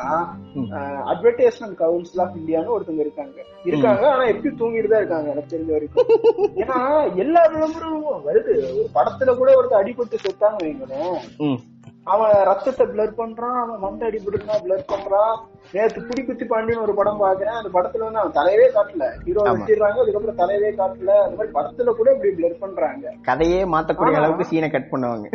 அட்வர்டைஸ்மெண்ட் 1.05 1.75
கவுன்சில் 1.75 2.21
ஆஃப் 2.21 2.35
இந்தியான்னு 2.35 2.75
ஒருத்தவங்க 2.75 2.99
இருக்காங்க. 2.99 3.43
இருக்காங்க 3.63 4.11
ஆனா 4.11 4.23
எப்படி 4.23 4.55
தூங்கிட்டு 4.55 4.87
தான் 4.87 4.99
இருக்காங்க 4.99 5.29
எனக்கு 5.29 5.57
தெரிஞ்ச 5.57 5.71
வரைக்கும். 5.71 6.07
ஏன்னா 6.55 7.15
எல்லா 7.15 7.45
விளம்பரமும் 7.45 8.25
வருது. 8.25 8.53
ஒரு 8.55 8.89
படத்துல 8.95 9.37
கூட 9.37 9.61
ஒருத்தர் 9.61 9.85
அடிபட்டு 9.85 10.17
செத்தாங்க 10.25 10.55
வைங்களேன். 10.63 11.57
அவன் 12.03 12.31
ரத்தத்தை 12.31 12.85
பிளர் 12.85 13.17
பண்றான் 13.17 13.59
அவன் 13.59 13.79
மண்டை 13.79 14.07
அடிபட்டுனா 14.07 14.55
பிளர் 14.63 14.85
பண்றான். 14.87 15.35
நேத்து 15.71 16.01
புடி 16.01 16.25
குத்தி 16.25 16.45
பாண்டின்னு 16.45 16.81
ஒரு 16.81 16.93
படம் 16.93 17.21
பாக்குறேன் 17.21 17.59
அந்த 17.59 17.69
படத்துல 17.73 17.97
வந்து 17.97 18.19
அவன் 18.19 18.31
தலையவே 18.31 18.67
காட்டல. 18.73 19.23
ஹீரோ. 19.23 19.41
வச்சிடுறாங்க 19.41 19.99
அதுக்கப்புறம் 19.99 20.37
தலையவே 20.37 20.71
காட்டல. 20.71 21.11
அந்த 21.25 21.35
மாதிரி 21.35 21.53
படத்துல 21.53 21.95
கூட 21.95 22.11
இப்படி 22.11 22.33
பிளர் 22.33 22.57
பண்றாங்க. 22.59 23.13
கதையே 23.21 23.65
மாத்தக்கூடிய. 23.65 24.15
அளவுக்கு 24.15 24.43
சீனை 24.43 24.71
கட் 24.71 24.91
பண்ணுவாங்க. 24.91 25.29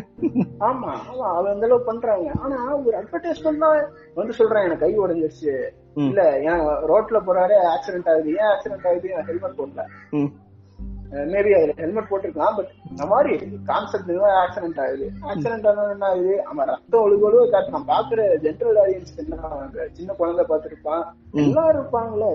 ஆமா 0.60 0.90
ஆமா 1.10 1.26
அவன் 1.34 1.52
அந்த 1.52 1.66
அளவுக்கு 1.66 1.90
பண்றாங்க. 1.92 2.30
ஆனா 2.42 2.76
ஒரு 2.76 2.96
அட்வர்டைஸ்மெண்ட் 2.98 3.58
தான் 3.58 3.90
வந்து 4.14 4.34
சொல்றான் 4.38 4.64
எனக்கு 4.64 4.84
கை 4.86 4.98
உடஞ்சிருச்சு. 4.98 5.70
இல்ல 5.94 6.38
ஏன் 6.38 6.60
ரோட்ல 6.60 7.20
போறாரு 7.26 7.54
ஆக்சிடென்ட் 7.74 8.10
ஆகுது. 8.10 8.30
ஏன் 8.30 8.50
ஆக்சிடென்ட் 8.54 8.88
ஆகுது? 8.88 9.08
ஹெல்மெட் 9.26 9.58
போடல. 9.58 9.84
மேபி 11.30 11.50
அதுல 11.56 11.74
ஹெல்மெட் 11.78 12.10
போட்டிருக்கலாம் 12.10 12.56
பட் 12.56 12.72
இந்த 12.90 13.04
மாதிரி 13.06 13.32
கான்செப்ட் 13.64 14.10
ஆக்சிடென்ட் 14.42 14.80
ஆகுது. 14.84 15.06
ஆக்சிடென்ட் 15.30 15.68
ஆனது 15.70 15.92
என்ன 15.92 16.06
ஆகுது? 16.06 16.34
அவன் 16.44 16.68
ரத்தம் 16.72 17.04
ஒழுகொழுவ 17.04 17.44
காட்டு 17.50 17.76
நான் 17.76 17.90
பாக்குற 17.92 18.26
ஜென்ரல் 18.46 18.80
ஆடியன்ஸ் 18.82 19.20
என்ன? 19.22 19.52
சின்ன 19.98 20.12
குழந்தை 20.14 20.44
பார்த்திருப்பான். 20.50 21.04
எல்லாரும் 21.44 21.76
இருப்பாங்களே 21.76 22.32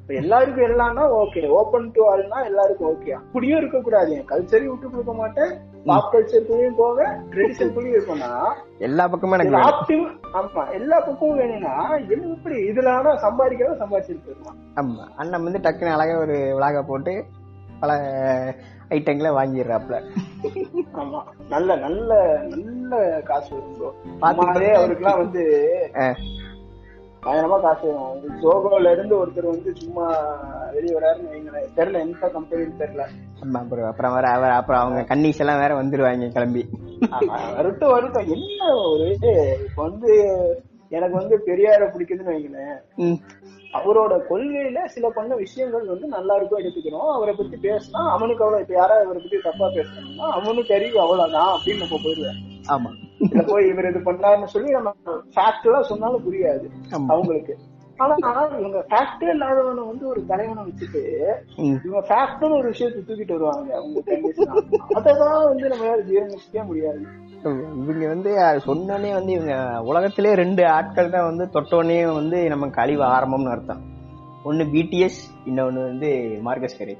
இப்ப 0.00 0.14
எல்லாருக்கும் 0.20 0.66
எல்லாம்னா 0.66 1.04
ஓகே 1.18 1.42
ஓபன் 1.58 1.86
டு 1.92 2.00
ஆல்னா 2.08 2.38
எல்லாருக்கும் 2.48 2.88
ஓகே 2.90 3.12
அப்படியும் 3.18 3.58
இருக்க 3.58 3.78
கூடாது 3.80 4.10
என் 4.16 4.26
கல்ச்சரையும் 4.32 4.72
விட்டு 4.72 4.90
கொடுக்க 4.90 5.12
மாட்டேன். 5.12 5.52
பாப் 5.86 6.10
கல்ச்சருக்குள்ளயும் 6.14 6.76
போக 6.76 6.98
ட்ரெடிஷனுக்குள்ளயும் 7.30 7.96
இருக்கணும்னா 7.96 8.32
எல்லா 8.78 9.04
பக்கமும் 9.08 9.36
எனக்கு. 9.38 9.62
ஆப்டிவ் 9.70 10.04
ஆமா. 10.40 10.64
எல்லா 10.72 10.98
பக்கமும் 11.00 11.38
வேணும்னா 11.38 11.74
என்ன 12.14 12.28
இப்படி? 12.34 12.58
இதுல 12.72 12.90
ஆனா 12.98 13.12
சம்பாதிக்கிறத 13.26 13.78
சம்பாதிச்சிட்டு 13.82 14.26
போயிருவான் 14.26 14.58
ஆமா. 14.76 15.06
அண்ணன் 15.16 15.46
வந்து 15.48 15.64
டக்குன்னு 15.66 15.96
அழகா 15.96 16.18
ஒரு 16.18 16.36
விளாக 16.56 16.82
போட்டு 16.82 17.14
பல 17.80 17.92
ஐட்டங்களை 18.90 19.30
வாங்கிடுறாப்ல 19.34 19.96
ஆமா. 20.94 21.20
நல்ல 21.48 21.76
நல்ல 21.76 22.10
நல்ல 22.52 22.92
காசு 23.22 23.50
வரும் 23.54 24.20
பாத்துக்கிட்டே 24.22 24.70
அவருக்குலாம் 24.74 25.22
வந்து 25.22 25.44
பயங்கரமா 27.22 27.58
காசு 27.60 27.84
வரும். 27.86 28.40
ஜோகோல 28.42 28.90
இருந்து 28.90 29.14
ஒருத்தர் 29.18 29.52
வந்து 29.52 29.70
சும்மா 29.76 30.06
வெளியே 30.72 30.94
வராருன்னு 30.94 31.30
தெரியல 31.76 32.00
எந்த 32.00 32.26
கம்பெனின்னு 32.28 32.80
தெரியல. 32.80 33.04
ஆமா 33.42 33.60
அப்புறம் 33.60 33.88
அப்புறம் 33.88 34.12
வர 34.12 34.26
அவர் 34.30 34.58
அப்புறம் 34.58 34.80
அவங்க 34.80 35.00
கன்னிஸ் 35.10 35.40
எல்லாம் 35.40 35.58
வேற 35.58 35.72
வந்துருவாங்க 35.74 36.28
கிளம்பி. 36.30 36.62
வரட்டும் 37.56 37.92
வரட்டும். 37.92 38.28
என்ன 38.28 38.60
ஒரு 38.84 39.06
இப்ப 39.64 39.80
வந்து 39.82 40.10
எனக்கு 40.96 41.16
வந்து 41.20 41.36
பெரியார 41.46 41.88
பிடிக்குதுன்னு 41.92 42.34
வைங்களேன். 42.34 42.76
அவரோட 43.78 44.14
கொள்கையில 44.30 44.80
சில 44.86 45.06
பண்ண 45.10 45.32
விஷயங்கள் 45.34 45.92
வந்து 45.92 46.06
நல்லா 46.06 46.34
இருக்கும் 46.36 46.60
எடுத்துக்கிறோம். 46.60 47.08
அவரை 47.14 47.34
பத்தி 47.34 47.56
பேசினா 47.68 48.00
அவனுக்கு 48.16 48.44
அவ்வளவு 48.44 48.64
இப்ப 48.64 48.74
யாராவது 48.74 49.06
அவரை 49.06 49.20
பத்தி 49.22 49.40
தப்பா 49.48 49.68
பேசணும்னா 49.68 50.26
அவனுக்கு 50.38 50.74
அறிவு 50.74 50.98
அவ்வளவுதான் 51.00 51.52
அப்படின்னு 51.54 51.84
நம்ம 51.84 52.00
போயிடுவேன் 52.04 52.40
ஆமா. 52.74 52.90
போய் 53.50 53.68
இவர் 53.68 53.88
இது 53.90 54.00
பண்ணாருன்னு 54.00 54.54
சொல்லி 54.54 54.70
நம்ம 54.70 54.90
ஃபேக்ட் 55.34 55.68
எல்லாம் 55.68 55.88
சொன்னாலும் 55.92 56.26
புரியாது. 56.26 56.66
அவங்களுக்கு. 57.14 57.54
ஆனா 57.98 58.14
இவங்க 58.60 58.78
ஃபேக்டே 58.90 59.26
இல்லாதவனை 59.32 59.82
வந்து 59.86 60.04
ஒரு 60.08 60.20
தலைவனை 60.26 60.62
வச்சுட்டு. 60.64 61.02
இவங்க 61.84 62.00
ஃபேக்ட்னு 62.08 62.56
ஒரு 62.58 62.68
விஷயத்தை 62.68 63.00
தூக்கிட்டு 63.02 63.36
வருவாங்க. 63.36 63.68
அவங்க 63.76 64.00
அததான் 64.98 65.46
வந்து 65.50 65.70
நம்மளால 65.72 66.06
ஜீரணிக்கவே 66.10 66.64
முடியாது. 66.66 67.04
இவங்க 67.44 68.04
வந்து 68.08 68.30
சொன்னோடனே 68.66 69.10
வந்து 69.12 69.32
இவங்க 69.32 69.54
உலகத்திலே 69.82 70.34
ரெண்டு 70.34 70.66
ஆட்கள் 70.68 71.10
தான் 71.10 71.28
வந்து 71.30 71.44
தொட்டோடனே 71.54 72.14
வந்து 72.14 72.48
நமக்கு 72.48 72.80
அழிவு 72.80 73.04
ஆரம்பம்னு 73.04 73.52
அர்த்தம். 73.54 73.82
ஒன்னு 74.42 74.64
பிடிஎஸ் 74.64 75.18
இன்னொன்னு 75.46 75.82
வந்து 75.82 76.08
மார்கஸ் 76.42 76.78
கரே 76.78 76.94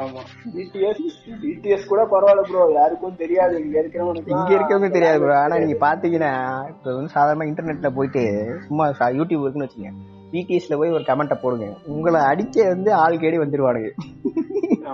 ஆமா 0.00 0.20
பிடிஎஸ் 0.54 1.00
பிடிஎஸ் 1.42 1.88
கூட 1.88 2.02
பரவாயில்ல 2.12 2.42
ப்ரோ 2.48 2.64
யாருக்கும் 2.74 3.16
தெரியாது. 3.16 3.54
இங்க 3.64 3.76
இருக்கிறவனுக்கு 3.82 4.34
இங்க 4.36 4.52
இருக்கவங்க 4.56 4.90
தெரியாது 4.90 5.20
bro. 5.24 5.32
ஆனா 5.44 5.58
நீங்க 5.58 5.78
பாத்தீங்கன்னா 5.86 6.32
இப்ப 6.68 6.94
வந்து 6.94 7.14
சாதாரண 7.16 7.48
இன்டர்நெட்ல 7.50 7.90
போயிட்டு 7.90 8.22
சும்மா 8.66 8.86
யூடியூப் 9.18 9.44
இருக்குன்னு 9.44 9.68
வச்சுங்க 9.68 9.92
பிடிஎஸ்ல 10.32 10.76
போய் 10.76 10.90
ஒரு 10.90 11.04
கமெண்ட்டை 11.08 11.36
போடுங்க. 11.42 11.66
உங்களை 11.86 12.20
அடிக்க 12.20 12.64
வந்து 12.68 12.94
ஆள் 12.94 13.20
கேடி 13.22 13.38
வந்துருவானுங்க. 13.42 13.90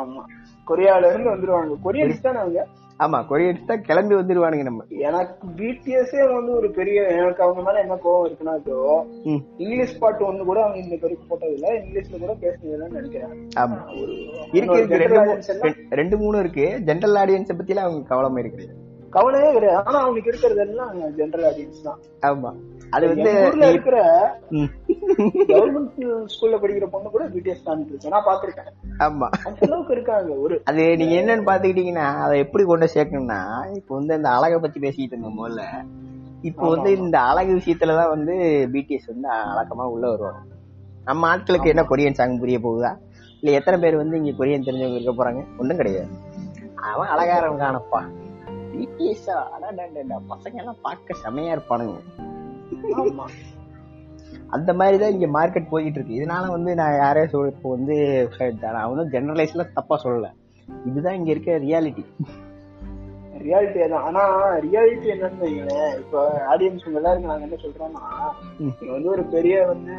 ஆமா. 0.00 0.22
கொரியால 0.66 1.08
இருந்து 1.12 1.30
வந்துருவாங்க 1.34 2.18
தானே 2.26 2.38
அவங்க? 2.38 2.60
ஆமா 3.02 3.18
கொரியன்ஸ் 3.28 3.66
தான் 3.66 3.82
கிளம்பி 3.82 4.14
வந்துருவானுங்க 4.14 4.64
நம்ம. 4.64 4.82
எனக்கு 5.02 5.46
பிடிஎஸ்ஸே 5.58 6.24
வந்து 6.30 6.52
ஒரு 6.52 6.68
பெரிய 6.70 6.98
எனக்கு 7.14 7.42
அவங்க 7.42 7.62
மேல 7.62 7.82
என்ன 7.84 7.98
கோவம் 8.04 8.26
இருக்குன்னா 8.26 8.54
இப்போ 8.60 8.76
இங்கிலீஷ் 9.58 9.98
பாட்டு 9.98 10.26
ஒண்ணு 10.26 10.44
கூட 10.44 10.60
அவங்க 10.62 10.78
இந்த 10.82 10.98
வரைக்கும் 11.02 11.30
போட்டது 11.30 11.54
இல்ல 11.54 11.68
இங்கிலீஷ்ல 11.78 12.18
கூட 12.18 12.34
பேசுனதுன்னு 12.42 12.96
நினைக்கிறேன். 12.98 13.34
ஆமா. 13.58 13.78
ஒரு 14.00 14.14
இருக்கு 14.52 14.78
இருக்கு 14.80 15.72
ரெண்டு 16.00 16.16
மூணு 16.16 16.38
இருக்கு. 16.38 16.66
ஜென்ரல் 16.88 17.18
ஆடியன்ஸை 17.18 17.56
பத்திலாம் 17.56 17.88
அவங்க 17.88 18.08
கவலைமா 18.08 18.40
இருக்கு 18.40 18.66
கவலையே 19.12 19.48
கிடையாது. 19.54 19.82
ஆனா 19.88 19.98
அவனுக்கு 20.04 20.30
இருக்கிறது 20.30 20.60
எல்லாம் 20.64 20.90
ஜெனரல் 21.18 21.46
ஆடியன்ஸ் 21.48 21.82
தான். 21.86 21.98
ஆமா. 22.28 22.50
அது 22.92 23.04
வந்து 23.10 23.30
இருக்கிற. 23.72 23.96
கவர்மெண்ட் 25.50 26.00
ஸ்கூல்ல 26.32 26.56
படிக்கிற 26.62 26.86
பொண்ணு 26.94 27.12
கூட 27.14 27.24
பிடிஎஸ் 27.34 27.66
தான் 27.66 27.82
நான் 28.14 28.26
பாத்திருக்கேன் 28.28 28.70
ஆமா. 29.06 29.28
அந்த 29.48 29.60
அளவுக்கு 29.68 29.94
இருக்காங்க 29.96 30.32
ஒரு 30.44 30.56
அது 30.64 30.84
நீங்க 30.96 31.14
என்னன்னு 31.20 31.48
பாத்துக்கிட்டீங்கன்னா 31.50 32.06
அதை 32.24 32.38
எப்படி 32.38 32.64
கொண்டு 32.64 32.88
சேர்க்கணும்னா 32.94 33.40
இப்போ 33.80 33.92
வந்து 33.94 34.16
இந்த 34.16 34.30
அழகை 34.36 34.58
பத்தி 34.58 34.80
பேசிக்கிட்டு 34.80 35.16
இருந்தோம் 35.16 35.38
முதல்ல 35.40 35.64
இப்போ 36.42 36.64
வந்து 36.68 36.90
இந்த 36.98 37.16
அழகு 37.30 37.52
விஷயத்துலதான் 37.58 38.12
வந்து 38.14 38.34
பிடிஎஸ் 38.74 39.10
வந்து 39.12 39.28
அழகமா 39.52 39.84
உள்ள 39.94 40.04
வருவாங்க. 40.08 40.40
நம்ம 41.04 41.28
ஆட்களுக்கு 41.28 41.72
என்ன 41.72 41.82
கொரியன் 41.82 42.18
சாங் 42.18 42.40
புரிய 42.40 42.58
போகுதா? 42.58 42.90
இல்ல 43.40 43.56
எத்தனை 43.58 43.78
பேர் 43.80 43.96
வந்து 43.96 44.16
இங்க 44.16 44.32
கொரியன் 44.38 44.66
தெரிஞ்சவங்க 44.66 44.98
இருக்க 44.98 45.14
போறாங்க? 45.14 45.40
ஒண்ணும் 45.58 45.76
கிடையாது. 45.76 46.10
அவன் 46.90 47.08
அழகாரவன் 47.08 47.62
காணப்பா 48.72 48.92
பிடிஎஸ் 48.98 50.28
பசங்க 50.32 50.56
எல்லாம் 50.62 50.82
பார்க்க 50.86 51.22
செமையா 51.24 51.54
இருப்பானுங்க. 51.56 51.96
அந்த 54.56 54.70
மாதிரி 54.78 54.96
தான் 55.02 55.14
இங்க 55.14 55.26
மார்க்கெட் 55.38 55.72
போயிட்டு 55.72 55.98
இருக்கு 55.98 56.16
இதனால 56.18 56.44
வந்து 56.54 56.70
நான் 56.80 57.00
யாரே 57.04 57.24
சொல் 57.32 57.52
இப்போ 57.54 57.68
வந்து 57.74 57.96
நான் 58.62 58.90
வந்து 58.92 59.12
ஜெனரலைஸ்ல 59.14 59.66
தப்பா 59.76 59.96
சொல்லல. 60.04 60.30
இதுதான் 60.88 61.18
இங்க 61.18 61.30
இருக்க 61.34 61.58
ரியாலிட்டி 61.66 62.04
ரியாலிட்டி 63.44 63.78
தான் 63.92 64.04
ஆனா 64.08 64.22
ரியாலிட்டி 64.64 65.08
என்னன்னு 65.12 65.44
வைங்களேன். 65.44 65.94
இப்ப 66.02 66.20
ஆடியன்ஸ் 66.52 66.84
எல்லாருக்கும் 66.98 67.32
நாங்க 67.32 67.46
என்ன 67.46 67.56
சொல்றோம்னா 67.62 68.02
வந்து 68.92 69.08
ஒரு 69.14 69.24
பெரிய 69.32 69.54
வந்து 69.70 69.94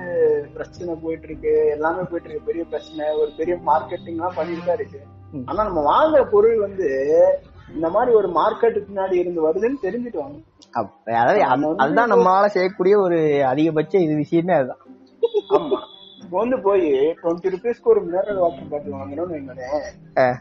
பிரச்சனை 0.53 0.95
போயிட்டு 1.03 1.27
இருக்கு 1.29 1.53
எல்லாமே 1.75 2.03
போயிட்டு 2.11 2.29
இருக்கு 2.29 2.49
பெரிய 2.49 2.63
பிரச்சனை. 2.73 3.05
ஒரு 3.21 3.31
பெரிய 3.39 3.55
மார்க்கெட்டிங் 3.69 4.19
எல்லாம் 4.19 4.37
பண்ணிட்டு 4.37 4.67
தான் 4.69 4.79
இருக்கு. 4.79 5.01
ஆனா 5.49 5.59
நம்ம 5.69 5.83
வாங்குற 5.91 6.21
பொருள் 6.35 6.57
வந்து 6.67 6.87
இந்த 7.69 7.89
மாதிரி 7.89 8.15
ஒரு 8.15 8.27
மார்க்கெட்டுக்கு 8.29 8.89
பின்னாடி 8.89 9.13
இருந்து 9.13 9.47
வருதுன்னு 9.47 9.83
தெரிஞ்சுட்டு 9.83 10.21
அதாவது 11.15 11.39
அது- 11.45 11.51
அதுதான் 11.79 12.11
நம்மளால 12.13 12.45
செய்யக்கூடிய 12.47 12.99
ஒரு 12.99 13.17
அதிகபட்ச 13.45 13.97
இது 13.97 14.15
விஷயமே 14.15 14.53
அதுதான். 14.53 14.81
ஆமா. 15.55 15.79
இப்போ 16.23 16.37
வந்து 16.39 16.59
போய் 16.59 16.85
டுவெண்ட்டி 17.21 17.51
ருபீஸ்க்கு 17.53 17.83
ஒரு 17.83 18.01
மினரல் 18.05 18.37
வாட்டர் 18.37 18.69
பாட்டில் 18.69 18.93
வாங்குறோம்னு 18.93 19.35
வைங்களேன் 19.35 20.37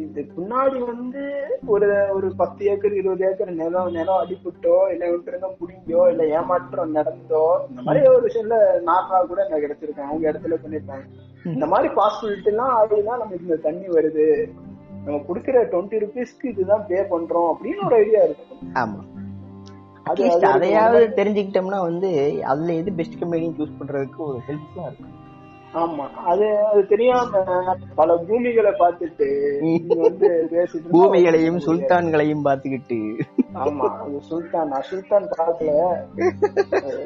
இது 0.00 0.22
முன்னாடி 0.36 0.78
வந்து 0.86 1.22
ஒரு 1.66 1.86
ஒரு 2.12 2.32
பத்து 2.36 2.64
ஏக்கர் 2.64 2.94
இருபது 2.94 3.26
ஏக்கர் 3.26 3.52
நிலம் 3.52 3.90
நிலம் 3.90 4.20
அடிபட்டோ 4.22 4.92
இல்ல 4.92 5.10
விட்டுருங்க 5.10 5.48
புடிங்கோ 5.60 6.10
இல்ல 6.10 6.26
ஏமாற்றம் 6.28 6.94
நடந்தோ 6.94 7.42
இந்த 7.68 7.82
மாதிரி 7.82 8.08
ஒரு 8.08 8.26
விஷயம்ல 8.26 8.58
நார்மலா 8.86 9.26
கூட 9.26 9.44
எனக்கு 9.44 9.64
கிடைச்சிருக்கேன். 9.66 10.08
அவங்க 10.08 10.32
இடத்துல 10.32 10.58
பண்ணிருக்காங்க. 10.62 11.06
இந்த 11.44 11.66
மாதிரி 11.66 11.94
பாசிபிலிட்டி 11.94 12.44
எல்லாம் 12.44 12.72
ஆகிதான் 12.78 13.18
நமக்கு 13.18 13.40
இந்த 13.42 13.56
தண்ணி 13.58 13.88
வருது. 13.88 14.26
நம்ம 15.04 15.20
குடுக்கிற 15.26 15.64
டுவெண்ட்டி 15.64 16.04
ருபீஸ்க்கு 16.04 16.44
இதுதான் 16.44 16.84
பே 16.88 17.00
பண்றோம் 17.00 17.52
அப்படின்னு 17.52 17.84
ஒரு 17.86 17.96
ஐடியா 17.96 18.22
இருக்கு. 18.22 18.44
ஆமா. 18.74 19.08
அதையாவது 20.42 21.06
தெரிஞ்சுக்கிட்டோம்னா 21.16 21.80
வந்து 21.80 22.38
அதுல 22.44 22.72
எது 22.72 22.92
பெஸ்ட் 22.92 23.18
கம்பெனி 23.20 23.54
சூஸ் 23.58 23.72
பண்றதுக்கு 23.80 24.16
ஒரு 24.16 24.40
ஹெல்ப்ஃபுல்லா 24.48 24.82
இருக்கும். 24.82 25.18
ஆமா. 25.74 26.10
அது 26.10 26.64
அது 26.66 26.86
தெரியாம 26.86 27.42
பல 27.94 28.16
பூமிகளை 28.16 28.70
பார்த்துட்டு 28.70 29.58
வந்து 30.00 30.48
பேசிட்டு 30.52 30.88
பூமிகளையும். 30.90 31.58
சுல்தான்களையும் 31.58 32.44
பாத்துக்கிட்டு 32.44 33.20
ஆமா. 33.54 33.98
அது 33.98 34.20
சுல்தான் 34.20 34.68
நான் 34.68 34.82
சுல்தான் 34.82 35.28
பார்க்கல. 35.38 35.92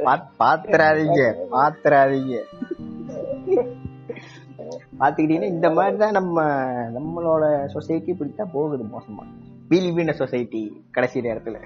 பாத்- 0.04 0.28
பாத்துறாதீங்க 0.38 1.34
பாத்துறாதீங்க. 1.50 2.38
பாத்துக்கிட்டீங்கன்னா 5.00 5.52
இந்த 5.56 5.70
மாதிரி 5.70 5.96
தான் 5.96 6.12
நம்ம 6.12 6.42
நம்மளோட 6.96 7.66
சொசைட்டி 7.66 8.10
இப்படித்தான் 8.10 8.52
போகுது 8.52 8.84
மோசமா. 8.84 9.24
வீலிவீன 9.70 10.12
சொசைட்டி 10.12 10.84
கடைசி 10.90 11.20
நேரத்துல. 11.20 11.56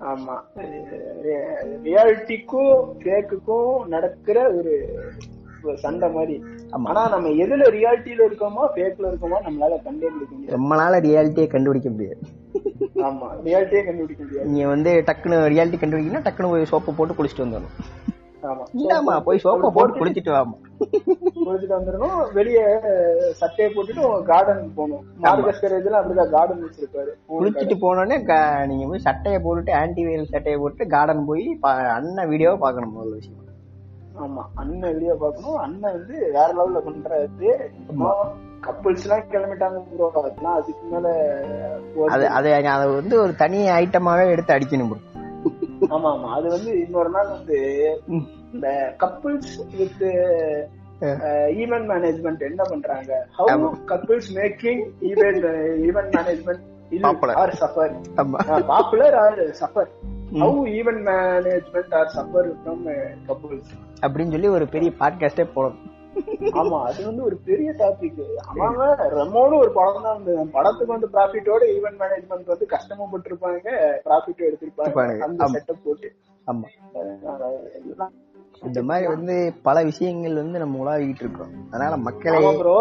ஆமா. 0.00 0.34
ரியாலிட்டிக்கும் 1.84 2.74
ஃபேக்குக்கும் 3.02 3.86
நடக்கிற 3.86 4.52
ஒரு 4.52 4.74
சண்டை 5.74 6.08
மாதிரி. 6.10 6.42
ஆனா 6.70 7.08
நம்ம 7.08 7.28
எதுல 7.28 7.64
ரியாலிட்டியில 7.76 8.26
இருக்கோமோ 8.28 8.64
ஃபேக்ல 8.74 9.08
இருக்கோமோ 9.10 9.38
நம்மளால 9.46 9.82
கண்டுபிடிக்க 9.82 10.34
முடியாது. 10.34 10.56
நம்மளால 10.56 11.00
ரியாலிட்டியை 11.06 11.46
கண்டுபிடிக்க 11.46 11.90
முடியாது. 11.90 12.20
ஆமா. 12.94 13.28
ரியாலிட்டியே 13.46 13.84
கண்டுபிடிக்க 13.84 14.22
முடியாது. 14.22 14.48
நீங்க 14.48 14.66
வந்து 14.66 14.90
டக்குன்னு 15.06 15.40
ரியாலிட்டி 15.54 15.80
கண்டுபிடிக்கணும் 15.80 16.26
டக்குன்னு 16.28 16.50
போய் 16.50 16.70
சோப்பை 16.72 16.94
போட்டு 16.96 17.14
குளிச்சுட்டு 17.14 17.46
வந்துடணும். 17.46 17.76
ஆமா. 18.42 19.20
போய் 19.20 19.40
சோப்பை 19.44 19.70
போட்டு 19.70 20.04
குளிச்சுட்டு 20.04 20.32
வாமா 20.36 20.56
குளிச்சுட்டு 21.48 21.78
வந்துடணும். 21.78 22.32
வெளியே 22.32 22.64
சட்டையை 23.40 23.68
போட்டுட்டு 23.74 24.22
கார்டன் 24.22 24.72
போகணும். 24.74 25.04
மார்கஸ்கர் 25.22 25.76
இதுல 25.80 25.98
அப்படிதான் 26.00 26.32
கார்டன் 26.36 26.64
வச்சிருப்பாரு. 26.64 27.12
குளிச்சுட்டு 27.32 27.76
போனோடனே 27.84 28.18
நீங்க 28.66 28.86
போய் 28.86 29.06
சட்டையை 29.08 29.40
போட்டுட்டு 29.42 29.74
ஆன்டி 29.80 30.04
வைரல் 30.04 30.32
சட்டையை 30.34 30.60
போட்டு 30.60 30.86
கார்டன் 30.86 31.24
போய் 31.24 31.46
அண்ணன் 31.96 32.28
வீடியோவை 32.28 32.58
பார்க்கணும் 32.58 32.96
முதல்ல 32.96 33.18
விஷயம். 33.20 33.44
ஆமா 34.24 34.42
அண்ணன் 34.54 34.92
வீடியோ 34.92 35.14
பார்க்கணும். 35.20 35.58
அண்ணன் 35.64 35.96
வந்து 35.96 36.14
வேற 36.36 36.48
லெவல்ல 36.58 36.78
பண்றாரு. 36.86 37.50
கப்புள்ஸ் 38.66 39.04
எல்லாம் 39.04 39.26
கிளம்பிட்டாங்க 39.32 39.80
ப்ரோ 39.90 40.06
அதெல்லாம் 40.20 40.56
அதுக்கு 40.60 40.86
மேல. 40.92 41.08
அது 42.14 42.24
அது 42.38 42.48
அதை 42.54 42.86
வந்து 42.94 43.14
ஒரு 43.20 43.34
தனி 43.34 43.60
ஐட்டமாவே 43.82 44.24
எடுத்து 44.30 44.54
அடிக்கணும் 44.54 44.90
bro. 44.92 44.98
ஆமா 45.96 46.08
ஆமா. 46.14 46.28
அது 46.38 46.46
வந்து 46.48 46.70
இன்னொரு 46.80 47.10
நாள் 47.10 47.28
வந்து 47.28 47.58
இந்த 48.52 48.66
கப்புள்ஸ் 49.02 49.54
வித் 49.78 50.02
ஈவென்ட் 51.00 51.88
மேனேஜ்மெண்ட் 51.90 52.38
என்ன 52.38 52.62
பண்றாங்க? 52.62 53.26
How 53.38 53.70
couples 53.86 54.30
making 54.34 54.82
event 55.00 55.46
event 55.88 56.12
management. 56.16 56.64
Are 57.34 57.54
suffer 57.60 58.64
popular 58.66 59.14
are 59.14 59.38
suffer 59.38 59.90
how 60.32 60.62
event 60.78 61.02
management 61.10 61.94
are 61.94 62.10
suffer 62.16 62.48
from 62.64 62.82
couples 63.28 63.70
அப்படின்னு 64.06 64.30
சொல்லி 64.30 64.48
ஒரு 64.48 64.66
பெரிய 64.66 64.92
பாட்காஸ்டே 65.00 65.46
போடணும். 65.54 65.86
ஆமா 66.54 66.78
அது 66.84 67.00
வந்து 67.06 67.22
ஒரு 67.22 67.36
பெரிய 67.44 67.70
டாபிக் 67.78 68.20
அவங்க 68.52 68.84
ரெமோன்னு 69.14 69.58
ஒரு 69.58 69.72
படம் 69.72 70.02
தான் 70.02 70.14
இருந்தது 70.14 70.44
படத்துக்கு 70.52 70.94
வந்து 70.94 71.10
ப்ராஃபிட்டோட 71.14 71.62
ஈவென்ட் 71.76 72.00
மேனேஜ்மெண்ட் 72.00 72.52
வந்து 72.52 72.66
கஷ்டமுப்பட்டிருப்பாங்க 72.74 73.68
ப்ராஃபிட் 74.06 74.46
எடுத்திருப்பாங்க. 74.48 74.88
எடுத்திருப்பாங்க. 74.88 75.24
அந்த. 75.26 75.50
செட்டப் 75.56 75.84
போட்டு. 75.84 76.10
ஆமா. 76.46 76.66
இந்த 78.62 78.80
மாதிரி 78.82 79.06
வந்து 79.06 79.34
பல 79.62 79.82
விஷயங்கள் 79.84 80.34
வந்து 80.34 80.58
நம்ம 80.58 80.78
உலாவிக்கிட்டு 80.84 81.24
இருக்கோம் 81.26 81.52
அதனால 81.70 81.96
மக்களை 82.06 82.38
ப்ரோ 82.58 82.78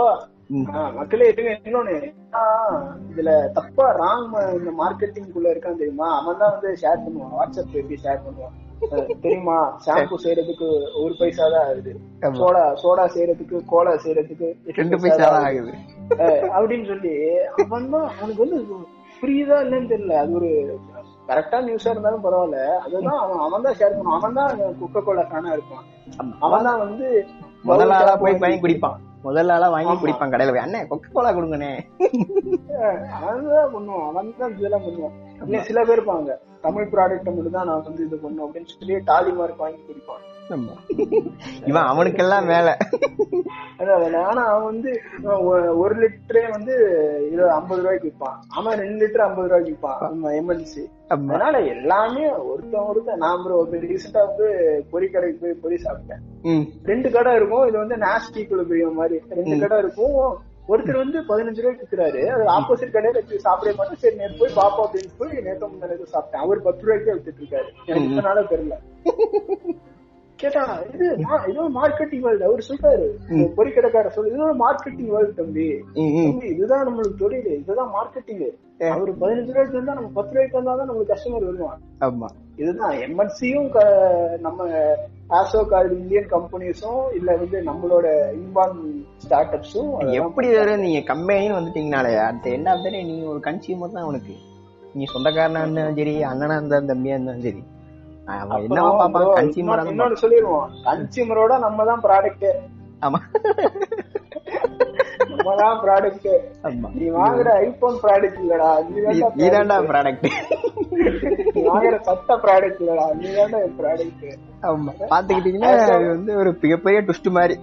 மக்களே 0.95 1.25
இருங்க 1.27 1.51
இன்னொன்னு. 1.65 1.95
இதுல 3.09 3.31
தப்பா 3.53 3.85
ராங் 3.99 4.27
இந்த 4.57 4.71
மார்க்கெட்டிங் 4.79 5.31
குள்ள 5.31 5.47
இருக்கான் 5.53 5.81
தெரியுமா? 5.81 6.07
அவன் 6.19 6.37
தான் 6.37 6.53
வந்து 6.53 6.69
ஷேர் 6.81 7.03
பண்ணுவான். 7.03 7.35
வாட்ஸ்அப் 7.37 7.77
எப்படி 7.81 7.97
ஷேர் 8.03 8.23
பண்ணுவான்? 8.25 8.55
தெரியுமா? 9.23 9.57
ஷாம்பு 9.85 10.17
செய்யறதுக்கு 10.23 10.67
ஒரு 11.03 11.13
பைசா 11.19 11.45
தான் 11.53 11.65
ஆகுது. 11.69 11.93
சோடா 12.41 12.63
சோடா 12.83 13.05
செய்யறதுக்கு 13.15 13.57
கோலா 13.71 13.93
செய்யறதுக்கு 14.03 14.49
ரெண்டு 14.79 14.99
பைசா 15.03 15.23
தான் 15.33 15.47
ஆகுது. 15.47 15.73
அப்படின்னு 16.57 16.85
சொல்லி 16.91 17.15
அவன் 17.63 17.89
தான் 17.95 18.07
அவனுக்கு 18.17 18.43
வந்து 18.45 18.59
புரியுதா 19.21 19.57
இல்லைன்னு 19.65 19.91
தெரியல. 19.91 20.15
அது 20.23 20.31
ஒரு 20.39 20.49
கரெக்டா 21.29 21.57
நியூஸா 21.67 21.91
இருந்தாலும் 21.93 22.25
பரவாயில்ல. 22.25 22.59
அதுதான் 22.85 23.19
அவன் 23.23 23.43
அவன் 23.47 23.65
தான் 23.67 23.77
ஷேர் 23.79 23.97
பண்ணுவான் 23.97 24.21
அவன் 24.21 24.39
தான் 24.39 24.77
குக்க 24.81 25.01
கோலா 25.07 25.25
ஃபேனா 25.31 25.55
இருப்பான். 25.57 25.85
அவன் 26.47 26.67
தான் 26.69 26.81
வந்து 26.85 27.07
முதல் 27.69 27.93
ஆளா 27.99 28.15
போய் 28.23 28.41
வாங்கி 28.43 28.59
குடிப்பான். 28.65 28.97
முதல் 29.27 29.51
ஆளா 29.53 29.67
வாங்கி 29.75 29.93
குடிப்பான் 30.01 30.33
கடையில 30.33 30.51
போய். 30.53 30.65
அண்ணே 30.65 30.81
கொக்கை 30.89 31.09
கோலா 31.15 31.31
கொடுங்கண்ணே 31.37 31.71
அவன் 33.17 33.47
தான் 33.55 33.73
பண்ணுவான். 33.75 34.07
அவன் 34.11 34.29
தான் 34.41 34.53
இதெல்லாம் 34.57 34.85
பண்ணுவான். 34.85 35.15
இல்ல 35.45 35.61
சில 35.69 35.83
பேர் 35.87 35.99
இருப்பாங்க. 35.99 36.33
தமிழ் 36.65 36.91
ப்ராடக்ட் 36.93 37.35
மட்டும் 37.35 37.57
தான் 37.57 37.69
நான் 37.69 37.85
வந்து 37.89 38.05
இது 38.05 38.17
பண்ணும் 38.23 38.45
அப்படின்னு 38.45 38.73
சொல்லி 38.77 38.95
டாலி 39.11 39.31
மார்க் 39.39 39.63
வாங்கி 39.63 39.79
குடிப்பான். 39.89 40.25
இவன் 41.69 41.87
அவனுக்கெல்லாம் 41.91 42.45
மேல 42.51 42.67
ஆனா 44.29 44.43
அவன் 44.51 44.67
வந்து 44.71 44.91
ஒரு 45.81 45.93
லிட்டரே 46.03 46.43
வந்து 46.53 46.73
இருபது 47.31 47.51
ஐம்பது 47.57 47.81
ரூபாய்க்கு 47.81 48.07
விற்பான். 48.09 48.37
அவன் 48.59 48.79
ரெண்டு 48.83 48.99
லிட்டர் 49.03 49.25
ஐம்பது 49.25 49.47
ரூபாய்க்கு 49.47 49.71
விற்பான். 49.73 49.99
ஆமா. 51.13 51.27
அதனால 51.33 51.59
எல்லாமே 51.75 52.23
ஒருத்தன் 52.51 52.87
ஒருத்தன். 52.91 53.21
நான் 53.25 53.43
ப்ரோ 53.43 53.59
ரீசெண்டா 53.85 54.21
வந்து 54.29 54.47
பொரி 54.91 55.09
கடைக்கு 55.11 55.39
போய் 55.43 55.61
பொரி 55.65 55.77
சாப்பிட்டேன். 55.85 56.23
ரெண்டு 56.91 57.11
கடை 57.15 57.33
இருக்கும். 57.39 57.67
இது 57.67 57.77
வந்து 57.83 57.97
நாஸ்டி 58.07 58.43
குழுபிரிய 58.49 58.87
மாதிரி. 58.99 59.19
ரெண்டு 59.39 59.57
கடை 59.63 59.77
இருக்கும். 59.85 60.21
ஒருத்தர் 60.71 61.01
வந்து 61.01 61.17
பதினஞ்சு 61.29 61.61
ரூபாய்க்கு 61.63 61.83
விற்கிறாரு 61.83 62.21
அது 62.35 62.43
ஆப்போசிட் 62.57 62.95
கடையில 62.95 63.19
வச்சு 63.19 63.45
சாப்பிட 63.47 63.73
மாட்டேன் 63.77 64.01
சரி 64.03 64.17
நேற்று 64.21 64.39
போய் 64.41 64.57
பாப்போம் 64.61 64.85
அப்படின்னு 64.85 65.17
போய் 65.19 65.45
நேற்று 65.47 65.73
முன்னாடி 65.73 66.07
சாப்பிட்டேன். 66.15 66.43
அவர் 66.45 66.65
பத்து 66.67 66.85
ரூபாய்க்கே 66.87 67.15
வித்துட்டு 67.17 67.41
இருக்காரு. 67.43 67.69
எனக்கு 67.89 68.13
இதனால 68.13 68.43
தெரியல. 68.53 68.77
கேட்டா 70.39 70.63
இது 70.93 71.05
இது 71.51 71.61
மார்க்கெட்டிங் 71.77 72.23
வேர்ல்டு 72.25 72.47
அவர் 72.47 72.67
சொல்றாரு. 72.67 73.05
பொறி 73.57 73.69
கடைக்கார 73.75 74.09
சொல்லு 74.15 74.31
இது 74.33 74.49
மார்க்கெட்டிங் 74.63 75.11
வேர்ல்டு 75.13 75.39
தம்பி. 75.39 75.67
இதுதான் 76.53 76.85
நம்மளுக்கு 76.87 77.21
தொழில். 77.23 77.49
இதுதான் 77.61 77.93
மார்க்கெட்டிங் 77.97 78.43
அவர் 78.95 79.11
பதினஞ்சு 79.23 79.53
ரூபாய்க்கு 79.53 79.79
வந்தா 79.79 79.97
நம்ம 79.99 80.11
பத்து 80.19 80.33
ரூபாய்க்கு 80.35 80.59
வந்தா 80.59 80.75
தான் 80.79 80.89
நம்மளுக்கு 80.89 81.13
கஸ்டமர் 81.13 81.47
வருவான். 81.49 81.81
ஆமா. 82.07 82.29
இதுதான் 82.63 82.95
எம்என்சியும் 83.07 83.69
நம்ம 84.45 84.59
ஆசோ 85.29 85.61
கால் 85.67 85.89
இந்தியன் 85.91 86.29
கம்பெனிஸும் 86.31 87.01
இல்ல 87.13 87.29
வந்து 87.35 87.57
நம்மளோட 87.61 88.07
இன்பான் 88.33 88.75
ஸ்டார்ட் 89.17 89.55
அப்ஸும் 89.55 89.89
எப்படி 90.19 90.47
வரும் 90.53 90.83
நீங்க 90.85 90.99
கம்பெனின்னு 91.09 91.57
வந்துட்டீங்கனாலே 91.57 92.11
அடுத்த 92.19 92.69
ஆஃப் 92.73 92.83
டே 92.85 93.01
நீங்க 93.01 93.25
ஒரு 93.27 93.41
கன்சியூமர் 93.47 93.95
தான் 93.97 94.07
உனக்கு. 94.11 94.35
நீ 94.95 95.05
சொந்தக்காரனா 95.13 95.61
இருந்தாலும் 95.63 95.97
சரி 95.97 96.13
அண்ணனா 96.29 96.55
இருந்தாலும் 96.55 96.91
தம்பியா 96.91 97.15
இருந்தாலும் 97.15 97.45
சரி. 97.47 97.61
கன்சியூமரா 99.35 99.83
சொல்லிடுவோம். 100.23 100.71
கன்சியூமரோட 100.85 101.53
நம்ம 101.59 101.85
தான் 101.85 102.01
ப்ராடக்ட் 102.01 102.47
ஆமா. 103.01 103.19
நம்ம 105.47 105.59
தான் 105.59 105.77
ப்ராடக்ட் 105.83 106.25
நீ 106.95 107.05
வாங்குற 107.17 107.49
ஐபோன் 107.65 107.97
ப்ராடக்ட் 108.01 108.39
இல்லடா 108.43 108.69
நீ 108.87 109.01
நீதான்டா 109.39 109.77
ப்ராடக்ட் 109.91 110.25
நீ 111.55 111.61
வாங்குற 111.67 111.97
சட்ட 112.07 112.35
ப்ராடக்ட் 112.45 112.81
இல்லடா 112.83 113.05
நீ 113.19 113.29
தான்டா 113.37 113.59
ப்ராடக்ட் 113.79 114.25
ஆமா. 114.69 114.91
பாத்துக்கிட்டீங்கன்னா 115.11 115.69
அது 115.93 116.07
வந்து 116.09 116.31
ஒரு 116.41 116.51
மிகப்பெரிய 116.61 116.99
ட்விஸ்ட் 117.01 117.29
மாதிரி. 117.29 117.55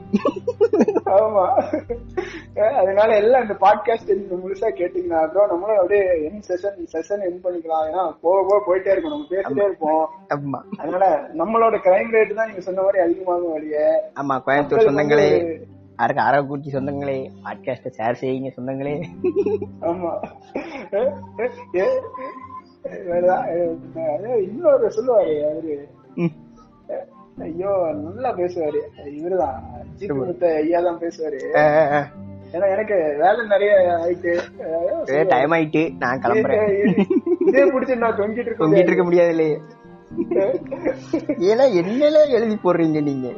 ஆமா. 1.16 1.45
அதனால 2.80 3.09
எல்லாம் 3.22 3.45
இந்த 3.45 3.57
பாட்காஸ்ட் 3.64 4.12
முழுசா 4.43 4.68
கேட்டீங்கன்னா 4.80 5.20
அப்புறம் 5.24 5.51
நம்மளும் 5.53 5.80
அப்படியே 5.80 6.05
என் 6.26 6.45
செஷன் 6.49 6.78
செஷன் 6.95 7.24
என் 7.28 7.43
பண்ணிக்கலாம். 7.45 7.85
ஏன்னா 7.91 8.05
போக 8.24 8.39
போக 8.49 8.59
போயிட்டே 8.68 8.93
இருக்கும். 8.93 9.14
நம்ம 9.14 9.28
பேசிட்டே 9.32 9.66
இருப்போம். 9.68 10.05
ஆமா. 10.37 10.61
அதனால 10.80 11.05
நம்மளோட 11.43 11.78
கிரைம் 11.89 12.14
ரேட் 12.16 12.39
தான் 12.41 12.51
நீங்க 12.53 12.64
சொன்ன 12.68 12.85
மாதிரி 12.87 13.05
அதிகமாகும் 13.07 13.55
வழியே. 13.57 13.89
ஆமா 14.14 14.37
கோயம்புத்தூர் 14.49 14.89
சொந்தங்களே. 14.89 15.28
அரை 15.97 16.25
அரவக்குறிச்சி 16.25 16.71
சொந்தங்களே 16.73 17.19
பாட்காஸ்ட 17.45 17.89
ஷேர் 17.99 18.21
செய்யுங்க 18.21 18.51
சொந்தங்களே. 18.57 18.95
ஆமா. 19.81 20.13
இன்னொரு 24.43 24.87
சொல்லுவாரு 24.97 25.35
அவரு. 25.51 25.75
ஐயோ 27.39 27.71
நல்லா 27.93 28.31
பேசுவாரு. 28.37 28.81
இவருதான் 29.19 29.61
முத்த 30.01 30.45
ஐயா 30.55 30.81
தான் 30.81 30.99
பேசுவாரு. 30.99 31.41
ஏன்னா 32.53 32.67
எனக்கு 32.75 32.97
வேலை 33.21 33.47
நிறைய 33.47 33.73
ஆயிட்டு 34.03 34.33
டைம் 35.29 35.51
ஆயிட்டு 35.51 35.83
நான் 35.99 36.21
கிளம்புறேன். 36.21 37.07
இதே 37.49 37.65
பிடிச்சி 37.71 37.97
நான் 37.97 38.17
தொங்கிட்டு 38.17 38.45
இருக்கேன். 38.45 38.69
தொங்கிட்டு 38.69 38.91
இருக்க 38.91 39.05
முடியாது 39.05 39.31
இல்லையே. 39.31 39.57
ஏன்னா 41.51 41.65
என்னல 41.81 42.19
எழுதி 42.29 42.57
போடுறீங்க 42.65 43.03
நீங்க? 43.03 43.29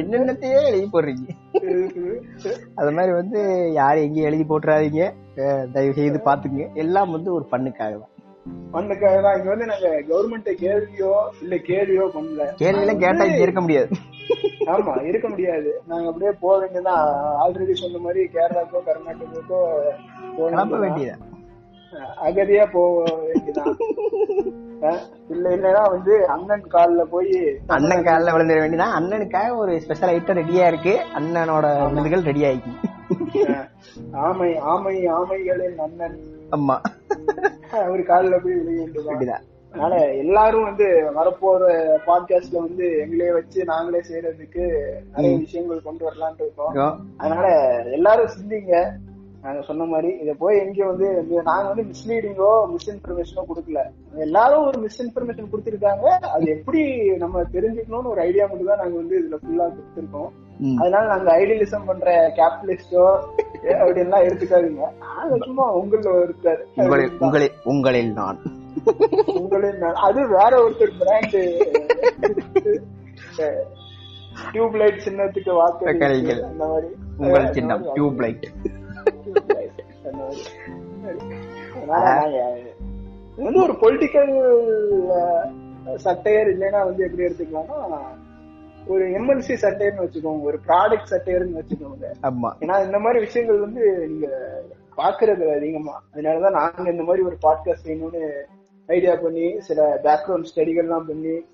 என்னென்னத்தையே 0.00 0.58
எழுதி 0.70 0.88
போடுறீங்க. 0.92 1.26
அது 2.80 2.90
மாதிரி 2.96 3.12
வந்து 3.20 3.40
யாரும் 3.78 4.04
எங்கேயும் 4.06 4.28
எழுதி 4.30 4.44
போட்டுறாதீங்க. 4.48 5.04
தயவு 5.74 5.98
செய்து 6.00 6.20
பாத்துங்க 6.28 6.64
எல்லாம் 6.82 7.14
வந்து 7.16 7.30
ஒரு 7.36 7.46
பண்ணுக்காக 7.52 7.94
தான். 8.02 8.10
பண்ணுக்காக 8.74 9.18
தான். 9.24 9.36
இங்க 9.38 9.48
வந்து 9.52 9.66
நாங்க 9.72 9.88
கவர்மெண்ட் 10.08 10.50
கேள்வியோ 10.62 11.12
இல்ல 11.42 11.56
கேள்வியோ 11.68 12.06
பண்ணல. 12.16 12.48
கேள்வியெல்லாம் 12.62 13.02
கேட்டா 13.04 13.28
இங்க 13.30 13.44
இருக்க 13.46 13.60
முடியாது. 13.60 13.88
ஆமா 14.72 14.92
இருக்க 15.10 15.28
முடியாது. 15.28 15.70
நாங்க 15.90 16.06
அப்படியே 16.10 16.32
போக 16.44 16.54
வேண்டியதான் 16.62 17.04
ஆல்ரெடி 17.44 17.74
சொன்ன 17.82 18.02
மாதிரி 18.06 18.22
கேரளாக்கோ 18.36 18.82
கர்நாடகாக்கோ 18.88 19.60
போக. 20.36 20.82
வேண்டியதான் 20.84 21.22
அகதியா 22.26 22.64
போக 22.76 23.02
வேண்டியதான் 23.28 23.74
இல்ல 25.28 25.56
இல்லைன்னா 25.56 25.90
வந்து 25.90 26.26
அண்ணன் 26.26 26.66
கால்ல 26.72 27.02
போய் 27.04 27.58
அண்ணன் 27.66 28.02
காலில் 28.02 28.34
விழுந்துட 28.34 28.60
வேண்டியதான் 28.60 29.02
அண்ணனுக்காக 29.02 29.56
ஒரு 29.56 29.80
ஸ்பெஷல் 29.80 30.14
ஐட்டம் 30.14 30.40
ரெடியா 30.40 30.66
இருக்கு. 30.66 31.00
அண்ணனோட 31.18 31.92
விருதுகள் 31.92 32.22
ரெடி 32.22 32.44
ஆயிக்கு 32.44 32.72
ஆமை 34.12 34.56
ஆமை 34.56 35.06
ஆமைகளின் 35.08 35.76
அண்ணன். 35.76 36.18
ஆமா. 36.50 36.76
அவர் 37.70 38.00
கால்ல 38.00 38.42
போய் 38.42 38.54
விழுக 38.54 39.04
வேண்டியதான் 39.06 39.44
அதனால 39.72 40.12
எல்லாரும் 40.14 40.64
வந்து 40.64 40.84
வரப்போற 41.16 41.62
பாட்காஸ்ட்ல 42.06 42.58
வந்து 42.58 43.06
எங்களே 43.06 43.32
வச்சு 43.32 43.64
நாங்களே 43.64 44.00
செய்யறதுக்கு 44.10 44.64
நிறைய 45.14 45.36
விஷயங்கள் 45.36 45.82
கொண்டு 45.82 46.10
வரலாம்னு 46.10 46.40
இருக்கோம். 46.40 47.00
அதனால 47.16 47.46
எல்லாரும் 47.92 48.26
சிந்திங்க. 48.26 48.90
நாங்க 49.44 49.62
சொன்ன 49.62 49.84
மாதிரி 49.84 50.18
இத 50.22 50.34
போய் 50.38 50.58
எங்கேயும் 50.58 50.88
வந்து 50.88 51.24
நாங்க 51.42 51.68
வந்து 51.68 51.82
மிஸ்லீடிங்கோ 51.82 52.74
மிஸ்இன்ஃபர்மேஷனோ 52.74 53.42
கொடுக்கல. 53.48 53.80
எல்லாரும் 54.16 54.66
ஒரு 54.66 54.84
மிஸ்இன்ஃபர்மேஷன் 54.84 55.52
கொடுத்திருக்காங்க. 55.52 56.06
அது 56.34 56.46
எப்படி 56.46 57.16
நம்ம 57.16 57.42
தெரிஞ்சுக்கணும்னு 57.42 58.04
ஒரு 58.04 58.20
ஐடியா 58.20 58.46
மட்டும் 58.46 58.66
தான் 58.66 58.78
நாங்க 58.78 58.96
வந்து 58.96 59.22
இதுல 59.22 59.38
ஃபுல்லா 59.42 59.74
கொடுத்திருக்கோம். 59.74 60.30
அதனால 60.78 61.06
நாங்க 61.06 61.38
ஐடியலிசம் 61.38 61.86
பண்ற 61.86 62.32
கேபிட்டலிஸ்டோ 62.36 63.04
அப்படின்லாம் 63.84 64.26
எடுத்துக்காதீங்க. 64.28 64.84
நாங்க 64.98 65.44
சும்மா 65.44 65.78
உங்கள 65.78 66.18
ஒருத்தர். 66.18 66.62
உங்களில் 66.76 67.18
உங்களில் 67.18 67.52
உங்களில் 67.64 68.12
நான். 69.78 70.02
அது 70.08 70.28
வேற 70.28 70.66
ஒருத்தர் 70.66 70.98
பிராண்ட் 70.98 71.36
டியூப் 74.52 74.74
லைட் 74.74 75.02
சின்னத்துக்கு 75.04 75.60
வாக்களிங்கள். 75.60 76.42
அந்த 76.42 76.66
மாதிரி. 76.66 76.86
உங்கள் 77.18 77.52
சின்னம் 77.52 77.86
டியூப் 77.94 78.20
வந்து 83.36 83.62
ஒரு 83.62 83.72
பொலிட்டிக்கல் 83.72 84.30
சட்டையர் 86.04 86.48
இல்லைன்னா 86.48 86.84
வந்து 86.84 87.04
எப்படி 87.04 87.24
எடுத்துக்கலாம்னா 87.24 87.78
ஒரு 88.86 89.04
எம்எல்சி 89.08 89.54
சட்டையர்னு 89.62 90.04
வச்சுக்கோங்க 90.04 90.42
ஒரு 90.42 90.58
ப்ராடக்ட் 90.66 91.10
சட்டையர்னு 91.10 91.60
வச்சுக்கோங்க. 91.60 92.06
ஆமா. 92.22 92.50
ஏன்னா 92.60 92.84
இந்த 92.84 92.98
மாதிரி 92.98 93.18
விஷயங்கள் 93.18 93.58
வந்து 93.58 94.06
நீங்க 94.08 94.28
பாக்குறது 94.96 95.56
அதிகமா. 95.56 96.02
அதனாலதான் 96.14 96.50
நாங்க 96.50 96.90
இந்த 96.90 97.02
மாதிரி 97.02 97.24
ஒரு 97.24 97.36
பாட்காஸ்ட் 97.42 97.86
செய்யணும்னு 97.86 98.22
ஐடியா 98.86 99.16
பண்ணி 99.16 99.60
சில 99.60 100.00
பேக்ரவுண்ட் 100.02 100.44
ஸ்டடிகள்லாம் 100.54 101.06
பண்ணி 101.06 101.44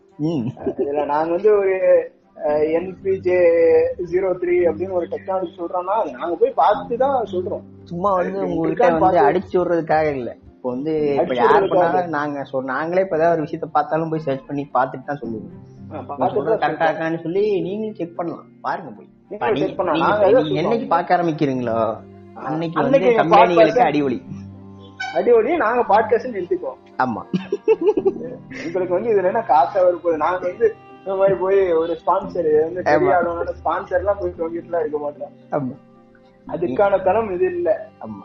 இதுல 0.79 1.05
நாங்க 1.05 1.31
வந்து 1.31 1.59
ஒரு 1.59 1.75
என்பிஜே 2.76 3.38
ஜீரோ 4.11 4.28
த்ரீ 4.43 4.55
அப்படின்னு 4.68 4.97
ஒரு 4.99 5.07
டெக்னாலஜி 5.14 5.51
சொல்றோம்னா 5.59 5.97
அது 6.03 6.12
நாங்க 6.18 6.34
போய் 6.43 6.53
பார்த்து 6.61 6.97
தான் 7.03 7.16
சொல்றோம். 7.32 7.64
சும்மா 7.91 8.11
வந்து 8.18 8.38
உங்ககிட்ட 8.47 8.88
வந்து 9.05 9.20
அடிச்சு 9.28 9.57
விடுறதுக்காக 9.59 10.07
இல்ல. 10.18 10.30
இப்போ 10.55 10.68
வந்து 10.74 10.95
இப்ப 11.22 11.34
யார். 11.34 11.68
பண்ணாலும் 11.72 12.14
நாங்க 12.16 12.45
நாங்களே 12.72 13.05
இப்ப 13.07 13.18
ஏதாவது 13.20 13.36
ஒரு 13.36 13.47
விஷயத்த 13.47 13.68
பார்த்தாலும் 13.76 14.12
போய் 14.14 14.26
சர்ச் 14.26 14.49
பண்ணி 14.49 14.64
பார்த்துட்டு 14.78 15.09
தான் 15.11 15.22
சொல்லுவோம். 15.22 15.53
கரெக்டா 16.64 16.88
இருக்கான்னு 16.91 17.22
சொல்லி 17.26 17.45
நீங்களும் 17.66 17.99
செக் 18.01 18.18
பண்ணலாம். 18.18 18.51
பாருங்க 18.66 18.91
போய். 18.99 19.09
என்னைக்கு 20.62 20.86
பார்க்க 20.97 21.16
ஆரம்பிக்கிறீங்களோ 21.16 21.78
அன்னைக்கு 22.49 22.78
வந்து 22.82 23.01
கம்பெனிகளுக்கு 23.22 23.88
அடிஒலி 23.91 24.20
அடிவொலி 25.18 25.53
நாங்க 25.62 25.80
பாட்காஸ்ட் 25.91 26.36
நிறுத்திக்குவோம். 26.36 26.80
ஆமா. 27.05 27.22
எங்களுக்கு 28.64 28.95
வந்து 28.97 29.11
இதுல 29.12 29.30
என்ன 29.32 29.43
காசா 29.51 29.78
வரப்போகுது? 29.86 30.22
நாங்க 30.24 30.43
வந்து 30.51 30.66
இந்த 31.11 31.21
மாதிரி 31.21 31.37
போய் 31.39 31.61
ஒரு 31.75 31.93
ஸ்பான்சர் 32.01 32.49
வந்து 32.59 32.83
பெரிய 32.89 33.15
ஸ்பான்சர் 33.57 34.01
எல்லாம் 34.01 34.19
போய் 34.19 34.37
தொங்கிட்டுலாம் 34.37 34.83
இருக்க 34.83 34.99
மாட்டோம் 34.99 35.33
ஆமா. 35.57 35.75
அதுக்கான 36.47 36.99
தனம் 37.03 37.31
இது 37.35 37.47
இல்ல. 37.53 37.71
ஆமா. 38.05 38.25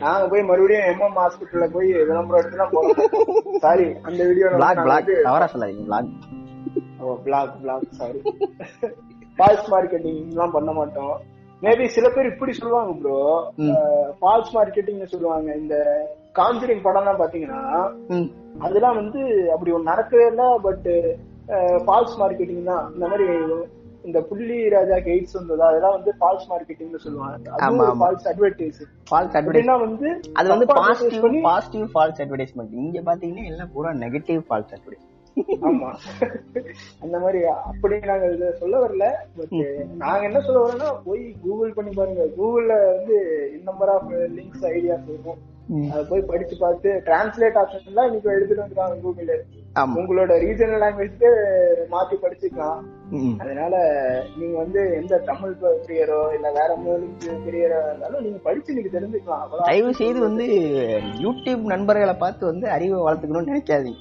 நாங்க 0.00 0.24
போய் 0.30 0.46
மறுபடியும் 0.48 0.86
எம்எம் 0.90 1.18
ஹாஸ்பிட்டல்ல 1.20 1.66
போய் 1.74 1.88
விளம்பரம் 2.02 2.40
எடுத்து 2.40 2.60
தான் 2.60 2.72
போறோம் 2.72 3.58
சாரி 3.64 3.86
அந்த 4.04 4.20
வீடியோ 4.28 4.48
பிளாக் 4.54 4.80
பிளாக் 4.86 5.10
தவறா 5.26 5.48
சொல்லாதீங்க 5.52 5.84
black 5.88 6.08
black 7.24 7.52
black 7.62 7.84
sorry 8.00 8.20
false 9.38 9.68
marketing 9.72 10.22
எல்லாம் 10.32 10.54
பண்ண 10.56 10.72
மாட்டோம். 10.72 11.14
மேபி 11.62 11.86
சில 11.90 12.06
பேர் 12.10 12.30
இப்படி 12.30 12.54
சொல்லுவாங்க 12.54 12.94
ப்ரோ 13.00 13.18
ஃபால்ஸ் 14.20 14.54
மார்க்கெட்டிங் 14.56 15.02
சொல்லுவாங்க. 15.12 15.50
இந்த 15.56 15.76
காஞ்சரிங் 16.38 16.84
படம்லாம் 16.84 17.20
பாத்தீங்கன்னா 17.20 17.62
ம். 18.14 18.28
அதெல்லாம் 18.62 18.98
வந்து 19.00 19.20
அப்படி 19.54 19.72
ஒண்ணு 19.72 19.92
நடக்கவே 19.92 20.26
இல்ல 20.28 20.46
பட் 20.64 20.88
ஃபால்ஸ் 21.86 22.16
மார்க்கெட்டிங் 22.22 22.66
தான். 22.72 22.84
இந்த 22.94 23.06
மாதிரி 23.12 23.26
இந்த 24.08 24.20
புள்ளி 24.28 24.56
ராஜா 24.74 24.96
எய்ட்ஸ் 25.12 25.36
வந்ததா 25.38 25.66
அதெல்லாம் 25.70 25.94
வந்து 25.96 26.12
ஃபால்ஸ் 26.20 26.46
மார்க்கெட்டிங்னு 26.52 27.02
சொல்லுவாங்க. 27.04 27.50
ஆமா. 27.66 27.84
ஃபால்ஸ் 28.00 28.26
அட்வர்டைஸ் 28.30 28.80
ஃபால்ஸ் 29.10 29.36
அட்வர்டைஸ் 29.38 29.70
வந்து 29.84 30.08
அது 30.38 30.48
வந்து 30.54 30.66
பாசிட்டிவ் 30.78 31.36
பாசிட்டிவ் 31.48 31.86
ஃபால்ஸ் 31.94 32.20
அட்வர்டைஸ்மெண்ட் 32.24 32.74
இங்க 32.84 33.00
பாத்தீங்கன்னா 33.10 33.44
எல்லாம் 33.52 33.72
பூரா 33.74 33.92
நெகட்டிவ் 34.04 34.42
ஃபால்ஸ் 34.48 34.74
அட்வர்டைஸ் 34.76 35.08
ஆமா. 35.68 35.90
அந்த 37.04 37.16
மாதிரி 37.22 37.38
அப்படி 37.70 37.98
நாங்க 38.10 38.26
இத 38.34 38.48
சொல்ல 38.62 38.74
வரல. 38.82 39.04
பட் 39.36 39.54
நாங்க 40.02 40.22
என்ன 40.28 40.40
சொல்ல 40.46 40.58
வரோம்னா 40.64 40.90
போய் 41.06 41.22
கூகுள் 41.44 41.72
பண்ணி 41.76 41.92
பாருங்க. 41.98 42.24
கூகுள்ல 42.38 42.74
வந்து 42.90 43.16
நம்பர் 43.68 43.92
ஆஃப் 43.94 44.10
லிங்க்ஸ் 44.36 44.66
ஐடியாஸ் 44.74 45.08
இருக்கும். 45.12 45.40
அதை 45.92 46.02
போய் 46.10 46.28
படிச்சு 46.30 46.56
பார்த்து 46.64 46.90
டிரான்ஸ்லேட் 47.08 47.58
ஆப்ஷன்லாம் 47.62 48.08
இன்னைக்கு 48.10 48.34
எடுத்துட்டு 48.36 48.62
வந்துருக்காங்க 48.64 48.98
கூகுள் 49.06 49.32
உங்களோட 49.80 50.32
ரீஜனல் 50.38 50.82
லாங்குவேஜ்க்கு 50.82 51.28
மாத்தி 51.90 52.16
படிச்சுக்கலாம். 52.22 52.80
அதனால 53.38 53.74
நீங்க 54.38 54.58
வந்து 54.58 54.92
எந்த 55.00 55.18
தமிழ் 55.18 55.54
பிரியரோ 55.60 56.34
இல்ல 56.34 56.52
வேற 56.52 56.76
மொழி 56.76 57.06
பிரியரோ 57.46 57.78
இருந்தாலும் 57.86 58.22
நீங்க 58.22 58.38
படிச்சு 58.42 58.74
நீங்க 58.74 58.98
தெரிஞ்சுக்கலாம். 58.98 59.64
தயவு 59.64 59.94
செய்து 59.94 60.20
வந்து 60.20 60.46
யூடியூப் 61.18 61.60
நண்பர்களை 61.60 62.14
பார்த்து 62.14 62.46
வந்து 62.46 62.68
அறிவை 62.70 63.00
வளர்த்துக்கணும்னு 63.00 63.52
நினைக்காதீங்க. 63.52 64.00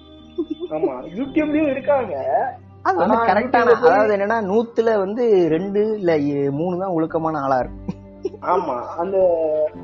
ஆமா. 0.70 0.94
யூடியூப்லயும் 1.16 1.70
இருக்காங்க. 1.70 2.16
அது 2.82 2.98
வந்து 2.98 3.18
கரெக்டான 3.18 3.74
அதாவது 3.74 4.18
என்னன்னா 4.18 4.40
நூத்துல 4.52 4.98
வந்து 4.98 5.48
ரெண்டு 5.50 5.98
இல்ல 5.98 6.18
மூணு 6.52 6.80
தான் 6.80 6.90
ஒழுக்கமான 6.90 7.40
ஆளா 7.40 7.58
இருக்கும். 7.58 8.00
ஆமா 8.40 8.86
அந்த 8.86 9.18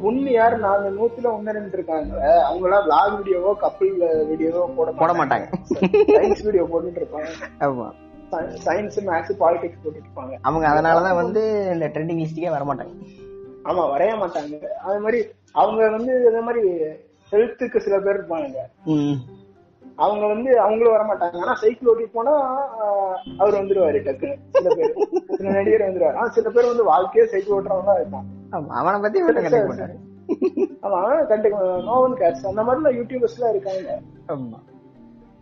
ஒண்ணு 0.03 0.31
யாரு? 0.31 0.57
நாங்க 0.57 0.89
நூத்துல 0.89 1.25
ஒண்ணு 1.25 1.51
ரெண்டு 1.51 1.73
இருக்காங்க. 1.73 2.43
அவங்க 2.43 2.65
எல்லாம் 2.67 2.85
vlog 2.88 3.11
வீடியோவோ 3.19 3.53
கப்பிள் 3.61 3.93
வீடியோவோ 4.31 4.75
போட 4.75 4.91
போட 4.91 5.13
மாட்டாங்க. 5.13 5.47
சயின்ஸ் 6.07 6.43
வீடியோ 6.43 6.63
போட்டுட்டு 6.63 7.01
இருப்பாங்க. 7.01 7.29
ஆமா. 7.59 7.88
சயின்ஸ் 8.65 8.97
மேக்ஸ் 9.09 9.33
பாலிடிக்ஸ் 9.39 9.83
போட்டுட்டு 9.83 10.07
இருப்பாங்க. 10.07 10.33
அவங்க 10.41 10.67
அதனாலதான் 10.67 11.21
வந்து 11.21 11.69
இந்த 11.73 11.88
ட்ரெண்டிங் 11.88 12.21
லிஸ்டுக்கே 12.23 12.49
வர 12.49 12.63
மாட்டாங்க. 12.63 12.93
ஆமா 13.63 13.83
வரைய 13.93 14.13
மாட்டாங்க. 14.23 14.67
அது 14.67 14.99
மாதிரி 14.99 15.25
அவங்க 15.51 15.89
வந்து 15.89 16.13
இந்த 16.27 16.41
மாதிரி 16.41 16.69
ஹெல்த்துக்கு 17.31 17.77
சில 17.77 17.99
பேர் 17.99 18.19
இருப்பாங்க. 18.19 18.57
அவங்க 19.98 20.24
வந்து 20.28 20.50
அவங்களும் 20.60 20.95
வர 20.95 21.04
மாட்டாங்க 21.04 21.41
ஆனா 21.41 21.54
சைக்கிள் 21.56 21.89
ஓட்டி 21.89 22.06
போனா 22.10 22.34
அவர் 23.38 23.60
வந்துருவாரு 23.60 24.00
டக்குன்னு. 24.00 24.36
சில 24.56 24.70
பேர். 24.76 24.93
சில 25.32 25.48
நடிகர் 25.50 25.88
வந்துருவாரு. 25.88 26.18
ஆனா 26.18 26.30
சில 26.30 26.50
பேர் 26.50 26.72
வந்து 26.72 26.84
வாழ்க்கையே 26.84 27.26
சைக்கிள் 27.26 27.56
ஓட்டுறவங்க 27.58 27.89
தான் 27.89 28.02
இருப்பான் 28.02 28.28
ஆமா 28.54 28.74
அவனை 28.80 29.00
பத்தி 29.00 29.22
ஆமா 30.84 31.00
கண்டுக்க 31.30 31.58
நோவன் 31.86 32.18
கேட்ஸ் 32.20 32.50
அந்த 32.50 32.62
மாதிரிலாம் 32.64 32.98
யூடியூபர்ஸ் 32.98 33.38
எல்லாம் 33.38 33.54
இருக்காங்க. 33.54 33.91
ஆமா. 34.28 34.58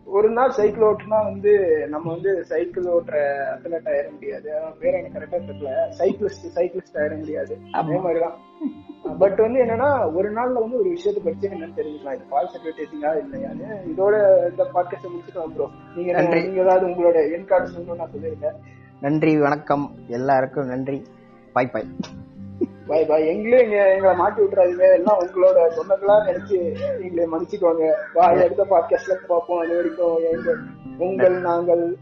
ஒரு 0.06 0.30
நாள் 0.30 0.52
சைக்கிள் 0.52 0.84
ஓட்டுனா 0.84 1.24
வந்து 1.24 1.86
நம்ம 1.90 2.12
வந்து 2.12 2.46
சைக்கிள் 2.46 2.84
ஓட்டுற 2.84 3.16
அத்லட் 3.54 3.88
ஆயிட 3.90 4.12
முடியாது. 4.12 4.52
பேர் 4.80 4.94
எனக்கு 4.94 5.20
கரெக்டா 5.20 5.42
தெரியல. 5.42 5.72
சைக்கிளிஸ்ட் 6.00 6.56
சைக்கிளிஸ்ட் 6.56 6.98
ஆயிட 6.98 7.18
முடியாது. 7.18 7.58
அதே 7.72 7.96
மாதிரிதான். 7.96 8.38
பட் 9.20 9.36
வந்து 9.36 9.64
என்னன்னா 9.64 10.14
ஒரு 10.14 10.30
நாள்ல 10.32 10.54
வந்து 10.54 10.80
ஒரு 10.80 10.90
விஷயத்தை 10.90 11.24
படிச்சு 11.24 11.50
என்னன்னு 11.50 11.78
தெரிஞ்சுக்கலாம். 11.80 12.16
இது 12.16 12.26
ஃபால்ஸ் 12.32 12.56
அட்வர்டைசிங்கா 12.58 13.12
இல்லையான்னு 13.24 13.68
இதோட 13.92 14.50
இந்த 14.50 14.70
பாட்காஸ்ட் 14.74 15.10
முடிச்சுக்கலாம் 15.14 15.54
ப்ரோ 15.56 15.70
நீங்க. 15.96 16.22
நீங்க 16.22 16.62
ஏதாவது 16.62 16.88
உங்களோட 16.88 17.34
என் 17.34 17.46
கார்டு 17.46 17.70
சொல்லணும்னு 17.70 17.96
நான் 17.96 18.10
சொல்லியிருக்கேன். 18.18 18.56
நன்றி 19.02 19.40
வணக்கம். 19.40 19.92
எல்லாருக்கும் 20.08 20.68
நன்றி. 20.68 21.04
பாய் 21.54 21.70
பாய் 21.74 21.88
பாய் 22.88 23.06
பாய் 23.06 23.28
எங்களே 23.28 23.64
இங்க 23.64 23.94
எங்களை 23.94 24.16
மாட்டி 24.16 24.42
விட்டுறாதீங்க. 24.42 24.94
எல்லாம் 24.94 25.20
உங்களோட 25.20 25.58
சொந்தங்களா 25.78 26.16
நினைச்சு 26.28 26.78
எங்களை 27.02 27.28
மன்னிச்சுக்கோங்க. 27.32 27.92
பாய் 28.14 28.44
அடுத்த 28.44 28.64
பாட்காஸ்ட்ல 28.64 29.14
பார்ப்போம் 29.28 29.60
அது 29.60 29.76
வரைக்கும். 29.76 30.18
எங்க 30.32 30.56
உங்கள் 30.98 31.42
நாங்கள். 31.42 31.98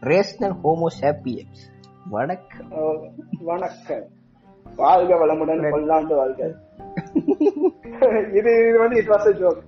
ரேஷனல் 0.00 0.54
ஹோமோசாப்பியன்ஸ் 0.64 1.62
வணக்கம். 2.10 2.72
அஹ், 2.72 3.10
வணக்கம். 3.40 4.06
வாழ்க 4.76 5.14
வளமுடன் 5.14 5.70
பல்லாண்டு 5.70 6.16
வாழ்க. 6.16 6.54
இது 8.32 8.68
இது 8.68 8.78
வந்து 8.78 8.96
இட் 8.96 9.08
வாஸ் 9.08 9.32
ஜோக் 9.32 9.62